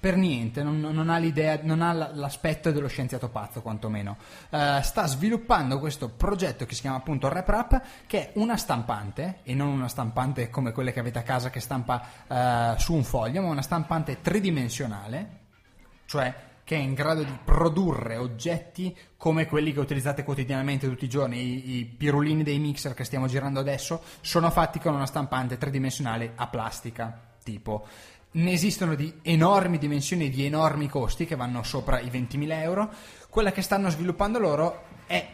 per 0.00 0.16
niente 0.16 0.62
non, 0.62 0.80
non 0.80 1.10
ha 1.10 1.18
non 1.62 1.82
ha 1.82 1.92
l'aspetto 1.92 2.72
dello 2.72 2.88
scienziato 2.88 3.28
pazzo, 3.28 3.60
quantomeno. 3.60 4.16
Eh, 4.48 4.80
sta 4.82 5.06
sviluppando 5.06 5.78
questo 5.78 6.08
progetto 6.08 6.64
che 6.64 6.74
si 6.74 6.80
chiama 6.80 6.96
appunto 6.96 7.28
Rap 7.28 7.48
Rap, 7.48 7.82
che 8.06 8.28
è 8.28 8.30
una 8.36 8.56
stampante, 8.56 9.40
e 9.42 9.54
non 9.54 9.68
una 9.68 9.88
stampante 9.88 10.48
come 10.48 10.72
quelle 10.72 10.92
che 10.92 11.00
avete 11.00 11.18
a 11.18 11.22
casa 11.22 11.50
che 11.50 11.60
stampa 11.60 12.02
eh, 12.26 12.78
su 12.78 12.94
un 12.94 13.04
foglio, 13.04 13.42
ma 13.42 13.48
una 13.48 13.62
stampante 13.62 14.22
tridimensionale, 14.22 15.38
cioè 16.06 16.34
che 16.64 16.76
è 16.76 16.78
in 16.78 16.94
grado 16.94 17.24
di 17.24 17.38
produrre 17.44 18.16
oggetti 18.16 18.96
come 19.16 19.46
quelli 19.46 19.72
che 19.72 19.80
utilizzate 19.80 20.22
quotidianamente 20.22 20.88
tutti 20.88 21.04
i 21.04 21.08
giorni, 21.08 21.40
I, 21.40 21.78
i 21.78 21.84
pirulini 21.84 22.42
dei 22.42 22.58
mixer 22.58 22.94
che 22.94 23.04
stiamo 23.04 23.26
girando 23.26 23.60
adesso 23.60 24.00
sono 24.20 24.50
fatti 24.50 24.78
con 24.78 24.94
una 24.94 25.06
stampante 25.06 25.58
tridimensionale 25.58 26.32
a 26.36 26.46
plastica, 26.46 27.34
tipo. 27.42 27.86
Ne 28.32 28.52
esistono 28.52 28.94
di 28.94 29.12
enormi 29.22 29.78
dimensioni 29.78 30.26
e 30.26 30.30
di 30.30 30.44
enormi 30.44 30.88
costi 30.88 31.26
che 31.26 31.34
vanno 31.34 31.64
sopra 31.64 31.98
i 31.98 32.06
20.000 32.06 32.62
euro. 32.62 32.92
Quella 33.28 33.50
che 33.50 33.60
stanno 33.60 33.90
sviluppando 33.90 34.38
loro 34.38 34.84
è 35.06 35.32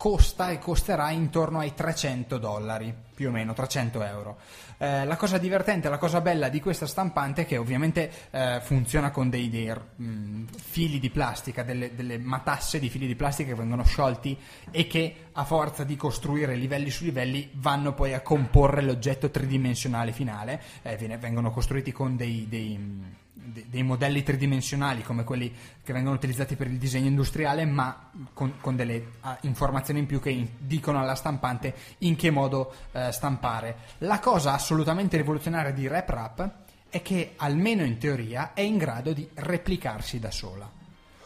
costa 0.00 0.48
e 0.48 0.58
costerà 0.58 1.10
intorno 1.10 1.58
ai 1.58 1.74
300 1.74 2.38
dollari, 2.38 2.90
più 3.14 3.28
o 3.28 3.30
meno 3.30 3.52
300 3.52 4.02
euro. 4.02 4.38
Eh, 4.78 5.04
la 5.04 5.16
cosa 5.16 5.36
divertente, 5.36 5.90
la 5.90 5.98
cosa 5.98 6.22
bella 6.22 6.48
di 6.48 6.58
questa 6.58 6.86
stampante 6.86 7.42
è 7.42 7.46
che 7.46 7.58
ovviamente 7.58 8.10
eh, 8.30 8.60
funziona 8.62 9.10
con 9.10 9.28
dei, 9.28 9.50
dei 9.50 9.70
mh, 9.70 10.44
fili 10.56 10.98
di 11.00 11.10
plastica, 11.10 11.64
delle, 11.64 11.94
delle, 11.94 12.16
matasse 12.16 12.78
di 12.78 12.88
fili 12.88 13.06
di 13.06 13.14
plastica 13.14 13.50
che 13.50 13.56
vengono 13.56 13.84
sciolti 13.84 14.38
e 14.70 14.86
che 14.86 15.16
a 15.32 15.44
forza 15.44 15.84
di 15.84 15.96
costruire 15.96 16.54
livelli 16.54 16.88
su 16.88 17.04
livelli 17.04 17.50
vanno 17.56 17.92
poi 17.92 18.14
a 18.14 18.22
comporre 18.22 18.80
l'oggetto 18.80 19.28
tridimensionale 19.28 20.12
finale, 20.12 20.62
eh, 20.80 20.96
vengono 21.18 21.50
costruiti 21.50 21.92
con 21.92 22.16
dei, 22.16 22.46
dei 22.48 23.19
dei 23.42 23.82
modelli 23.82 24.22
tridimensionali 24.22 25.02
come 25.02 25.24
quelli 25.24 25.52
che 25.82 25.92
vengono 25.92 26.14
utilizzati 26.14 26.56
per 26.56 26.66
il 26.66 26.78
disegno 26.78 27.08
industriale, 27.08 27.64
ma 27.64 28.10
con, 28.32 28.58
con 28.60 28.76
delle 28.76 29.12
uh, 29.22 29.28
informazioni 29.42 30.00
in 30.00 30.06
più 30.06 30.20
che 30.20 30.30
in, 30.30 30.48
dicono 30.58 31.00
alla 31.00 31.14
stampante 31.14 31.74
in 31.98 32.16
che 32.16 32.30
modo 32.30 32.74
uh, 32.92 33.10
stampare. 33.10 33.76
La 33.98 34.18
cosa 34.18 34.52
assolutamente 34.52 35.16
rivoluzionaria 35.16 35.72
di 35.72 35.88
RepRap 35.88 36.50
è 36.90 37.02
che, 37.02 37.34
almeno 37.36 37.84
in 37.84 37.98
teoria, 37.98 38.52
è 38.52 38.60
in 38.60 38.76
grado 38.76 39.12
di 39.12 39.28
replicarsi 39.34 40.18
da 40.18 40.30
sola. 40.30 40.70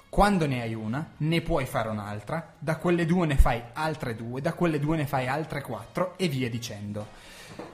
Quando 0.09 0.47
ne 0.47 0.63
hai 0.63 0.75
una, 0.75 1.15
ne 1.17 1.41
puoi 1.41 1.67
fare 1.67 1.89
un'altra, 1.89 2.55
da 2.59 2.77
quelle 2.77 3.05
due 3.05 3.27
ne 3.27 3.37
fai 3.37 3.61
altre 3.73 4.15
due, 4.15 4.41
da 4.41 4.53
quelle 4.53 4.79
due 4.79 4.97
ne 4.97 5.07
fai 5.07 5.27
altre 5.27 5.61
quattro 5.61 6.17
e 6.17 6.29
via 6.29 6.49
dicendo. 6.49 7.09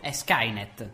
È 0.00 0.10
Skynet. 0.10 0.90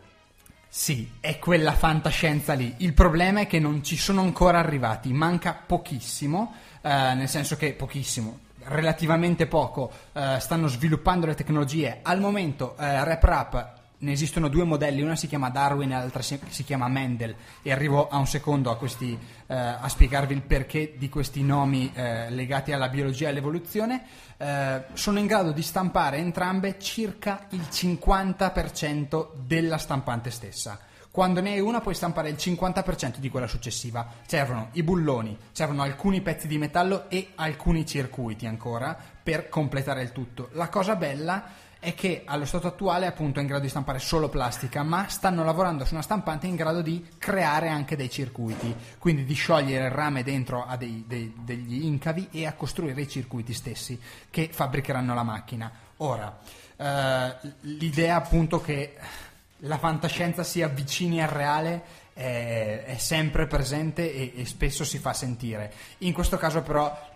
Sì, 0.69 1.11
è 1.19 1.39
quella 1.39 1.73
fantascienza 1.73 2.53
lì. 2.53 2.75
Il 2.77 2.93
problema 2.93 3.41
è 3.41 3.47
che 3.47 3.59
non 3.59 3.83
ci 3.83 3.97
sono 3.97 4.21
ancora 4.21 4.59
arrivati, 4.59 5.11
manca 5.13 5.53
pochissimo, 5.53 6.53
eh, 6.81 7.13
nel 7.15 7.29
senso 7.29 7.55
che 7.55 7.73
pochissimo, 7.73 8.39
relativamente 8.65 9.47
poco, 9.47 9.91
eh, 10.13 10.37
stanno 10.39 10.67
sviluppando 10.67 11.25
le 11.25 11.35
tecnologie. 11.35 11.99
Al 12.03 12.19
momento 12.19 12.75
eh, 12.77 13.03
RepRap 13.03 13.76
ne 13.99 14.11
esistono 14.11 14.47
due 14.47 14.63
modelli, 14.63 15.01
una 15.01 15.15
si 15.15 15.27
chiama 15.27 15.49
Darwin 15.49 15.91
e 15.91 15.95
l'altra 15.95 16.21
si, 16.21 16.39
si 16.49 16.63
chiama 16.63 16.87
Mendel 16.87 17.35
e 17.61 17.71
arrivo 17.71 18.07
a 18.07 18.17
un 18.17 18.27
secondo 18.27 18.69
a, 18.69 18.77
questi, 18.77 19.17
eh, 19.47 19.55
a 19.55 19.87
spiegarvi 19.87 20.33
il 20.33 20.43
perché 20.43 20.93
di 20.97 21.09
questi 21.09 21.41
nomi 21.41 21.91
eh, 21.93 22.29
legati 22.29 22.71
alla 22.71 22.89
biologia 22.89 23.27
e 23.27 23.29
all'evoluzione. 23.29 24.03
Eh, 24.37 24.83
sono 24.93 25.17
in 25.17 25.25
grado 25.25 25.51
di 25.51 25.63
stampare 25.63 26.17
entrambe 26.17 26.77
circa 26.79 27.47
il 27.51 27.65
50% 27.71 29.29
della 29.45 29.77
stampante 29.77 30.29
stessa. 30.29 30.79
Quando 31.09 31.41
ne 31.41 31.53
hai 31.53 31.59
una 31.59 31.81
puoi 31.81 31.95
stampare 31.95 32.29
il 32.29 32.35
50% 32.35 33.17
di 33.17 33.31
quella 33.31 33.47
successiva. 33.47 34.07
Servono 34.27 34.69
i 34.73 34.83
bulloni, 34.83 35.35
servono 35.51 35.81
alcuni 35.81 36.21
pezzi 36.21 36.45
di 36.45 36.59
metallo 36.59 37.09
e 37.09 37.29
alcuni 37.33 37.87
circuiti 37.87 38.45
ancora 38.45 38.95
per 39.23 39.49
completare 39.49 40.03
il 40.03 40.11
tutto. 40.11 40.49
La 40.51 40.69
cosa 40.69 40.95
bella 40.95 41.65
è 41.87 41.95
che 41.95 42.23
allo 42.25 42.43
stato 42.43 42.67
attuale 42.67 43.05
appunto 43.05 43.39
è 43.39 43.41
in 43.41 43.47
grado 43.47 43.63
di 43.63 43.69
stampare 43.69 43.99
solo 43.99 44.27
plastica, 44.27 44.83
ma 44.83 45.07
stanno 45.07 45.45
lavorando 45.45 45.85
su 45.85 45.93
una 45.93 46.03
stampante 46.03 46.45
in 46.45 46.57
grado 46.57 46.81
di 46.81 47.07
creare 47.17 47.69
anche 47.69 47.95
dei 47.95 48.09
circuiti, 48.09 48.75
quindi 48.97 49.23
di 49.23 49.33
sciogliere 49.33 49.85
il 49.85 49.91
rame 49.91 50.21
dentro 50.21 50.65
a 50.65 50.75
dei, 50.75 51.05
dei, 51.07 51.33
degli 51.33 51.85
incavi 51.85 52.27
e 52.31 52.45
a 52.45 52.51
costruire 52.55 52.99
i 52.99 53.07
circuiti 53.07 53.53
stessi 53.53 53.97
che 54.29 54.49
fabbricheranno 54.51 55.13
la 55.13 55.23
macchina. 55.23 55.71
Ora, 55.97 56.37
eh, 56.75 57.35
l'idea 57.61 58.17
appunto 58.17 58.59
che 58.59 58.95
la 59.59 59.77
fantascienza 59.77 60.43
si 60.43 60.61
avvicini 60.61 61.23
al 61.23 61.29
reale 61.29 61.83
è, 62.11 62.83
è 62.85 62.97
sempre 62.97 63.47
presente 63.47 64.13
e, 64.13 64.33
e 64.35 64.45
spesso 64.45 64.83
si 64.83 64.97
fa 64.97 65.13
sentire. 65.13 65.71
In 65.99 66.11
questo 66.11 66.35
caso 66.35 66.61
però 66.63 67.15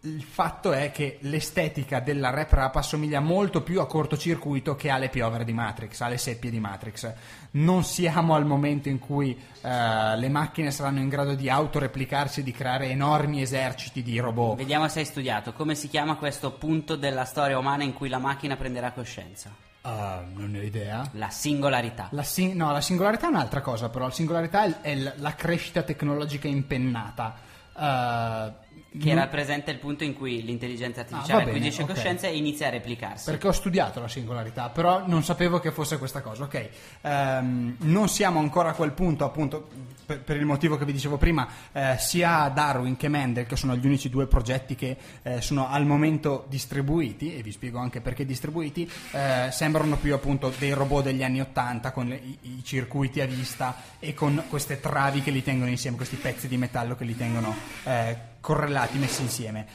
il 0.00 0.22
fatto 0.22 0.72
è 0.72 0.90
che 0.90 1.18
l'estetica 1.22 2.00
della 2.00 2.30
rap 2.30 2.52
rap 2.52 2.76
assomiglia 2.76 3.20
molto 3.20 3.62
più 3.62 3.80
a 3.80 3.86
cortocircuito 3.86 4.74
che 4.74 4.90
alle 4.90 5.08
piovere 5.08 5.44
di 5.44 5.52
Matrix, 5.52 6.00
alle 6.00 6.18
seppie 6.18 6.50
di 6.50 6.58
Matrix. 6.58 7.12
Non 7.52 7.84
siamo 7.84 8.34
al 8.34 8.46
momento 8.46 8.88
in 8.88 8.98
cui 8.98 9.30
uh, 9.30 9.68
le 10.16 10.28
macchine 10.28 10.70
saranno 10.70 11.00
in 11.00 11.08
grado 11.08 11.34
di 11.34 11.48
autoreplicarsi 11.48 12.40
e 12.40 12.42
di 12.42 12.52
creare 12.52 12.88
enormi 12.88 13.40
eserciti 13.40 14.02
di 14.02 14.18
robot. 14.18 14.56
Vediamo 14.56 14.88
se 14.88 15.00
hai 15.00 15.04
studiato. 15.04 15.52
Come 15.52 15.74
si 15.74 15.88
chiama 15.88 16.16
questo 16.16 16.52
punto 16.52 16.96
della 16.96 17.24
storia 17.24 17.58
umana 17.58 17.84
in 17.84 17.92
cui 17.92 18.08
la 18.08 18.18
macchina 18.18 18.56
prenderà 18.56 18.92
coscienza? 18.92 19.50
Uh, 19.82 19.88
non 20.34 20.50
ne 20.50 20.60
ho 20.60 20.62
idea. 20.62 21.08
La 21.12 21.30
singolarità. 21.30 22.08
La 22.12 22.22
sing- 22.22 22.54
no, 22.54 22.70
la 22.70 22.80
singolarità 22.80 23.26
è 23.26 23.30
un'altra 23.30 23.60
cosa, 23.60 23.88
però 23.88 24.06
la 24.06 24.12
singolarità 24.12 24.64
è, 24.64 24.80
è 24.80 25.14
la 25.16 25.34
crescita 25.34 25.82
tecnologica 25.82 26.48
impennata. 26.48 27.50
Uh, 27.74 28.61
che 28.98 29.14
non... 29.14 29.22
rappresenta 29.22 29.70
il 29.70 29.78
punto 29.78 30.04
in 30.04 30.14
cui 30.14 30.42
l'intelligenza 30.42 31.00
ah, 31.00 31.04
artificiale 31.04 31.42
ah, 31.42 31.46
acquisisce 31.46 31.82
okay. 31.82 31.94
coscienza 31.94 32.26
e 32.26 32.36
inizia 32.36 32.66
a 32.66 32.70
replicarsi. 32.70 33.30
Perché 33.30 33.48
ho 33.48 33.52
studiato 33.52 34.00
la 34.00 34.08
singolarità, 34.08 34.68
però 34.68 35.04
non 35.06 35.22
sapevo 35.22 35.60
che 35.60 35.72
fosse 35.72 35.98
questa 35.98 36.20
cosa. 36.20 36.44
Ok, 36.44 36.68
um, 37.02 37.76
non 37.78 38.08
siamo 38.08 38.38
ancora 38.38 38.70
a 38.70 38.72
quel 38.74 38.92
punto, 38.92 39.24
appunto, 39.24 39.68
per, 40.04 40.20
per 40.20 40.36
il 40.36 40.44
motivo 40.44 40.76
che 40.76 40.84
vi 40.84 40.92
dicevo 40.92 41.16
prima, 41.16 41.48
eh, 41.72 41.96
sia 41.98 42.48
Darwin 42.48 42.96
che 42.96 43.08
Mendel, 43.08 43.46
che 43.46 43.56
sono 43.56 43.76
gli 43.76 43.86
unici 43.86 44.10
due 44.10 44.26
progetti 44.26 44.74
che 44.74 44.96
eh, 45.22 45.40
sono 45.40 45.68
al 45.68 45.86
momento 45.86 46.44
distribuiti, 46.48 47.36
e 47.36 47.42
vi 47.42 47.52
spiego 47.52 47.78
anche 47.78 48.00
perché 48.00 48.24
distribuiti, 48.24 48.90
eh, 49.12 49.48
sembrano 49.50 49.96
più 49.96 50.14
appunto 50.14 50.52
dei 50.58 50.72
robot 50.72 51.04
degli 51.04 51.22
anni 51.22 51.40
Ottanta 51.40 51.92
con 51.92 52.08
le, 52.08 52.16
i, 52.16 52.38
i, 52.42 52.64
circuiti 52.64 53.20
a 53.20 53.26
vista 53.26 53.76
e 53.98 54.14
con 54.14 54.44
queste 54.48 54.80
travi 54.80 55.22
che 55.22 55.30
li 55.30 55.42
tengono 55.42 55.70
insieme, 55.70 55.96
questi 55.96 56.16
pezzi 56.16 56.48
di 56.48 56.56
metallo 56.56 56.94
che 56.94 57.04
li 57.04 57.16
tengono 57.16 57.54
eh, 57.84 58.30
correlati, 58.42 58.98
messi 58.98 59.22
insieme. 59.22 59.66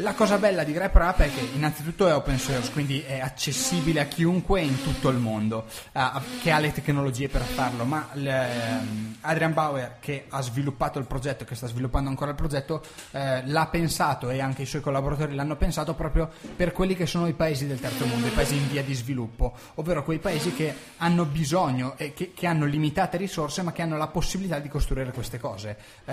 La 0.00 0.12
cosa 0.12 0.36
bella 0.36 0.62
di 0.62 0.74
GrabRap 0.74 1.20
è 1.20 1.32
che 1.32 1.40
innanzitutto 1.54 2.06
è 2.06 2.14
open 2.14 2.38
source, 2.38 2.70
quindi 2.70 3.00
è 3.00 3.20
accessibile 3.20 4.00
a 4.00 4.04
chiunque 4.04 4.60
in 4.60 4.82
tutto 4.82 5.08
il 5.08 5.16
mondo 5.16 5.64
uh, 5.92 6.00
che 6.42 6.50
ha 6.50 6.58
le 6.58 6.70
tecnologie 6.70 7.30
per 7.30 7.40
farlo, 7.40 7.84
ma 7.84 8.06
um, 8.12 9.16
Adrian 9.22 9.54
Bauer 9.54 9.96
che 9.98 10.26
ha 10.28 10.42
sviluppato 10.42 10.98
il 10.98 11.06
progetto, 11.06 11.46
che 11.46 11.54
sta 11.54 11.66
sviluppando 11.66 12.10
ancora 12.10 12.32
il 12.32 12.36
progetto, 12.36 12.82
uh, 13.12 13.18
l'ha 13.44 13.66
pensato 13.68 14.28
e 14.28 14.38
anche 14.42 14.60
i 14.60 14.66
suoi 14.66 14.82
collaboratori 14.82 15.34
l'hanno 15.34 15.56
pensato 15.56 15.94
proprio 15.94 16.28
per 16.54 16.72
quelli 16.72 16.94
che 16.94 17.06
sono 17.06 17.26
i 17.26 17.32
paesi 17.32 17.66
del 17.66 17.80
terzo 17.80 18.04
mondo, 18.04 18.26
i 18.26 18.32
paesi 18.32 18.54
in 18.54 18.68
via 18.68 18.82
di 18.82 18.92
sviluppo, 18.92 19.54
ovvero 19.76 20.04
quei 20.04 20.18
paesi 20.18 20.52
che 20.52 20.74
hanno 20.98 21.24
bisogno 21.24 21.96
e 21.96 22.12
che, 22.12 22.34
che 22.34 22.46
hanno 22.46 22.66
limitate 22.66 23.16
risorse 23.16 23.62
ma 23.62 23.72
che 23.72 23.80
hanno 23.80 23.96
la 23.96 24.08
possibilità 24.08 24.58
di 24.58 24.68
costruire 24.68 25.10
queste 25.10 25.38
cose. 25.38 25.78
Uh, 26.04 26.12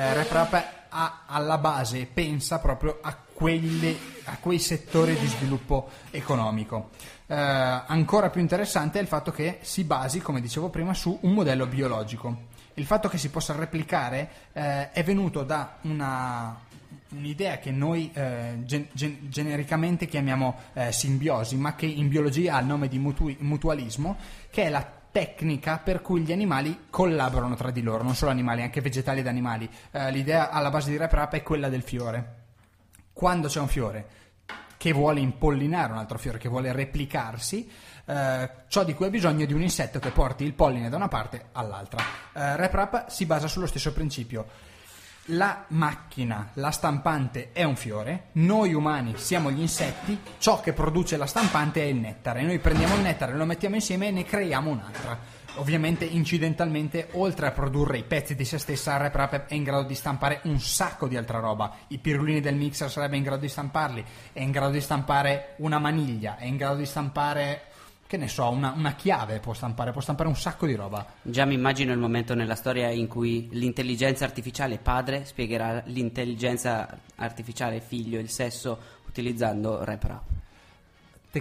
ha 0.94 1.24
alla 1.26 1.58
base, 1.58 2.06
pensa 2.06 2.60
proprio 2.60 3.00
a 3.02 3.18
quelle, 3.34 3.98
a 4.26 4.38
quei 4.40 4.60
settori 4.60 5.16
di 5.18 5.26
sviluppo 5.26 5.90
economico. 6.12 6.92
Eh, 7.26 7.36
ancora 7.36 8.30
più 8.30 8.42
interessante 8.42 9.00
è 9.00 9.02
il 9.02 9.08
fatto 9.08 9.32
che 9.32 9.58
si 9.62 9.84
basi, 9.84 10.20
come 10.20 10.40
dicevo 10.40 10.70
prima, 10.70 10.94
su 10.94 11.18
un 11.22 11.34
modello 11.34 11.66
biologico. 11.66 12.52
Il 12.76 12.86
fatto 12.86 13.10
che 13.10 13.18
si 13.18 13.30
possa 13.30 13.56
replicare 13.56 14.30
eh, 14.54 14.92
è 14.92 15.04
venuto 15.04 15.44
da 15.44 15.78
una, 15.82 16.60
un'idea 17.10 17.58
che 17.58 17.72
noi 17.72 18.12
eh, 18.14 18.60
gen- 18.64 18.88
gen- 18.92 19.30
genericamente 19.30 20.08
chiamiamo 20.08 20.58
eh, 20.74 20.92
simbiosi, 20.92 21.56
ma 21.56 21.76
che 21.76 21.86
in 21.86 22.08
biologia 22.08 22.56
ha 22.56 22.60
il 22.60 22.66
nome 22.68 22.88
di 22.88 23.00
mutu- 23.00 23.40
mutualismo, 23.40 24.18
che 24.50 24.64
è 24.64 24.70
la 24.70 25.02
tecnica 25.14 25.78
per 25.78 26.02
cui 26.02 26.22
gli 26.22 26.34
animali 26.34 26.88
collaborano 26.90 27.56
tra 27.56 27.72
di 27.72 27.82
loro, 27.82 28.04
non 28.04 28.16
solo 28.16 28.32
animali, 28.32 28.64
anche 28.64 28.82
vegetali 28.82 29.22
ed 29.22 29.28
animali. 29.28 29.70
Eh, 29.92 30.12
l'idea 30.12 30.50
alla 30.50 30.70
base 30.70 30.90
di 30.90 30.98
Rap 30.98 31.14
Rap 31.14 31.34
è 31.36 31.44
quella 31.44 31.70
del 31.70 31.84
fiore 31.84 32.42
quando 33.14 33.48
c'è 33.48 33.60
un 33.60 33.68
fiore 33.68 34.08
che 34.76 34.92
vuole 34.92 35.22
impollinare 35.22 35.94
un 35.94 36.00
altro 36.00 36.18
fiore, 36.18 36.38
che 36.38 36.50
vuole 36.50 36.74
replicarsi, 36.74 37.72
eh, 38.06 38.50
ciò 38.68 38.84
di 38.84 38.94
cui 38.94 39.06
ha 39.06 39.10
bisogno 39.10 39.44
è 39.44 39.48
di 39.48 39.54
un 39.54 39.62
insetto 39.62 40.00
che 40.00 40.10
porti 40.10 40.44
il 40.44 40.54
polline 40.54 40.90
da 40.90 40.98
una 40.98 41.08
parte 41.08 41.46
all'altra. 41.54 42.04
Eh, 42.34 42.58
RepRap 42.58 43.08
si 43.08 43.26
basa 43.26 43.48
sullo 43.48 43.68
stesso 43.68 43.94
principio. 43.94 44.46
La 45.28 45.64
macchina, 45.70 46.50
la 46.56 46.72
stampante 46.72 47.54
è 47.54 47.64
un 47.64 47.78
fiore, 47.78 48.26
noi 48.34 48.74
umani 48.74 49.14
siamo 49.16 49.52
gli 49.52 49.62
insetti, 49.62 50.20
ciò 50.38 50.60
che 50.60 50.74
produce 50.74 51.16
la 51.16 51.26
stampante 51.26 51.82
è 51.82 51.86
il 51.86 51.96
nettare. 51.96 52.42
Noi 52.42 52.60
prendiamo 52.60 52.96
il 52.96 53.04
nettare, 53.04 53.34
lo 53.34 53.46
mettiamo 53.46 53.76
insieme 53.76 54.08
e 54.08 54.12
ne 54.12 54.26
creiamo 54.26 54.70
un'altra 54.70 55.42
ovviamente 55.58 56.04
incidentalmente 56.04 57.10
oltre 57.12 57.46
a 57.46 57.52
produrre 57.52 58.00
i 58.00 58.04
pezzi 58.04 58.36
di 58.36 58.44
se 58.44 58.58
stessa 58.58 58.98
RepRap 58.98 59.46
è 59.46 59.54
in 59.54 59.64
grado 59.64 59.84
di 59.84 59.94
stampare 59.94 60.40
un 60.46 60.60
sacco 60.60 61.08
di 61.08 61.16
altra 61.16 61.40
roba 61.40 61.76
i 61.90 62.00
pirulini 62.00 62.42
del 62.42 62.56
mixer 62.56 62.90
sarebbe 62.90 63.18
in 63.18 63.24
grado 63.24 63.42
di 63.42 63.50
stamparli 63.50 64.04
è 64.34 64.42
in 64.42 64.50
grado 64.50 64.72
di 64.72 64.82
stampare 64.82 65.54
una 65.58 65.78
maniglia 65.78 66.38
è 66.38 66.46
in 66.46 66.58
grado 66.58 66.78
di 66.78 66.88
stampare 66.88 67.66
che 68.08 68.18
ne 68.18 68.28
so, 68.28 68.50
una, 68.50 68.74
una, 68.76 68.94
chiave 68.94 69.40
può 69.40 69.54
stampare, 69.54 69.92
può 69.92 70.02
stampare 70.02 70.30
un 70.30 70.36
sacco 70.36 70.66
di 70.66 70.76
roba. 70.76 71.06
Già 71.22 71.46
mi 71.46 71.56
immagino 71.56 71.92
il 71.92 72.00
momento 72.00 72.36
nella 72.36 72.56
storia 72.56 72.90
in 72.90 73.08
cui 73.08 73.50
l'intelligenza 73.52 74.24
artificiale 74.26 74.78
padre 74.78 75.26
spiegherà 75.26 75.82
l'intelligenza 75.86 76.88
artificiale 77.16 77.80
figlio 77.80 78.20
il 78.20 78.30
sesso 78.30 78.78
utilizzando 79.08 79.84
RepRap. 79.84 80.22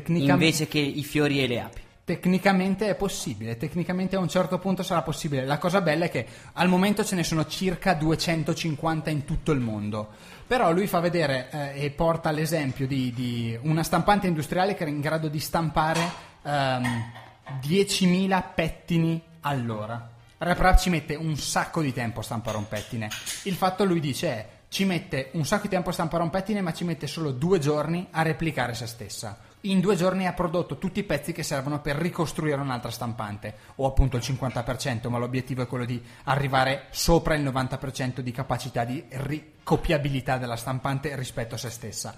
Invece 0.06 0.66
che 0.68 0.78
i 0.78 1.02
fiori 1.02 1.42
e 1.42 1.46
le 1.46 1.60
api. 1.60 1.80
Tecnicamente 2.04 2.88
è 2.88 2.94
possibile, 2.96 3.56
tecnicamente 3.56 4.16
a 4.16 4.18
un 4.18 4.28
certo 4.28 4.58
punto 4.58 4.82
sarà 4.82 5.02
possibile. 5.02 5.44
La 5.44 5.58
cosa 5.58 5.80
bella 5.80 6.06
è 6.06 6.10
che 6.10 6.26
al 6.54 6.68
momento 6.68 7.04
ce 7.04 7.14
ne 7.14 7.22
sono 7.22 7.46
circa 7.46 7.94
250 7.94 9.10
in 9.10 9.24
tutto 9.24 9.52
il 9.52 9.60
mondo. 9.60 10.08
Però 10.46 10.72
lui 10.72 10.86
fa 10.86 10.98
vedere 10.98 11.48
eh, 11.50 11.84
e 11.84 11.90
porta 11.90 12.32
l'esempio 12.32 12.86
di, 12.86 13.12
di, 13.14 13.56
una 13.62 13.84
stampante 13.84 14.26
industriale 14.26 14.74
che 14.74 14.82
era 14.82 14.90
in 14.90 15.00
grado 15.00 15.28
di 15.28 15.38
stampare 15.38 16.30
ehm, 16.42 17.12
10.000 17.60 18.44
pettini 18.54 19.22
all'ora. 19.40 20.10
RepRap 20.38 20.78
ci 20.78 20.90
mette 20.90 21.14
un 21.14 21.36
sacco 21.36 21.82
di 21.82 21.92
tempo 21.92 22.20
a 22.20 22.22
stampare 22.22 22.56
un 22.56 22.68
pettine. 22.68 23.08
Il 23.44 23.54
fatto 23.54 23.84
lui 23.84 24.00
dice 24.00 24.28
è 24.28 24.48
ci 24.68 24.84
mette 24.84 25.30
un 25.32 25.44
sacco 25.44 25.64
di 25.64 25.68
tempo 25.68 25.90
a 25.90 25.92
stampare 25.92 26.22
un 26.22 26.30
pettine, 26.30 26.60
ma 26.60 26.72
ci 26.72 26.84
mette 26.84 27.06
solo 27.06 27.30
due 27.30 27.58
giorni 27.58 28.08
a 28.10 28.22
replicare 28.22 28.74
se 28.74 28.86
stessa 28.86 29.50
in 29.62 29.80
due 29.80 29.94
giorni 29.94 30.26
ha 30.26 30.32
prodotto 30.32 30.78
tutti 30.78 31.00
i 31.00 31.04
pezzi 31.04 31.32
che 31.32 31.42
servono 31.42 31.80
per 31.80 31.96
ricostruire 31.96 32.60
un'altra 32.60 32.90
stampante, 32.90 33.54
o 33.76 33.86
appunto 33.86 34.16
il 34.16 34.22
50%, 34.24 35.08
ma 35.08 35.18
l'obiettivo 35.18 35.62
è 35.62 35.66
quello 35.66 35.84
di 35.84 36.02
arrivare 36.24 36.86
sopra 36.90 37.34
il 37.34 37.44
90% 37.44 38.20
di 38.20 38.32
capacità 38.32 38.84
di 38.84 39.04
ricopiabilità 39.08 40.38
della 40.38 40.56
stampante 40.56 41.14
rispetto 41.14 41.54
a 41.54 41.58
se 41.58 41.70
stessa. 41.70 42.14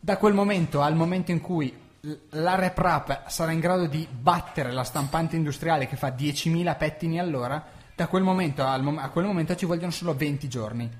Da 0.00 0.16
quel 0.16 0.34
momento 0.34 0.80
al 0.80 0.94
momento 0.94 1.32
in 1.32 1.40
cui 1.40 1.82
la 2.30 2.54
RepRap 2.54 3.28
sarà 3.28 3.52
in 3.52 3.60
grado 3.60 3.86
di 3.86 4.06
battere 4.10 4.72
la 4.72 4.84
stampante 4.84 5.36
industriale 5.36 5.86
che 5.86 5.96
fa 5.96 6.08
10.000 6.08 6.76
pettini 6.76 7.18
all'ora, 7.18 7.64
da 7.94 8.06
quel 8.08 8.22
momento 8.22 8.64
a 8.64 9.08
quel 9.10 9.24
momento 9.24 9.54
ci 9.54 9.66
vogliono 9.66 9.90
solo 9.90 10.14
20 10.14 10.48
giorni 10.48 10.90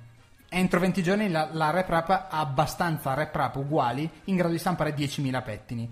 entro 0.54 0.78
20 0.78 1.02
giorni 1.02 1.28
la, 1.28 1.48
la 1.52 1.70
RepRap 1.70 2.10
ha 2.10 2.28
abbastanza 2.30 3.12
RepRap 3.12 3.56
uguali 3.56 4.08
in 4.24 4.36
grado 4.36 4.52
di 4.52 4.58
stampare 4.58 4.94
10.000 4.94 5.42
pettini. 5.42 5.90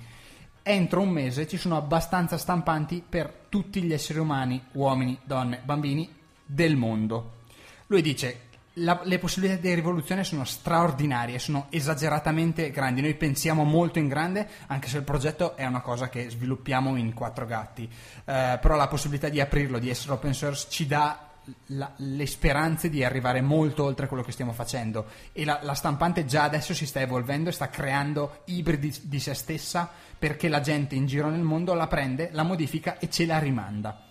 Entro 0.63 1.01
un 1.01 1.09
mese 1.09 1.49
ci 1.49 1.57
sono 1.57 1.77
abbastanza 1.77 2.39
stampanti 2.39 3.05
per 3.07 3.47
tutti 3.49 3.83
gli 3.83 3.93
esseri 3.93 4.21
umani, 4.21 4.63
uomini, 4.73 5.19
donne, 5.25 5.61
bambini 5.65 6.09
del 6.47 6.77
mondo. 6.77 7.41
Lui 7.89 8.03
dice 8.03 8.51
la, 8.75 9.01
le 9.05 9.19
possibilità 9.19 9.61
di 9.61 9.75
rivoluzione 9.75 10.25
sono 10.25 10.45
straordinarie, 10.45 11.39
sono 11.39 11.67
esageratamente 11.71 12.71
grandi. 12.71 13.03
Noi 13.03 13.15
pensiamo 13.15 13.65
molto 13.65 13.99
in 13.99 14.09
grande, 14.09 14.49
anche 14.69 14.89
se 14.89 14.99
il 14.99 15.05
progetto 15.05 15.57
è 15.57 15.67
una 15.67 15.81
cosa 15.81 16.09
che 16.09 16.31
sviluppiamo 16.31 16.97
in 16.97 17.13
quattro 17.13 17.47
gatti. 17.47 17.85
Eh, 17.85 18.59
però 18.61 18.77
la 18.77 18.89
possibilità 18.89 19.29
di 19.29 19.41
aprirlo, 19.41 19.79
di 19.79 19.91
essere 19.91 20.13
open 20.13 20.33
source, 20.33 20.67
ci 20.71 20.87
dà 20.87 21.29
la, 21.67 21.93
le 21.97 22.27
speranze 22.27 22.89
di 22.89 23.03
arrivare 23.03 23.41
molto 23.41 23.85
oltre 23.85 24.07
quello 24.07 24.23
che 24.23 24.31
stiamo 24.31 24.53
facendo 24.53 25.07
e 25.33 25.45
la, 25.45 25.59
la, 25.63 25.75
stampante 25.75 26.25
già 26.25 26.45
adesso 26.45 26.73
si 26.73 26.87
sta 26.87 27.01
evolvendo 27.01 27.49
e 27.49 27.53
sta 27.53 27.69
creando 27.69 28.43
ibridi 28.45 28.97
di 29.03 29.19
se 29.19 29.35
stessa 29.35 29.91
perché 30.17 30.49
la 30.49 30.61
gente 30.61 30.95
in 30.95 31.07
giro 31.07 31.29
nel 31.31 31.41
mondo 31.41 31.75
la 31.75 31.89
prende, 31.89 32.29
la 32.31 32.45
modifica 32.45 32.99
e 32.99 33.11
ce 33.11 33.27
la 33.27 33.41
rimanda. 33.41 34.05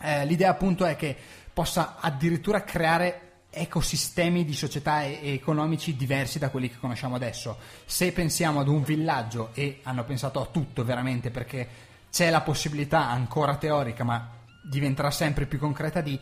Eh, 0.00 0.24
l'idea 0.24 0.48
appunto 0.48 0.86
è 0.86 0.96
che 0.96 1.14
possa 1.52 1.96
addirittura 2.00 2.64
creare 2.64 3.31
ecosistemi 3.54 4.44
di 4.44 4.54
società 4.54 5.02
e, 5.02 5.20
e 5.22 5.32
economici 5.34 5.94
diversi 5.94 6.38
da 6.38 6.48
quelli 6.48 6.70
che 6.70 6.78
conosciamo 6.78 7.14
adesso. 7.14 7.58
Se 7.84 8.10
pensiamo 8.12 8.60
ad 8.60 8.68
un 8.68 8.82
villaggio 8.82 9.50
e 9.52 9.80
hanno 9.82 10.04
pensato 10.04 10.40
a 10.40 10.46
tutto 10.46 10.84
veramente 10.84 11.30
perché 11.30 11.68
c'è 12.10 12.30
la 12.30 12.40
possibilità 12.40 13.08
ancora 13.08 13.56
teorica 13.56 14.04
ma 14.04 14.28
diventerà 14.62 15.10
sempre 15.10 15.46
più 15.46 15.58
concreta 15.58 16.00
di 16.00 16.18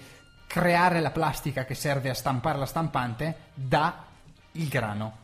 creare 0.47 1.01
la 1.01 1.13
plastica 1.13 1.65
che 1.65 1.75
serve 1.75 2.11
a 2.11 2.15
stampare 2.15 2.59
la 2.59 2.67
stampante 2.67 3.37
da 3.55 4.07
il 4.53 4.69
grano. 4.69 5.19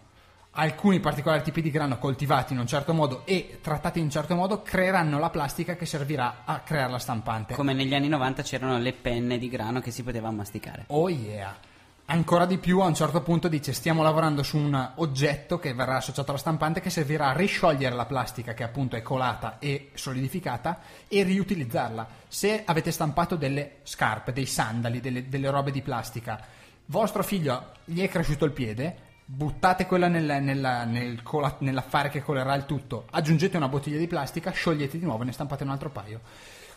Alcuni 0.58 1.00
particolari 1.00 1.42
tipi 1.42 1.60
di 1.60 1.70
grano 1.70 1.98
coltivati 1.98 2.52
in 2.52 2.60
un 2.60 2.66
certo 2.66 2.94
modo 2.94 3.26
e 3.26 3.58
trattati 3.60 3.98
in 3.98 4.06
un 4.06 4.10
certo 4.10 4.34
modo 4.34 4.62
creeranno 4.62 5.18
la 5.18 5.28
plastica 5.28 5.74
che 5.76 5.84
servirà 5.84 6.42
a 6.44 6.60
creare 6.60 6.92
la 6.92 6.98
stampante. 6.98 7.54
Come 7.54 7.74
negli 7.74 7.94
anni 7.94 8.08
90 8.08 8.42
c'erano 8.42 8.78
le 8.78 8.92
penne 8.92 9.36
di 9.36 9.48
grano 9.48 9.80
che 9.80 9.90
si 9.90 10.02
poteva 10.02 10.30
masticare. 10.30 10.84
Oh 10.86 11.10
yeah! 11.10 11.74
Ancora 12.06 12.46
di 12.46 12.58
più 12.58 12.80
a 12.80 12.86
un 12.86 12.94
certo 12.94 13.20
punto 13.22 13.48
dice 13.48 13.72
stiamo 13.72 14.02
lavorando 14.02 14.42
su 14.42 14.56
un 14.56 14.92
oggetto 14.96 15.58
che 15.58 15.74
verrà 15.74 15.96
associato 15.96 16.30
alla 16.30 16.38
stampante 16.38 16.80
che 16.80 16.90
servirà 16.90 17.28
a 17.28 17.36
risciogliere 17.36 17.94
la 17.94 18.06
plastica 18.06 18.54
che 18.54 18.62
appunto 18.62 18.96
è 18.96 19.02
colata 19.02 19.58
e 19.58 19.90
solidificata 19.94 20.80
e 21.08 21.22
riutilizzarla. 21.22 22.06
Se 22.28 22.62
avete 22.64 22.90
stampato 22.90 23.36
delle 23.36 23.78
scarpe, 23.82 24.32
dei 24.32 24.46
sandali, 24.46 25.00
delle, 25.00 25.28
delle 25.28 25.50
robe 25.50 25.70
di 25.70 25.82
plastica, 25.82 26.40
vostro 26.86 27.22
figlio 27.22 27.72
gli 27.84 28.00
è 28.00 28.08
cresciuto 28.08 28.44
il 28.44 28.52
piede, 28.52 29.04
buttate 29.24 29.86
quella 29.86 30.06
nel, 30.06 30.42
nella, 30.42 30.84
nel 30.84 31.22
cola, 31.22 31.56
nell'affare 31.58 32.08
che 32.08 32.22
colerà 32.22 32.54
il 32.54 32.64
tutto, 32.64 33.06
aggiungete 33.10 33.56
una 33.56 33.68
bottiglia 33.68 33.98
di 33.98 34.06
plastica, 34.06 34.52
sciogliete 34.52 34.98
di 34.98 35.04
nuovo 35.04 35.22
e 35.22 35.26
ne 35.26 35.32
stampate 35.32 35.64
un 35.64 35.70
altro 35.70 35.90
paio. 35.90 36.20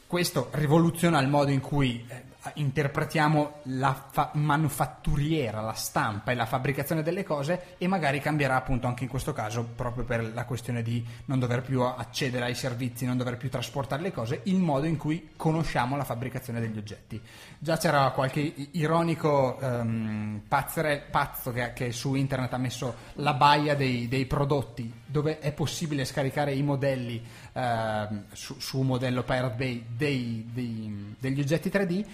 Questo 0.08 0.50
rivoluziona 0.54 1.20
il 1.20 1.28
modo 1.28 1.52
in 1.52 1.60
cui 1.60 2.04
eh, 2.08 2.24
interpretiamo 2.56 3.62
la 3.64 4.08
fa- 4.10 4.32
manufatturiera, 4.34 5.62
la 5.62 5.74
stampa 5.74 6.32
e 6.32 6.36
la 6.36 6.46
fabbricazione 6.46 7.04
delle 7.04 7.24
cose 7.24 7.76
e 7.78 7.88
magari 7.88 8.20
cambierà 8.20 8.56
appunto 8.56 8.88
anche 8.88 9.04
in 9.04 9.10
questo 9.10 9.34
caso 9.34 9.64
proprio 9.64 10.04
per 10.04 10.34
la 10.34 10.46
questione 10.46 10.82
di 10.82 11.06
non 11.26 11.40
dover 11.40 11.62
più 11.62 11.82
accedere 11.82 12.46
ai 12.46 12.56
servizi, 12.56 13.06
non 13.06 13.18
dover 13.18 13.38
più 13.38 13.50
trasportare 13.50 14.02
le 14.02 14.12
cose, 14.12 14.42
il 14.44 14.60
modo 14.60 14.86
in 14.86 14.98
cui 14.98 15.32
conosciamo 15.36 15.96
la 15.96 16.04
fabbricazione 16.04 16.60
degli 16.60 16.78
oggetti. 16.78 17.22
Già 17.58 17.78
c'era 17.78 18.10
qualche 18.12 18.54
ironico 18.72 19.58
um, 19.60 20.42
pazzere, 20.48 21.06
pazzo 21.10 21.52
che, 21.52 21.74
che, 21.74 21.92
su 21.92 22.16
internet 22.16 22.54
ha 22.54 22.58
messo 22.58 22.96
la 23.16 23.34
baia 23.34 23.76
dei, 23.76 24.08
dei, 24.08 24.26
prodotti 24.26 24.92
dove 25.06 25.40
è 25.40 25.52
possibile 25.52 26.06
scaricare 26.06 26.54
i 26.54 26.64
modelli 26.64 27.22
uh, 27.54 28.24
su, 28.32 28.60
su, 28.60 28.80
un 28.80 28.88
modello 28.88 29.24
Pirate 29.24 29.56
Bay 29.56 29.86
dei, 29.96 30.50
dei, 30.52 31.16
degli 31.20 31.40
oggetti 31.40 31.70
3D 31.70 32.06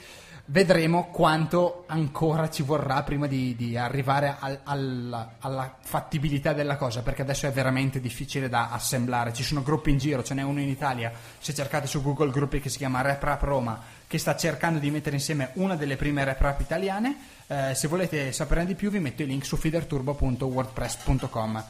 vedremo 0.48 1.08
quanto 1.10 1.86
ancora 1.88 2.52
ci 2.52 2.62
vorrà 2.62 3.02
prima 3.04 3.26
di, 3.28 3.56
di 3.56 3.76
arrivare 3.76 4.36
al, 4.40 4.60
al, 4.64 5.30
alla 5.40 5.76
fattibilità 5.82 6.54
della 6.54 6.78
cosa, 6.78 7.02
perché 7.02 7.24
adesso 7.24 7.48
è 7.48 7.52
veramente 7.52 8.00
difficile 8.00 8.48
da 8.48 8.70
assemblare. 8.70 9.34
Ci 9.34 9.42
sono 9.44 9.64
gruppi 9.64 9.90
in 9.90 9.98
giro, 9.98 10.24
ce 10.24 10.36
n'è 10.36 10.44
uno 10.44 10.62
in 10.62 10.70
Italia, 10.70 11.12
se 11.40 11.54
cercate 11.54 11.88
su 11.88 12.02
Google 12.02 12.32
gruppi 12.32 12.60
che 12.60 12.70
si 12.70 12.78
chiama 12.78 13.02
Rap 13.02 13.24
Rap 13.24 13.42
Roma, 13.42 13.82
che 14.08 14.20
sta 14.20 14.36
cercando 14.36 14.78
di 14.80 14.92
mettere 14.92 15.16
insieme 15.16 15.50
una 15.54 15.76
delle 15.76 15.96
prime 15.96 16.24
rap 16.24 16.42
rap 16.42 16.62
italiane. 16.62 17.18
Eh, 17.48 17.74
se 17.74 17.88
volete 17.88 18.32
saperne 18.32 18.66
di 18.66 18.76
più 18.76 18.92
vi 18.92 19.00
metto 19.00 19.24
il 19.24 19.30
link 19.30 19.46
su 19.46 19.58
feederturbo.wordpress.com. 19.58 21.64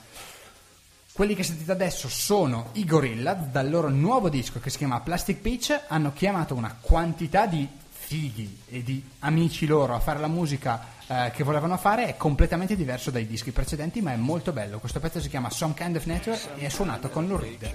Quelli 1.14 1.34
che 1.34 1.44
sentite 1.44 1.72
adesso 1.72 2.10
sono 2.10 2.72
i 2.74 2.84
Gorilla, 2.84 3.36
dal 3.36 3.70
loro 3.70 3.88
nuovo 3.88 4.28
disco 4.28 4.60
che 4.60 4.70
si 4.70 4.80
chiama 4.80 5.00
Plastic 5.00 5.40
Peach, 5.40 5.84
hanno 5.88 6.12
chiamato 6.12 6.56
una 6.56 6.76
quantità 6.82 7.46
di 7.46 7.66
fighi 8.06 8.62
e 8.70 8.84
di 8.84 9.04
amici 9.20 9.66
loro 9.66 9.96
a 9.96 10.00
fare 10.00 10.20
la 10.20 10.28
musica 10.28 10.94
eh, 11.08 11.32
che 11.34 11.44
volevano 11.44 11.76
fare 11.78 12.06
è 12.06 12.18
completamente 12.18 12.76
diverso 12.76 13.10
dai 13.10 13.26
dischi 13.26 13.52
precedenti 13.52 14.02
ma 14.02 14.14
è 14.14 14.16
molto 14.16 14.52
bello. 14.52 14.78
Questo 14.80 15.00
pezzo 15.00 15.20
si 15.20 15.30
chiama 15.30 15.50
Some 15.50 15.74
Kind 15.74 15.96
of 15.96 16.06
Nature 16.06 16.40
e 16.58 16.66
è 16.66 16.70
suonato 16.70 17.10
con 17.10 17.28
Lou 17.28 17.38
Reed. 17.38 17.74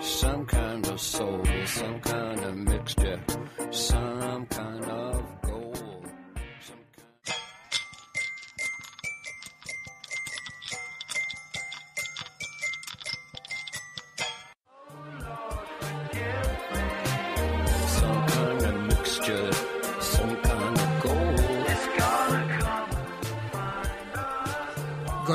Some 0.00 0.46
kind 0.46 0.86
of 0.86 0.98
soul, 0.98 1.42
some 1.66 2.00
kind 2.00 2.42
of 2.42 2.54
mixture, 2.54 3.22
some 3.70 4.46
kind 4.48 4.84
of 4.84 5.37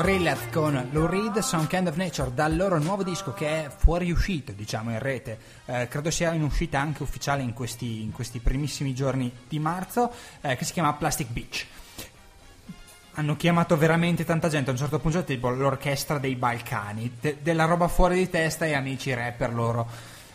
Gorillaz 0.04 0.50
con 0.52 0.88
Lou 0.90 1.06
Reed, 1.06 1.38
Some 1.38 1.66
Kind 1.66 1.86
of 1.86 1.96
Nature, 1.96 2.30
dal 2.34 2.54
loro 2.54 2.78
nuovo 2.78 3.02
disco 3.02 3.32
che 3.32 3.64
è 3.64 3.70
fuoriuscito, 3.74 4.52
diciamo, 4.52 4.90
in 4.90 4.98
rete. 4.98 5.38
Eh, 5.64 5.88
credo 5.88 6.10
sia 6.10 6.30
in 6.34 6.42
uscita 6.42 6.78
anche 6.78 7.02
ufficiale 7.02 7.40
in 7.40 7.54
questi, 7.54 8.02
in 8.02 8.12
questi 8.12 8.38
primissimi 8.38 8.92
giorni 8.92 9.32
di 9.48 9.58
marzo, 9.58 10.12
eh, 10.42 10.56
che 10.56 10.66
si 10.66 10.74
chiama 10.74 10.92
Plastic 10.92 11.28
Beach. 11.30 11.66
Hanno 13.14 13.34
chiamato 13.36 13.78
veramente 13.78 14.26
tanta 14.26 14.50
gente, 14.50 14.68
a 14.68 14.74
un 14.74 14.78
certo 14.78 14.98
punto 14.98 15.24
tipo 15.24 15.48
l'orchestra 15.48 16.18
dei 16.18 16.36
Balcani, 16.36 17.16
de- 17.18 17.38
della 17.40 17.64
roba 17.64 17.88
fuori 17.88 18.16
di 18.16 18.28
testa 18.28 18.66
e 18.66 18.74
amici 18.74 19.14
rapper 19.14 19.54
loro. 19.54 19.88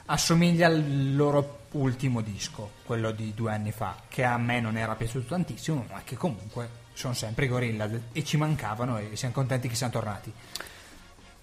Assomiglia 0.08 0.66
al 0.66 1.14
loro 1.14 1.66
ultimo 1.74 2.22
disco, 2.22 2.72
quello 2.88 3.12
di 3.12 3.36
due 3.36 3.52
anni 3.52 3.72
fa, 3.72 3.98
che 4.08 4.24
a 4.24 4.36
me 4.40 4.62
non 4.62 4.78
era 4.78 4.96
piaciuto 4.96 5.28
tantissimo, 5.28 5.86
ma 5.92 6.02
che 6.04 6.16
comunque 6.16 6.88
sono 7.00 7.14
sempre 7.14 7.46
i 7.46 7.48
gorilla 7.48 7.88
e 8.12 8.26
ci 8.26 8.36
mancavano 8.36 8.98
e 8.98 9.16
siamo 9.16 9.34
contenti 9.34 9.70
che 9.70 9.76
siano 9.76 9.94
tornati. 9.94 10.34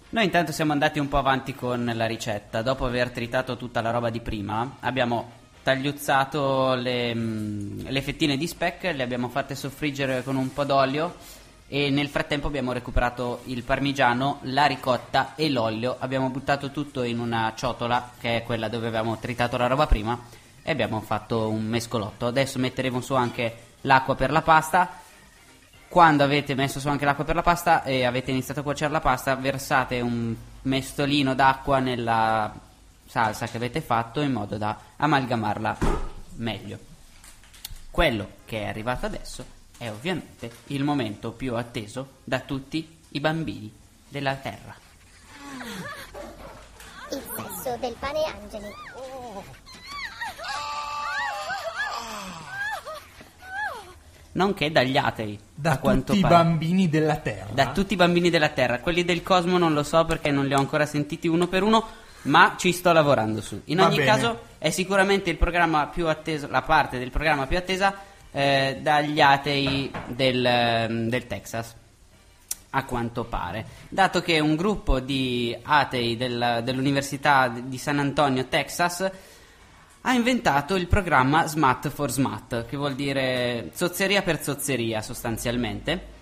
Noi 0.09 0.23
intanto 0.23 0.51
siamo 0.51 0.71
andati 0.71 0.99
un 0.99 1.07
po' 1.07 1.17
avanti 1.17 1.55
con 1.55 1.91
la 1.95 2.05
ricetta, 2.05 2.61
dopo 2.61 2.85
aver 2.85 3.09
tritato 3.09 3.57
tutta 3.57 3.81
la 3.81 3.89
roba 3.89 4.11
di 4.11 4.19
prima, 4.19 4.77
abbiamo 4.81 5.31
tagliuzzato 5.63 6.75
le, 6.75 7.13
mm, 7.13 7.87
le 7.87 8.01
fettine 8.03 8.37
di 8.37 8.45
speck, 8.45 8.83
le 8.83 9.01
abbiamo 9.01 9.29
fatte 9.29 9.55
soffriggere 9.55 10.21
con 10.21 10.35
un 10.35 10.53
po' 10.53 10.63
d'olio 10.63 11.15
e 11.67 11.89
nel 11.89 12.09
frattempo 12.09 12.45
abbiamo 12.45 12.71
recuperato 12.71 13.41
il 13.45 13.63
parmigiano, 13.63 14.37
la 14.43 14.67
ricotta 14.67 15.33
e 15.33 15.49
l'olio. 15.49 15.95
Abbiamo 15.97 16.29
buttato 16.29 16.69
tutto 16.69 17.01
in 17.01 17.17
una 17.17 17.51
ciotola, 17.55 18.11
che 18.19 18.37
è 18.37 18.43
quella 18.43 18.69
dove 18.69 18.87
avevamo 18.87 19.17
tritato 19.17 19.57
la 19.57 19.65
roba 19.65 19.87
prima, 19.87 20.17
e 20.61 20.69
abbiamo 20.69 21.01
fatto 21.01 21.49
un 21.49 21.65
mescolotto. 21.65 22.27
Adesso 22.27 22.59
metteremo 22.59 23.01
su 23.01 23.15
anche 23.15 23.55
l'acqua 23.81 24.15
per 24.15 24.29
la 24.29 24.43
pasta. 24.43 25.05
Quando 25.89 26.23
avete 26.23 26.53
messo 26.53 26.79
su 26.79 26.89
anche 26.89 27.05
l'acqua 27.05 27.23
per 27.23 27.35
la 27.35 27.41
pasta 27.41 27.83
e 27.83 28.05
avete 28.05 28.31
iniziato 28.31 28.59
a 28.59 28.63
cuocere 28.63 28.91
la 28.91 28.99
pasta, 28.99 29.35
versate 29.35 30.01
un 30.01 30.35
mestolino 30.63 31.33
d'acqua 31.33 31.79
nella 31.79 32.53
salsa 33.05 33.47
che 33.47 33.57
avete 33.57 33.81
fatto 33.81 34.21
in 34.21 34.33
modo 34.33 34.57
da 34.57 34.77
amalgamarla 34.97 35.77
meglio. 36.35 36.77
Quello 37.89 38.29
che 38.45 38.61
è 38.61 38.67
arrivato 38.67 39.05
adesso 39.05 39.45
è 39.77 39.89
ovviamente 39.89 40.51
il 40.67 40.83
momento 40.83 41.31
più 41.31 41.55
atteso 41.55 42.17
da 42.23 42.39
tutti 42.41 42.99
i 43.09 43.19
bambini 43.19 43.73
della 44.09 44.35
Terra. 44.35 44.75
Il 47.09 47.23
sesso 47.35 47.77
del 47.77 47.95
pane 47.97 48.23
angeli. 48.25 48.73
Nonché 54.37 54.71
dagli 54.71 54.97
atei. 54.97 55.37
Da 55.55 55.77
tutti 55.77 56.17
i 56.17 56.21
pare. 56.21 56.35
bambini 56.35 56.87
della 56.89 57.15
Terra. 57.15 57.47
Da 57.53 57.71
tutti 57.71 57.93
i 57.93 57.95
bambini 57.95 58.29
della 58.29 58.49
Terra. 58.49 58.79
Quelli 58.79 59.03
del 59.03 59.23
Cosmo 59.23 59.57
non 59.57 59.73
lo 59.73 59.81
so 59.81 60.05
perché 60.05 60.29
non 60.29 60.45
li 60.45 60.53
ho 60.53 60.59
ancora 60.59 60.85
sentiti 60.85 61.27
uno 61.27 61.47
per 61.47 61.63
uno, 61.63 61.83
ma 62.23 62.53
ci 62.55 62.71
sto 62.71 62.93
lavorando 62.93 63.41
su. 63.41 63.59
In 63.65 63.77
Va 63.77 63.87
ogni 63.87 63.97
bene. 63.97 64.09
caso 64.11 64.39
è 64.59 64.69
sicuramente 64.69 65.31
il 65.31 65.37
programma 65.37 65.87
più 65.87 66.07
atteso, 66.07 66.47
la 66.51 66.61
parte 66.61 66.99
del 66.99 67.09
programma 67.09 67.47
più 67.47 67.57
attesa 67.57 67.95
eh, 68.31 68.77
dagli 68.79 69.19
atei 69.19 69.91
del, 70.05 70.45
ehm, 70.45 71.09
del 71.09 71.25
Texas. 71.25 71.73
A 72.69 72.83
quanto 72.83 73.23
pare, 73.23 73.65
dato 73.89 74.21
che 74.21 74.39
un 74.39 74.55
gruppo 74.55 74.99
di 74.99 75.55
atei 75.63 76.15
del- 76.15 76.61
dell'Università 76.63 77.47
di 77.47 77.77
San 77.79 77.97
Antonio, 77.97 78.45
Texas, 78.45 79.09
ha 80.01 80.13
inventato 80.13 80.75
il 80.75 80.87
programma 80.87 81.47
SMAT 81.47 81.89
for 81.89 82.11
SMAT, 82.11 82.65
che 82.65 82.77
vuol 82.77 82.95
dire 82.95 83.71
zozzeria 83.73 84.21
per 84.21 84.41
zozzeria 84.41 85.01
sostanzialmente. 85.01 86.15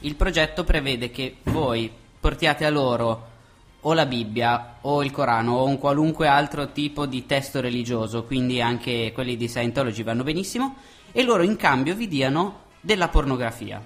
Il 0.00 0.14
progetto 0.14 0.64
prevede 0.64 1.10
che 1.10 1.36
voi 1.44 1.90
portiate 2.20 2.64
a 2.64 2.70
loro 2.70 3.36
o 3.80 3.92
la 3.94 4.06
Bibbia 4.06 4.78
o 4.82 5.02
il 5.02 5.10
Corano 5.10 5.54
o 5.54 5.64
un 5.64 5.78
qualunque 5.78 6.26
altro 6.26 6.72
tipo 6.72 7.06
di 7.06 7.26
testo 7.26 7.60
religioso, 7.60 8.24
quindi 8.24 8.60
anche 8.60 9.12
quelli 9.12 9.36
di 9.36 9.48
Scientology 9.48 10.02
vanno 10.02 10.24
benissimo, 10.24 10.76
e 11.12 11.22
loro 11.22 11.42
in 11.42 11.56
cambio 11.56 11.94
vi 11.94 12.08
diano 12.08 12.66
della 12.80 13.08
pornografia, 13.08 13.82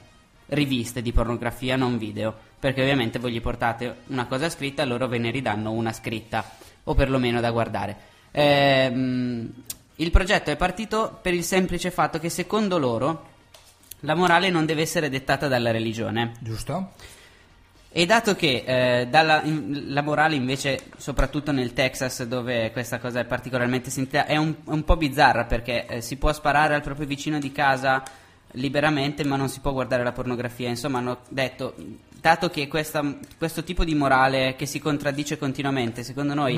riviste 0.47 1.03
di 1.03 1.13
pornografia, 1.13 1.77
non 1.77 1.99
video, 1.99 2.35
perché 2.59 2.81
ovviamente 2.81 3.19
voi 3.19 3.33
gli 3.33 3.41
portate 3.41 3.97
una 4.09 4.27
cosa 4.27 4.49
scritta 4.49 4.83
e 4.83 4.87
loro 4.87 5.07
ve 5.09 5.19
ne 5.19 5.31
ridanno 5.31 5.71
una 5.71 5.93
scritta, 5.93 6.45
o 6.85 6.95
perlomeno 6.95 7.41
da 7.41 7.51
guardare. 7.51 8.11
Ehm, 8.33 9.53
il 9.97 10.11
progetto 10.11 10.51
è 10.51 10.57
partito 10.57 11.19
per 11.21 11.35
il 11.35 11.45
semplice 11.45 11.91
fatto 11.91 12.19
che 12.19 12.29
secondo 12.29 12.79
loro 12.79 13.31
la 14.01 14.15
morale 14.15 14.51
non 14.51 14.67
deve 14.67 14.83
essere 14.83 15.09
dettata 15.09 15.47
dalla 15.49 15.71
religione. 15.71 16.33
Giusto? 16.41 16.93
E 17.95 18.07
dato 18.07 18.35
che 18.35 18.65
eh, 18.67 19.07
dalla- 19.07 19.43
in- 19.43 19.93
la 19.93 20.01
morale 20.01 20.35
invece, 20.35 20.85
soprattutto 20.97 21.53
nel 21.53 21.75
Texas 21.75 22.25
dove 22.25 22.73
questa 22.73 22.99
cosa 22.99 23.21
è 23.21 23.25
particolarmente 23.27 23.91
sentita, 23.91 24.25
è 24.25 24.37
un, 24.39 24.55
un 24.65 24.83
po' 24.83 24.97
bizzarra 24.97 25.45
perché 25.45 25.87
eh, 25.87 26.01
si 26.01 26.17
può 26.17 26.33
sparare 26.33 26.75
al 26.75 26.81
proprio 26.81 27.07
vicino 27.07 27.39
di 27.39 27.53
casa 27.53 28.03
liberamente 28.53 29.25
ma 29.25 29.37
non 29.37 29.49
si 29.51 29.61
può 29.61 29.73
guardare 29.73 30.03
la 30.03 30.13
pornografia. 30.13 30.71
Insomma 30.71 30.99
hanno 30.99 31.19
detto, 31.29 31.75
dato 32.23 32.49
che 32.51 32.69
questa- 32.69 33.17
questo 33.37 33.65
tipo 33.65 33.85
di 33.85 33.97
morale 33.97 34.55
che 34.57 34.65
si 34.65 34.79
contraddice 34.79 35.37
continuamente, 35.37 36.05
secondo 36.05 36.35
noi 36.35 36.55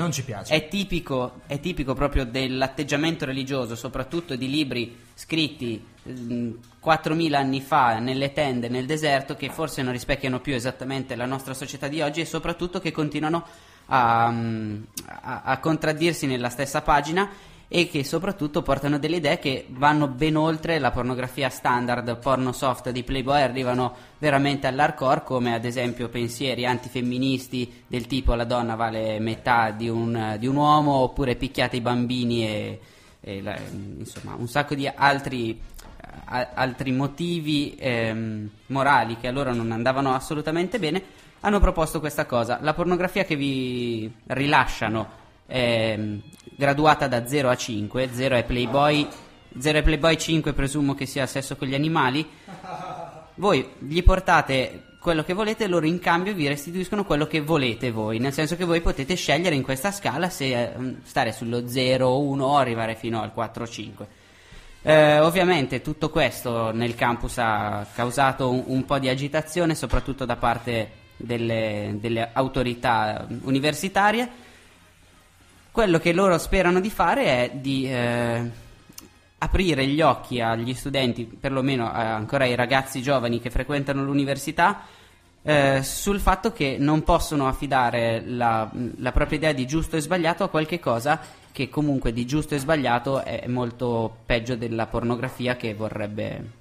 è 0.53 0.67
tipico, 0.67 1.41
è 1.47 1.59
tipico 1.59 1.95
proprio 1.95 2.23
dell'atteggiamento 2.23 3.25
religioso, 3.25 3.75
soprattutto 3.75 4.35
di 4.35 4.47
libri 4.47 4.95
scritti 5.15 5.83
mm, 6.07 6.51
4.000 6.79 7.33
anni 7.33 7.61
fa 7.61 7.97
nelle 7.97 8.31
tende 8.31 8.69
nel 8.69 8.85
deserto 8.85 9.35
che 9.35 9.49
forse 9.49 9.81
non 9.81 9.91
rispecchiano 9.91 10.39
più 10.39 10.53
esattamente 10.53 11.15
la 11.15 11.25
nostra 11.25 11.55
società 11.55 11.87
di 11.87 11.99
oggi 12.01 12.21
e 12.21 12.25
soprattutto 12.25 12.79
che 12.79 12.91
continuano 12.91 13.43
a, 13.87 14.27
a- 14.27 15.41
a 15.45 15.57
contraddirsi 15.59 16.27
nella 16.27 16.49
stessa 16.49 16.81
pagina 16.83 17.27
e 17.67 17.89
che 17.89 18.03
soprattutto 18.03 18.61
portano 18.61 18.99
delle 18.99 19.17
idee 19.17 19.39
che 19.39 19.65
vanno 19.69 20.07
ben 20.07 20.35
oltre 20.35 20.79
la 20.79 20.91
pornografia 20.91 21.49
standard. 21.49 22.17
Porno 22.19 22.51
soft 22.51 22.89
di 22.91 23.03
Playboy, 23.03 23.41
arrivano 23.41 23.93
veramente 24.19 24.67
all'hardcore 24.67 25.23
come 25.23 25.53
ad 25.53 25.65
esempio 25.65 26.09
pensieri 26.09 26.65
antifemministi 26.65 27.83
del 27.87 28.07
tipo 28.07 28.33
la 28.35 28.45
donna 28.45 28.75
vale 28.75 29.19
metà 29.19 29.71
di 29.71 29.89
un, 29.89 30.35
di 30.39 30.47
un 30.47 30.55
uomo 30.55 30.93
oppure 30.93 31.35
picchiate 31.35 31.77
i 31.77 31.81
bambini 31.81 32.47
e, 32.47 32.79
e 33.19 33.41
la- 33.41 33.57
insomma 33.97 34.35
un 34.37 34.47
sacco 34.47 34.75
di 34.75 34.87
altri, 34.87 35.59
a- 36.25 36.51
altri 36.53 36.91
motivi 36.91 37.75
ehm, 37.77 38.49
morali 38.67 39.17
che 39.17 39.27
a 39.27 39.31
loro 39.31 39.53
non 39.53 39.71
andavano 39.71 40.13
assolutamente 40.13 40.79
bene 40.79 41.23
hanno 41.41 41.59
proposto 41.59 41.99
questa 41.99 42.25
cosa. 42.25 42.59
La 42.61 42.73
pornografia 42.73 43.23
che 43.23 43.35
vi 43.35 44.11
rilasciano 44.27 45.07
mm, 45.53 46.17
graduata 46.55 47.07
da 47.07 47.25
0 47.25 47.49
a 47.49 47.55
5 47.55 48.09
0 48.11 48.35
è 48.35 48.43
Playboy 48.43 49.07
0 49.57 49.77
è 49.77 49.83
Playboy 49.83 50.17
5 50.17 50.53
presumo 50.53 50.93
che 50.93 51.05
sia 51.05 51.25
sesso 51.25 51.55
con 51.55 51.67
gli 51.67 51.75
animali 51.75 52.27
voi 53.35 53.67
gli 53.79 54.03
portate 54.03 54.93
quello 55.05 55.23
che 55.23 55.33
volete 55.33 55.67
loro 55.67 55.85
in 55.85 55.99
cambio 55.99 56.33
vi 56.33 56.47
restituiscono 56.47 57.05
quello 57.05 57.27
che 57.27 57.39
volete 57.39 57.91
voi, 57.91 58.17
nel 58.17 58.33
senso 58.33 58.55
che 58.55 58.65
voi 58.65 58.81
potete 58.81 59.13
scegliere 59.13 59.53
in 59.53 59.61
questa 59.61 59.91
scala 59.91 60.31
se 60.31 60.45
eh, 60.45 60.95
stare 61.03 61.31
sullo 61.31 61.67
0, 61.67 62.21
1 62.21 62.43
o 62.43 62.57
arrivare 62.57 62.95
fino 62.95 63.21
al 63.21 63.31
4, 63.31 63.67
5. 63.67 64.07
Eh, 64.81 65.19
ovviamente 65.19 65.81
tutto 65.81 66.09
questo 66.09 66.71
nel 66.71 66.95
campus 66.95 67.37
ha 67.37 67.85
causato 67.93 68.49
un, 68.49 68.63
un 68.65 68.85
po' 68.85 68.97
di 68.97 69.07
agitazione, 69.07 69.75
soprattutto 69.75 70.25
da 70.25 70.37
parte 70.37 70.89
delle, 71.17 71.97
delle 71.99 72.29
autorità 72.33 73.27
universitarie. 73.43 74.27
Quello 75.75 75.99
che 75.99 76.13
loro 76.13 76.37
sperano 76.37 76.79
di 76.79 76.89
fare 76.89 77.25
è 77.25 77.51
di 77.53 77.85
eh, 77.85 78.49
aprire 79.39 79.85
gli 79.85 79.99
occhi 79.99 80.39
agli 80.39 80.73
studenti, 80.73 81.25
perlomeno 81.25 81.87
eh, 81.87 81.99
ancora 81.99 82.45
ai 82.45 82.55
ragazzi 82.55 83.01
giovani 83.01 83.41
che 83.41 83.49
frequentano 83.49 84.01
l'università, 84.01 84.83
eh, 85.41 85.83
sul 85.83 86.21
fatto 86.21 86.53
che 86.53 86.77
non 86.79 87.03
possono 87.03 87.49
affidare 87.49 88.23
la, 88.25 88.71
la 88.99 89.11
propria 89.11 89.37
idea 89.37 89.51
di 89.51 89.67
giusto 89.67 89.97
e 89.97 89.99
sbagliato 89.99 90.45
a 90.45 90.47
qualche 90.47 90.79
cosa 90.79 91.19
che 91.51 91.67
comunque 91.67 92.13
di 92.13 92.25
giusto 92.25 92.55
e 92.55 92.59
sbagliato 92.59 93.21
è 93.21 93.45
molto 93.47 94.19
peggio 94.25 94.55
della 94.55 94.85
pornografia 94.85 95.57
che 95.57 95.73
vorrebbe 95.73 96.51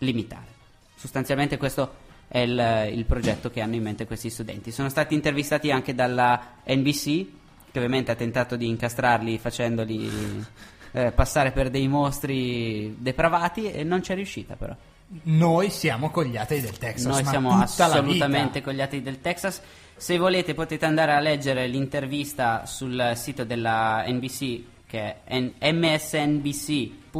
limitare. 0.00 0.46
Sostanzialmente 0.94 1.56
questo 1.56 1.94
è 2.28 2.40
il, 2.40 2.90
il 2.92 3.06
progetto 3.06 3.48
che 3.48 3.62
hanno 3.62 3.76
in 3.76 3.82
mente 3.82 4.06
questi 4.06 4.28
studenti. 4.28 4.72
Sono 4.72 4.90
stati 4.90 5.14
intervistati 5.14 5.70
anche 5.70 5.94
dalla 5.94 6.56
NBC, 6.66 7.46
che 7.78 7.84
ovviamente 7.84 8.10
ha 8.10 8.14
tentato 8.14 8.56
di 8.56 8.66
incastrarli 8.68 9.38
facendoli 9.38 10.44
eh, 10.92 11.12
passare 11.12 11.52
per 11.52 11.70
dei 11.70 11.88
mostri 11.88 12.96
depravati 12.98 13.70
e 13.70 13.84
non 13.84 14.00
c'è 14.00 14.14
riuscita 14.14 14.56
però. 14.56 14.74
Noi 15.22 15.70
siamo 15.70 16.10
con 16.10 16.24
gli 16.24 16.36
atei 16.36 16.60
del 16.60 16.76
Texas. 16.76 17.06
Noi 17.06 17.24
siamo 17.24 17.58
assolutamente 17.58 18.58
vita. 18.58 18.64
con 18.64 18.74
gli 18.74 18.82
atei 18.82 19.00
del 19.00 19.22
Texas. 19.22 19.62
Se 19.96 20.18
volete 20.18 20.52
potete 20.54 20.84
andare 20.84 21.12
a 21.12 21.20
leggere 21.20 21.66
l'intervista 21.66 22.66
sul 22.66 23.12
sito 23.14 23.44
della 23.44 24.04
NBC 24.06 24.62
che 24.86 25.22
è 25.24 25.72
msnbc.msn.com, 25.72 27.12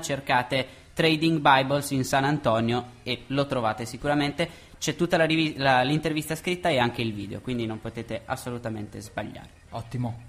cercate 0.00 0.66
Trading 0.92 1.40
Bibles 1.40 1.90
in 1.90 2.04
San 2.04 2.24
Antonio 2.24 2.92
e 3.02 3.24
lo 3.28 3.46
trovate 3.46 3.84
sicuramente. 3.84 4.48
C'è 4.78 4.94
tutta 4.96 5.16
la 5.16 5.24
rivi- 5.24 5.56
la- 5.56 5.82
l'intervista 5.82 6.34
scritta 6.36 6.68
e 6.68 6.78
anche 6.78 7.02
il 7.02 7.12
video, 7.14 7.40
quindi 7.40 7.66
non 7.66 7.80
potete 7.80 8.22
assolutamente 8.24 9.00
sbagliare. 9.00 9.48
Ottimo. 9.70 10.22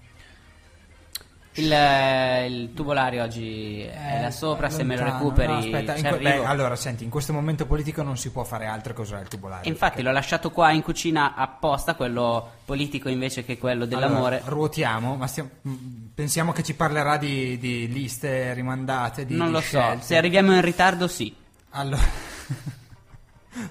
Il, 1.60 1.72
eh, 1.74 2.46
il 2.46 2.74
tubolare 2.76 3.20
oggi 3.20 3.80
è 3.82 4.22
là 4.22 4.30
sopra, 4.30 4.70
se 4.70 4.84
me 4.84 4.96
lo 4.96 5.02
lontano. 5.06 5.24
recuperi 5.24 5.52
No, 5.52 5.58
aspetta, 5.58 5.94
que- 6.10 6.20
beh, 6.20 6.46
allora, 6.46 6.76
senti, 6.76 7.04
in 7.04 7.10
questo 7.10 7.34
momento 7.34 7.66
politico 7.66 8.04
non 8.04 8.16
si 8.16 8.30
può 8.30 8.44
fare 8.44 8.68
altro 8.68 8.94
che 8.94 9.02
usare 9.02 9.24
il 9.24 9.28
tubolare. 9.28 9.68
Infatti 9.68 10.04
l'ho 10.04 10.12
lasciato 10.12 10.52
qua 10.52 10.70
in 10.72 10.84
cucina 10.84 11.34
apposta, 11.34 11.96
quello 11.96 12.48
politico 12.64 13.10
invece 13.10 13.44
che 13.44 13.58
quello 13.58 13.86
dell'amore. 13.88 14.36
Allora, 14.38 14.50
ruotiamo, 14.52 15.16
ma 15.16 15.26
stiamo- 15.26 15.50
mh, 15.64 15.74
pensiamo 16.14 16.52
che 16.52 16.62
ci 16.62 16.76
parlerà 16.76 17.18
di, 17.18 17.58
di 17.58 17.88
liste 17.92 18.54
rimandate, 18.54 19.26
di 19.26 19.36
non 19.36 19.48
di 19.48 19.54
lo 19.54 19.62
so, 19.62 19.80
scelte. 19.80 20.04
se 20.04 20.16
arriviamo 20.16 20.54
in 20.54 20.62
ritardo 20.62 21.08
sì. 21.08 21.36
Allora, 21.72 22.04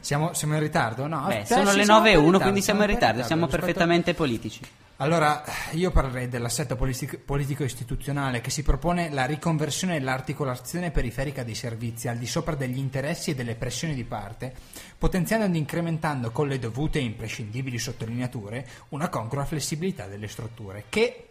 siamo, 0.01 0.33
siamo 0.33 0.55
in 0.55 0.61
ritardo? 0.61 1.07
No, 1.07 1.25
Beh, 1.27 1.45
sono 1.47 1.73
le 1.73 1.85
siamo 1.85 1.99
9 2.01 2.11
e 2.11 2.17
un 2.17 2.23
po' 2.23 2.29
1, 2.29 2.37
in 2.37 2.43
quindi 2.43 2.63
siamo 2.63 2.81
in 2.81 2.87
po' 2.87 2.93
ritardo, 2.93 3.23
siamo 3.23 3.45
rispetto- 3.45 3.65
perfettamente 3.65 4.15
politici. 4.15 4.61
Allora, 4.99 5.45
io 5.73 5.91
parlerei 5.91 6.29
dell'assetto 6.29 6.75
politic- 6.75 7.19
politico-istituzionale 7.19 8.41
che 8.41 8.49
si 8.49 8.63
propone 8.63 9.11
la 9.11 9.27
riconversione 9.27 9.97
e 9.97 10.01
l'articolazione 10.01 10.91
periferica 10.91 11.45
dei 11.45 11.55
servizi 11.55 12.09
al 12.09 12.17
di 12.17 12.27
sopra 12.27 12.55
degli 12.55 12.79
interessi 12.79 13.31
e 13.31 13.35
delle 13.35 13.57
pressioni 13.57 13.95
di 13.95 14.05
parte, 14.05 14.55
potenziando 14.97 15.45
ed 15.45 15.55
incrementando 15.55 16.31
con 16.31 16.49
le 16.49 16.59
dovute 16.59 16.99
e 16.99 17.03
imprescindibili 17.03 17.79
sottolineature 17.79 18.67
una 18.91 19.11
congrua 19.11 19.45
flessibilità 19.45 20.07
delle 20.07 20.29
strutture, 20.29 20.85
che, 20.89 21.26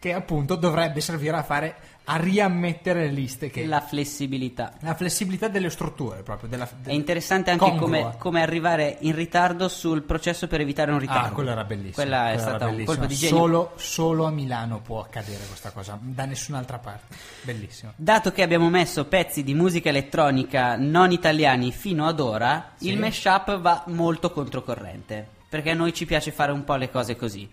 che 0.00 0.14
appunto 0.14 0.56
dovrebbe 0.56 1.02
servire 1.02 1.36
a 1.36 1.42
fare 1.42 1.76
a 2.04 2.16
riammettere 2.16 3.02
le 3.02 3.12
liste 3.12 3.50
che 3.50 3.66
La 3.66 3.82
flessibilità. 3.82 4.72
la 4.80 4.94
flessibilità 4.94 5.48
delle 5.48 5.68
strutture 5.68 6.22
proprio 6.22 6.48
della, 6.48 6.66
È 6.84 6.90
interessante 6.92 7.50
anche 7.50 7.74
come, 7.76 8.14
come 8.16 8.40
arrivare 8.40 8.96
in 9.00 9.14
ritardo 9.14 9.68
sul 9.68 10.02
processo 10.02 10.48
per 10.48 10.62
evitare 10.62 10.90
un 10.90 10.98
ritardo. 10.98 11.26
Ah, 11.28 11.30
quello 11.32 11.50
era 11.50 11.64
bellissimo. 11.64 11.92
Quella 11.94 12.30
è 12.30 12.34
quello 12.34 12.40
era 12.48 12.56
stata 12.56 12.66
un 12.74 12.84
colpo 12.84 13.04
di 13.06 13.14
genio. 13.14 13.36
Solo, 13.36 13.72
solo 13.76 14.24
a 14.24 14.30
Milano 14.30 14.80
può 14.80 15.00
accadere 15.02 15.44
questa 15.46 15.70
cosa, 15.70 15.98
da 16.00 16.24
nessun'altra 16.24 16.78
parte. 16.78 17.14
Bellissimo. 17.42 17.92
Dato 17.94 18.32
che 18.32 18.42
abbiamo 18.42 18.70
messo 18.70 19.04
pezzi 19.04 19.44
di 19.44 19.52
musica 19.52 19.90
elettronica 19.90 20.76
non 20.76 21.12
italiani 21.12 21.72
fino 21.72 22.06
ad 22.06 22.18
ora, 22.20 22.72
Sì. 22.76 22.88
il 22.88 22.98
mashup 22.98 23.60
va 23.60 23.84
molto 23.88 24.32
controcorrente. 24.32 25.28
Perché 25.50 25.70
a 25.70 25.74
noi 25.74 25.92
ci 25.92 26.06
piace 26.06 26.32
fare 26.32 26.52
un 26.52 26.64
po' 26.64 26.76
le 26.76 26.90
cose 26.90 27.16
così. 27.16 27.48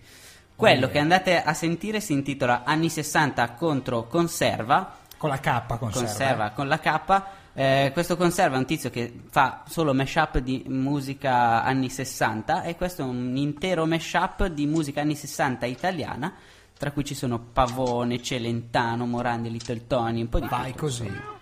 Quello 0.58 0.88
che 0.88 0.98
andate 0.98 1.40
a 1.40 1.54
sentire 1.54 2.00
si 2.00 2.12
intitola 2.12 2.64
Anni 2.64 2.88
60 2.88 3.52
contro 3.52 4.08
Conserva. 4.08 4.92
Con 5.16 5.30
la 5.30 5.38
K 5.38 5.78
conserva. 5.78 5.88
Conserva 5.90 6.50
con 6.50 6.66
la 6.66 6.80
K. 6.80 7.22
Eh, 7.52 7.90
questo 7.92 8.16
conserva 8.16 8.56
è 8.56 8.58
un 8.58 8.66
tizio 8.66 8.90
che 8.90 9.20
fa 9.30 9.62
solo 9.68 9.94
mashup 9.94 10.38
di 10.38 10.64
musica 10.66 11.62
anni 11.62 11.88
60 11.88 12.62
e 12.62 12.74
questo 12.74 13.02
è 13.02 13.04
un 13.04 13.36
intero 13.36 13.86
mashup 13.86 14.46
di 14.46 14.66
musica 14.66 15.00
anni 15.00 15.14
60 15.14 15.64
italiana, 15.66 16.34
tra 16.76 16.90
cui 16.90 17.04
ci 17.04 17.14
sono 17.14 17.38
Pavone, 17.38 18.20
Celentano, 18.20 19.06
Morandi, 19.06 19.52
Little 19.52 19.86
Tony, 19.86 20.22
un 20.22 20.28
po' 20.28 20.40
di 20.40 20.48
Vai 20.48 20.72
tutto, 20.72 20.86
così. 20.86 21.37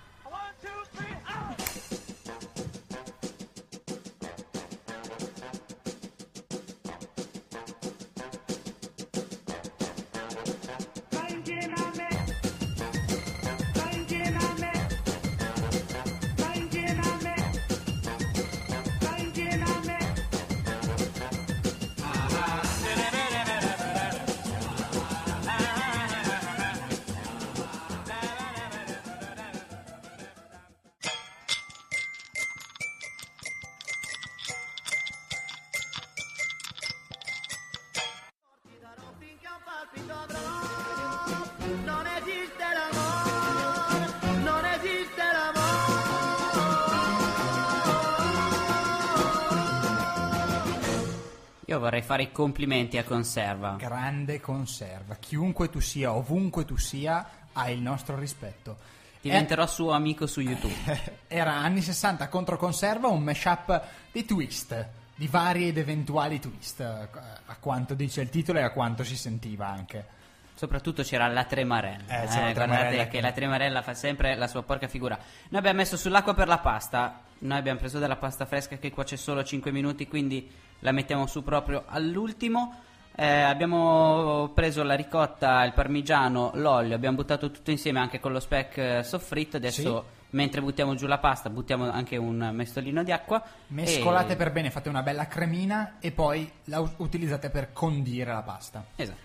Fare 52.17 52.23
i 52.23 52.33
complimenti 52.33 52.97
a 52.97 53.05
Conserva. 53.05 53.77
Grande 53.77 54.41
conserva. 54.41 55.17
Chiunque 55.17 55.69
tu 55.69 55.81
sia, 55.81 56.14
ovunque 56.14 56.64
tu 56.64 56.77
sia, 56.79 57.29
ha 57.53 57.71
il 57.71 57.81
nostro 57.81 58.19
rispetto. 58.19 58.79
Diventerò 59.21 59.67
suo 59.67 59.91
amico 59.91 60.27
su 60.27 60.41
YouTube. 60.41 60.75
Eh, 60.87 61.19
Era 61.37 61.53
anni 61.53 61.83
60 61.83 62.29
contro 62.29 62.57
conserva, 62.57 63.09
un 63.09 63.23
mashup 63.23 63.83
di 64.12 64.25
twist, 64.25 64.89
di 65.14 65.27
vari 65.27 65.69
ed 65.69 65.77
eventuali 65.77 66.41
twist, 66.41 66.81
eh, 66.81 67.09
a 67.47 67.57
quanto 67.61 67.93
dice 67.95 68.23
il 68.23 68.31
titolo 68.31 68.61
e 68.61 68.62
a 68.62 68.71
quanto 68.71 69.05
si 69.05 69.17
sentiva 69.17 69.67
anche. 69.67 70.14
Soprattutto 70.55 71.03
c'era 71.03 71.27
la 71.27 71.45
Tremarella. 71.45 72.23
Eh, 72.23 72.27
c'era 72.29 72.47
la 72.47 72.53
guardate 72.53 72.55
Tremarella 72.55 73.03
che... 73.05 73.09
che- 73.11 73.21
la 73.21 73.33
Tremarella 73.33 73.83
fa 73.83 73.93
sempre 73.93 74.37
la 74.37 74.47
sua 74.49 74.62
porca 74.62 74.89
figura. 74.89 75.19
Noi 75.51 75.59
abbiamo 75.59 75.79
messo 75.79 75.99
sull'acqua 75.99 76.33
per 76.33 76.49
la 76.49 76.59
pasta. 76.59 77.21
Noi 77.41 77.59
abbiamo 77.59 77.79
preso 77.79 77.99
della 77.99 78.17
pasta 78.17 78.47
fresca 78.47 78.79
che 78.79 78.91
qua 78.91 79.05
c'è 79.05 79.17
solo 79.17 79.45
5 79.45 79.71
minuti, 79.71 80.09
quindi 80.09 80.51
la 80.81 80.93
mettiamo 80.93 81.27
su 81.27 81.43
proprio 81.43 81.85
all'ultimo. 81.87 82.81
Eh, 83.18 83.24
abbiamo 83.27 84.51
preso 84.55 84.83
la 84.83 84.95
ricotta, 84.95 85.64
il 85.64 85.72
parmigiano, 85.72 86.51
l'olio, 86.55 86.95
abbiamo 86.95 87.16
buttato 87.16 87.51
tutto 87.51 87.70
insieme 87.70 87.99
anche 87.99 88.20
con 88.20 88.33
lo 88.33 88.41
speck 88.41 88.77
eh, 88.77 89.03
soffritto. 89.03 89.57
Adesso, 89.57 90.05
mentre 90.31 90.61
buttiamo 90.61 90.95
giù 90.95 91.07
la 91.07 91.16
pasta, 91.18 91.49
buttiamo 91.49 91.91
anche 91.91 92.18
un 92.18 92.51
mestolino 92.53 93.03
di 93.03 93.12
acqua. 93.12 93.43
Mescolate 93.68 94.35
e- 94.35 94.37
per 94.37 94.53
bene, 94.53 94.70
fate 94.70 94.91
una 94.91 95.03
bella 95.03 95.27
cremina 95.29 95.97
e 95.99 96.12
poi 96.12 96.51
la 96.64 96.81
utilizzate 96.99 97.49
per 97.49 97.72
condire 97.72 98.33
la 98.33 98.43
pasta. 98.43 98.85
Esatto. 98.97 99.24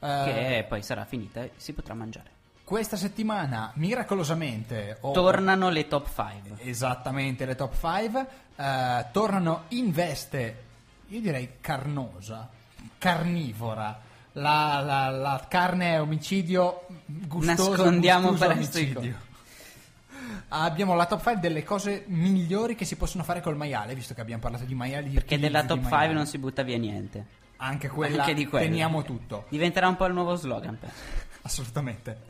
Eh, 0.00 0.22
Che 0.24 0.64
poi 0.68 0.82
sarà 0.82 1.04
finita 1.04 1.42
e 1.42 1.52
si 1.56 1.74
potrà 1.74 1.92
mangiare. 1.92 2.30
Questa 2.64 2.96
settimana, 2.96 3.70
miracolosamente, 3.74 4.96
o- 5.02 5.12
Tornano 5.12 5.68
le 5.68 5.86
top 5.88 6.08
5. 6.08 6.64
esattamente 6.64 7.44
le 7.44 7.54
top 7.54 7.74
5, 7.78 8.26
tornano 9.12 9.64
in 9.68 9.92
veste, 9.92 10.64
io 11.08 11.20
direi 11.20 11.54
carnosa, 11.60 12.48
carnivora. 12.98 14.00
La, 14.32 14.80
la- 14.84 15.08
la 15.10 15.46
carne 15.48 15.94
è 15.94 16.00
omicidio 16.00 16.86
gustoso, 17.06 17.70
Nascondiamo 17.70 18.28
gustoso 18.30 18.50
omicidio. 18.52 19.24
Abbiamo 20.48 20.94
la 20.94 21.06
top 21.06 21.22
5 21.22 21.40
delle 21.40 21.64
cose 21.64 22.04
migliori 22.08 22.74
che 22.74 22.84
si 22.84 22.96
possono 22.96 23.22
fare 23.24 23.40
col 23.40 23.56
maiale, 23.56 23.94
visto 23.94 24.12
che 24.14 24.20
abbiamo 24.20 24.42
parlato 24.42 24.64
di 24.64 24.74
maiali. 24.74 25.08
di 25.08 25.14
Perché 25.14 25.38
della 25.38 25.60
utilizzi 25.60 25.68
top 25.68 25.76
di 25.78 25.82
5 25.84 25.96
maiale. 25.98 26.14
non 26.14 26.26
si 26.26 26.38
butta 26.38 26.62
via 26.62 26.78
niente. 26.78 27.26
Anche 27.58 27.88
quella 27.88 28.20
Anche 28.22 28.34
di 28.34 28.46
quello. 28.46 28.66
teniamo 28.66 29.02
tutto. 29.02 29.46
Diventerà 29.48 29.88
un 29.88 29.96
po' 29.96 30.04
il 30.06 30.12
nuovo 30.12 30.34
slogan. 30.36 30.78
Assolutamente. 31.42 32.20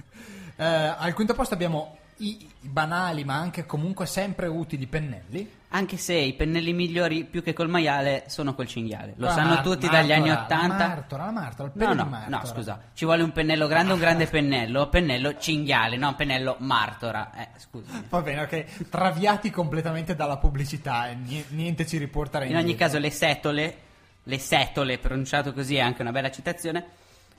Eh, 0.56 0.64
al 0.64 1.12
quinto 1.14 1.34
posto 1.34 1.54
abbiamo 1.54 1.98
i, 2.18 2.48
banali, 2.60 3.24
ma 3.24 3.34
anche 3.36 3.66
comunque 3.66 4.06
sempre 4.06 4.46
utili 4.46 4.86
pennelli. 4.86 5.50
Anche 5.70 5.96
se 5.98 6.14
i 6.14 6.32
pennelli 6.32 6.72
migliori 6.72 7.24
più 7.24 7.42
che 7.42 7.52
col 7.52 7.68
maiale 7.68 8.24
sono 8.28 8.54
col 8.54 8.66
cinghiale. 8.66 9.14
Lo 9.16 9.26
La 9.26 9.32
sanno 9.32 9.48
mar- 9.54 9.62
tutti 9.62 9.88
dagli 9.88 10.12
anni 10.12 10.28
martora, 10.28 10.58
80. 10.60 10.76
La 10.78 10.88
martora, 10.88 11.24
la 11.26 11.30
martora, 11.32 11.68
il 11.68 11.74
pelo 11.78 11.94
No, 11.94 12.02
no, 12.04 12.08
martora. 12.08 12.38
no, 12.38 12.44
scusa. 12.46 12.80
Ci 12.94 13.04
vuole 13.04 13.22
un 13.22 13.32
pennello 13.32 13.66
grande, 13.66 13.92
un 13.92 13.98
grande 13.98 14.26
pennello. 14.26 14.88
Pennello 14.88 15.36
cinghiale, 15.36 15.96
no, 15.96 16.14
pennello 16.14 16.56
martora. 16.60 17.32
Eh, 17.34 17.48
scusa. 17.58 18.02
Va 18.08 18.22
bene, 18.22 18.42
ok. 18.42 18.88
Traviati 18.88 19.50
completamente 19.50 20.14
dalla 20.14 20.38
pubblicità 20.38 21.08
nie- 21.12 21.44
niente 21.50 21.84
ci 21.86 21.98
riporta 21.98 22.42
In 22.44 22.56
ogni 22.56 22.74
caso, 22.76 22.98
le 22.98 23.10
setole, 23.10 23.76
le 24.22 24.38
setole, 24.38 24.98
pronunciato 24.98 25.52
così 25.52 25.76
è 25.76 25.80
anche 25.80 26.00
una 26.00 26.12
bella 26.12 26.30
citazione. 26.30 26.84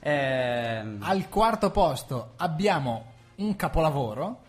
ehm, 0.00 0.98
Al 1.02 1.28
quarto 1.28 1.70
posto 1.70 2.34
abbiamo 2.36 3.04
un 3.36 3.56
capolavoro. 3.56 4.42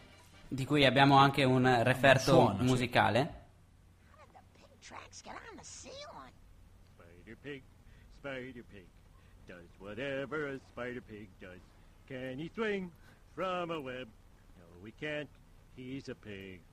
Di 0.49 0.65
cui 0.65 0.83
abbiamo 0.83 1.15
anche 1.17 1.43
un 1.43 1.83
referto 1.83 2.31
suono, 2.31 2.57
sì. 2.57 2.63
musicale. 2.63 3.37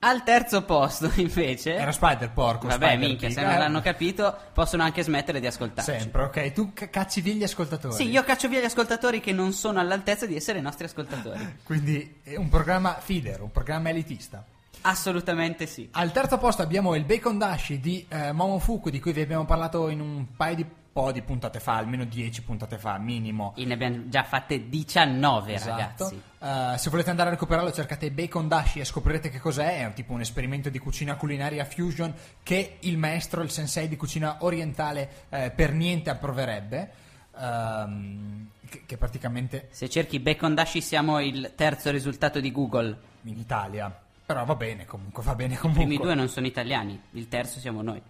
Al 0.00 0.22
terzo 0.22 0.62
posto, 0.62 1.10
invece. 1.20 1.74
Era 1.74 1.90
Spider 1.90 2.30
Porco. 2.30 2.68
Vabbè, 2.68 2.86
Spider 2.86 3.08
minchia, 3.08 3.30
se 3.30 3.42
non 3.42 3.52
eh. 3.52 3.58
l'hanno 3.58 3.80
capito, 3.80 4.36
possono 4.52 4.84
anche 4.84 5.02
smettere 5.02 5.40
di 5.40 5.46
ascoltarci. 5.46 5.90
Sempre, 5.90 6.22
ok. 6.22 6.52
Tu 6.52 6.72
ca- 6.72 6.88
cacci 6.88 7.20
via 7.20 7.34
gli 7.34 7.42
ascoltatori. 7.42 7.94
Sì, 7.94 8.08
io 8.08 8.22
caccio 8.22 8.48
via 8.48 8.60
gli 8.60 8.64
ascoltatori 8.64 9.20
che 9.20 9.32
non 9.32 9.52
sono 9.52 9.80
all'altezza 9.80 10.26
di 10.26 10.36
essere 10.36 10.60
i 10.60 10.62
nostri 10.62 10.84
ascoltatori. 10.84 11.56
Quindi 11.64 12.20
è 12.22 12.36
un 12.36 12.48
programma 12.48 12.94
feeder, 12.94 13.42
un 13.42 13.50
programma 13.50 13.88
elitista. 13.88 14.44
Assolutamente 14.82 15.66
sì. 15.66 15.88
Al 15.92 16.12
terzo 16.12 16.38
posto 16.38 16.62
abbiamo 16.62 16.94
il 16.94 17.04
Bacon 17.04 17.36
Dashi 17.36 17.80
di 17.80 18.06
eh, 18.08 18.30
Momofuku, 18.30 18.90
di 18.90 19.00
cui 19.00 19.12
vi 19.12 19.22
abbiamo 19.22 19.44
parlato 19.44 19.88
in 19.88 20.00
un 20.00 20.26
paio 20.36 20.54
di 20.54 20.66
po' 20.98 21.12
di 21.12 21.22
puntate 21.22 21.60
fa, 21.60 21.76
almeno 21.76 22.04
10 22.04 22.42
puntate 22.42 22.76
fa, 22.76 22.98
minimo. 22.98 23.52
E 23.56 23.64
ne 23.64 23.74
abbiamo 23.74 24.08
già 24.08 24.24
fatte 24.24 24.68
19, 24.68 25.54
Esatto. 25.54 25.70
ragazzi. 25.70 26.22
Eh, 26.40 26.78
se 26.78 26.90
volete 26.90 27.10
andare 27.10 27.28
a 27.28 27.32
recuperarlo, 27.32 27.70
cercate 27.70 28.10
Bacon 28.10 28.48
Dashi 28.48 28.80
e 28.80 28.84
scoprirete 28.84 29.30
che 29.30 29.38
cos'è. 29.38 29.78
È 29.78 29.84
un 29.86 29.92
tipo 29.92 30.12
un 30.12 30.20
esperimento 30.22 30.70
di 30.70 30.78
cucina 30.80 31.14
culinaria 31.14 31.64
fusion 31.64 32.12
che 32.42 32.78
il 32.80 32.98
maestro, 32.98 33.42
il 33.42 33.50
sensei 33.50 33.86
di 33.86 33.94
cucina 33.96 34.38
orientale, 34.40 35.26
eh, 35.28 35.52
per 35.54 35.72
niente 35.72 36.10
approverebbe. 36.10 36.90
Ehm, 37.38 38.48
che, 38.68 38.82
che 38.84 38.96
praticamente 38.96 39.68
Se 39.70 39.88
cerchi 39.88 40.18
Bacon 40.18 40.54
Dashi 40.54 40.80
siamo 40.80 41.20
il 41.20 41.52
terzo 41.54 41.90
risultato 41.92 42.40
di 42.40 42.50
Google. 42.50 42.98
in 43.22 43.38
Italia. 43.38 43.96
Però 44.26 44.44
va 44.44 44.56
bene, 44.56 44.84
comunque 44.84 45.22
va 45.22 45.34
bene 45.36 45.54
I 45.54 45.56
comunque. 45.58 45.84
primi 45.86 46.02
due 46.02 46.14
non 46.14 46.28
sono 46.28 46.46
italiani, 46.46 47.00
il 47.12 47.28
terzo 47.28 47.60
siamo 47.60 47.80
noi. 47.82 48.02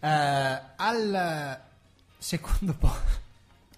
Eh, 0.00 0.60
al 0.76 1.60
secondo 2.22 2.72
posto 2.74 3.20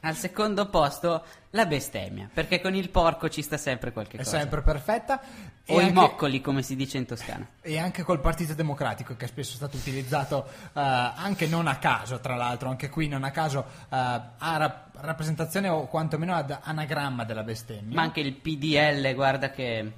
Al 0.01 0.17
secondo 0.17 0.69
posto 0.69 1.25
la 1.51 1.65
bestemmia, 1.65 2.29
perché 2.33 2.61
con 2.61 2.75
il 2.75 2.91
porco 2.91 3.31
ci 3.31 3.41
sta 3.41 3.57
sempre 3.57 3.91
qualche 3.91 4.19
è 4.19 4.23
cosa. 4.23 4.39
sempre 4.39 4.61
perfetta. 4.61 5.19
O 5.69 5.79
e 5.81 5.83
i 5.83 5.87
anche- 5.87 5.93
moccoli, 5.95 6.43
come 6.43 6.63
si 6.63 6.77
dice 6.77 6.99
in 6.99 7.07
Toscana. 7.07 7.49
E 7.63 7.79
anche 7.79 8.03
col 8.03 8.21
Partito 8.21 8.53
Democratico, 8.53 9.17
che 9.17 9.27
spesso 9.29 9.53
è 9.53 9.57
stato 9.57 9.79
utilizzato 9.79 10.47
eh, 10.47 10.71
anche 10.75 11.47
non 11.47 11.67
a 11.69 11.79
caso, 11.79 12.21
tra 12.21 12.35
l'altro, 12.35 12.69
anche 12.69 12.91
qui 12.91 13.09
non 13.09 13.25
a 13.25 13.31
caso, 13.31 13.65
eh, 13.65 13.97
a 13.97 14.57
rap- 14.59 14.95
rappresentazione 14.97 15.71
o 15.71 15.87
quantomeno 15.87 16.35
ad 16.35 16.55
anagramma 16.61 17.25
della 17.25 17.43
bestemmia. 17.45 17.95
Ma 17.95 18.03
anche 18.03 18.21
il 18.21 18.35
PDL, 18.35 19.15
guarda 19.15 19.51
che... 19.53 19.93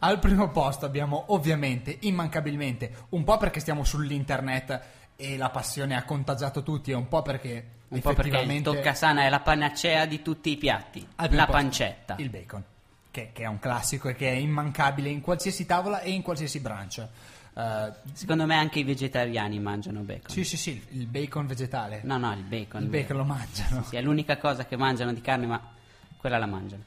Al 0.00 0.18
primo 0.18 0.50
posto 0.50 0.84
abbiamo 0.84 1.26
ovviamente, 1.28 1.98
immancabilmente, 2.00 3.06
un 3.10 3.24
po' 3.24 3.38
perché 3.38 3.60
stiamo 3.60 3.84
sull'internet 3.84 4.80
e 5.20 5.36
la 5.36 5.50
passione 5.50 5.94
ha 5.94 6.02
contagiato 6.04 6.62
tutti, 6.62 6.90
e 6.90 6.94
un 6.94 7.06
po' 7.08 7.22
perché 7.22 7.78
Un 7.88 8.00
po' 8.00 8.14
perché 8.14 8.38
il 8.38 8.62
toccasana 8.62 9.22
è 9.22 9.28
la 9.28 9.40
panacea 9.40 10.06
di 10.06 10.22
tutti 10.22 10.50
i 10.50 10.56
piatti. 10.56 11.06
La 11.30 11.46
pancetta. 11.46 12.16
Il 12.18 12.30
bacon, 12.30 12.62
che, 13.10 13.30
che 13.32 13.42
è 13.42 13.46
un 13.46 13.58
classico 13.58 14.08
e 14.08 14.14
che 14.14 14.28
è 14.28 14.34
immancabile 14.36 15.08
in 15.08 15.20
qualsiasi 15.20 15.66
tavola 15.66 16.00
e 16.00 16.10
in 16.10 16.22
qualsiasi 16.22 16.60
brancia. 16.60 17.08
Eh, 17.52 17.92
Secondo 18.12 18.46
me 18.46 18.54
anche 18.54 18.78
i 18.78 18.84
vegetariani 18.84 19.58
mangiano 19.58 20.00
bacon. 20.00 20.30
sì, 20.30 20.44
sì, 20.44 20.56
sì, 20.56 20.82
il 20.90 21.06
bacon 21.06 21.46
vegetale. 21.46 22.00
No, 22.04 22.16
no, 22.16 22.32
il 22.32 22.42
bacon. 22.44 22.82
il 22.82 22.88
bacon 22.88 23.16
lo 23.16 23.24
mangiano. 23.24 23.82
Sì, 23.84 23.96
è 23.96 24.00
l'unica 24.02 24.38
cosa 24.38 24.64
che 24.64 24.76
mangiano 24.76 25.12
di 25.12 25.20
carne, 25.20 25.46
ma 25.46 25.60
quella 26.16 26.38
la 26.38 26.46
mangiano. 26.46 26.82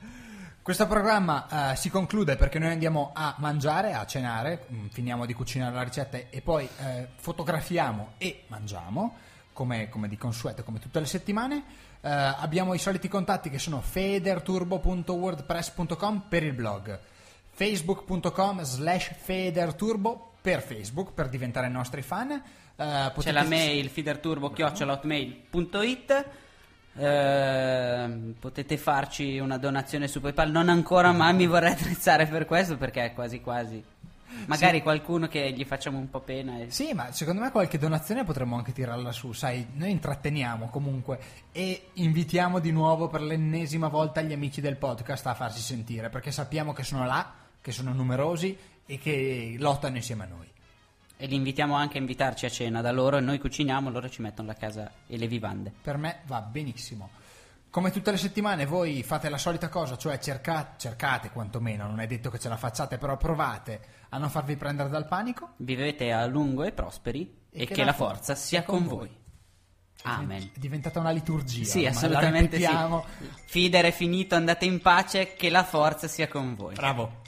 Questo 0.63 0.87
programma 0.87 1.73
eh, 1.73 1.75
si 1.75 1.89
conclude 1.89 2.37
perché 2.37 2.57
noi 2.57 2.71
andiamo 2.71 3.11
a 3.13 3.35
mangiare, 3.39 3.95
a 3.95 4.05
cenare, 4.05 4.65
mm, 4.71 4.85
finiamo 4.87 5.25
di 5.25 5.33
cucinare 5.33 5.75
la 5.75 5.81
ricetta 5.81 6.17
e 6.29 6.41
poi 6.41 6.65
eh, 6.79 7.09
fotografiamo 7.17 8.13
e 8.17 8.45
mangiamo, 8.47 9.17
come, 9.51 9.89
come 9.89 10.07
di 10.07 10.15
consueto, 10.15 10.63
come 10.63 10.79
tutte 10.79 11.01
le 11.01 11.05
settimane. 11.05 11.65
Eh, 11.99 12.09
abbiamo 12.09 12.73
i 12.73 12.77
soliti 12.77 13.09
contatti 13.09 13.49
che 13.49 13.59
sono 13.59 13.81
federturbo.wordpress.com 13.81 16.27
per 16.29 16.43
il 16.43 16.53
blog, 16.53 16.97
facebook.com 17.49 18.61
slash 18.61 19.15
federturbo 19.21 20.35
per 20.39 20.61
Facebook, 20.61 21.11
per 21.11 21.27
diventare 21.27 21.67
nostri 21.67 22.01
fan. 22.01 22.31
Eh, 22.31 22.41
C'è 22.75 23.11
potete- 23.11 23.33
la 23.33 23.43
mail 23.43 23.89
fiderturbo.hotmail.it 23.89 26.25
Ehm, 26.95 28.35
potete 28.39 28.77
farci 28.77 29.39
una 29.39 29.57
donazione 29.57 30.07
su 30.07 30.21
PayPal, 30.21 30.51
non 30.51 30.69
ancora, 30.69 31.11
ma 31.11 31.31
mi 31.31 31.47
vorrei 31.47 31.71
attrezzare 31.73 32.27
per 32.27 32.45
questo 32.45 32.77
perché 32.77 33.05
è 33.05 33.13
quasi 33.13 33.41
quasi. 33.41 33.83
Magari 34.47 34.81
qualcuno 34.81 35.27
che 35.27 35.51
gli 35.51 35.63
facciamo 35.63 35.97
un 35.99 36.09
po' 36.09 36.19
pena. 36.19 36.59
e- 36.59 36.71
Sì, 36.71 36.93
ma 36.93 37.11
secondo 37.11 37.41
me 37.41 37.51
qualche 37.51 37.77
donazione 37.77 38.23
potremmo 38.23 38.57
anche 38.57 38.73
tirarla 38.73 39.11
su, 39.11 39.31
sai, 39.31 39.67
noi 39.73 39.91
intratteniamo 39.91 40.69
comunque 40.69 41.19
e 41.51 41.89
invitiamo 41.93 42.59
di 42.59 42.71
nuovo 42.71 43.07
per 43.07 43.21
l'ennesima 43.21 43.87
volta 43.89 44.21
gli 44.21 44.33
amici 44.33 44.59
del 44.59 44.75
podcast 44.75 45.27
a 45.27 45.33
farsi 45.35 45.61
sentire, 45.61 46.09
perché 46.09 46.31
sappiamo 46.31 46.73
che 46.73 46.83
sono 46.83 47.05
là, 47.05 47.31
che 47.61 47.71
sono 47.71 47.93
numerosi 47.93 48.57
e 48.85 48.97
che 48.97 49.55
lottano 49.59 49.95
insieme 49.97 50.23
a 50.23 50.27
noi. 50.27 50.51
E 51.23 51.25
li 51.25 51.35
invitiamo 51.35 51.73
anche 51.73 51.97
a 51.97 52.01
invitarci 52.01 52.45
a 52.45 52.49
cena 52.49 52.81
da 52.81 52.91
loro. 52.91 53.15
e 53.15 53.21
Noi 53.21 53.39
cuciniamo, 53.39 53.89
loro 53.89 54.09
ci 54.09 54.21
mettono 54.21 54.49
la 54.49 54.55
casa 54.55 54.91
e 55.07 55.17
le 55.17 55.27
vivande. 55.27 55.71
Per 55.81 55.95
me 55.95 56.19
va 56.25 56.41
benissimo. 56.41 57.11
Come 57.69 57.91
tutte 57.91 58.11
le 58.11 58.17
settimane 58.17 58.65
voi 58.65 59.03
fate 59.03 59.29
la 59.29 59.37
solita 59.37 59.69
cosa, 59.69 59.95
cioè 59.95 60.19
cercate, 60.19 60.73
cercate 60.79 61.29
quantomeno, 61.29 61.87
non 61.87 62.01
è 62.01 62.07
detto 62.07 62.29
che 62.29 62.39
ce 62.39 62.49
la 62.49 62.57
facciate, 62.57 62.97
però 62.97 63.15
provate 63.15 63.79
a 64.09 64.17
non 64.17 64.29
farvi 64.29 64.57
prendere 64.57 64.89
dal 64.89 65.07
panico. 65.07 65.53
Vivete 65.59 66.11
a 66.11 66.25
lungo 66.25 66.65
e 66.65 66.73
prosperi 66.73 67.33
e, 67.49 67.67
che, 67.67 67.85
la 67.85 67.93
forza 67.93 68.35
sia 68.35 68.63
con 68.63 68.85
voi. 68.85 69.09
Amen. 70.01 70.51
È 70.53 70.59
diventata 70.59 70.99
una 70.99 71.11
liturgia. 71.11 71.63
Sì, 71.63 71.85
assolutamente 71.85 72.57
sì. 72.57 72.65
ripetiamo. 72.65 73.05
Fider 73.45 73.85
è 73.85 73.91
finito, 73.91 74.35
andate 74.35 74.65
in 74.65 74.81
pace, 74.81 75.35
che 75.35 75.49
la 75.49 75.63
forza 75.63 76.09
sia 76.09 76.27
con 76.27 76.53
voi. 76.53 76.73
Bravo. 76.73 77.21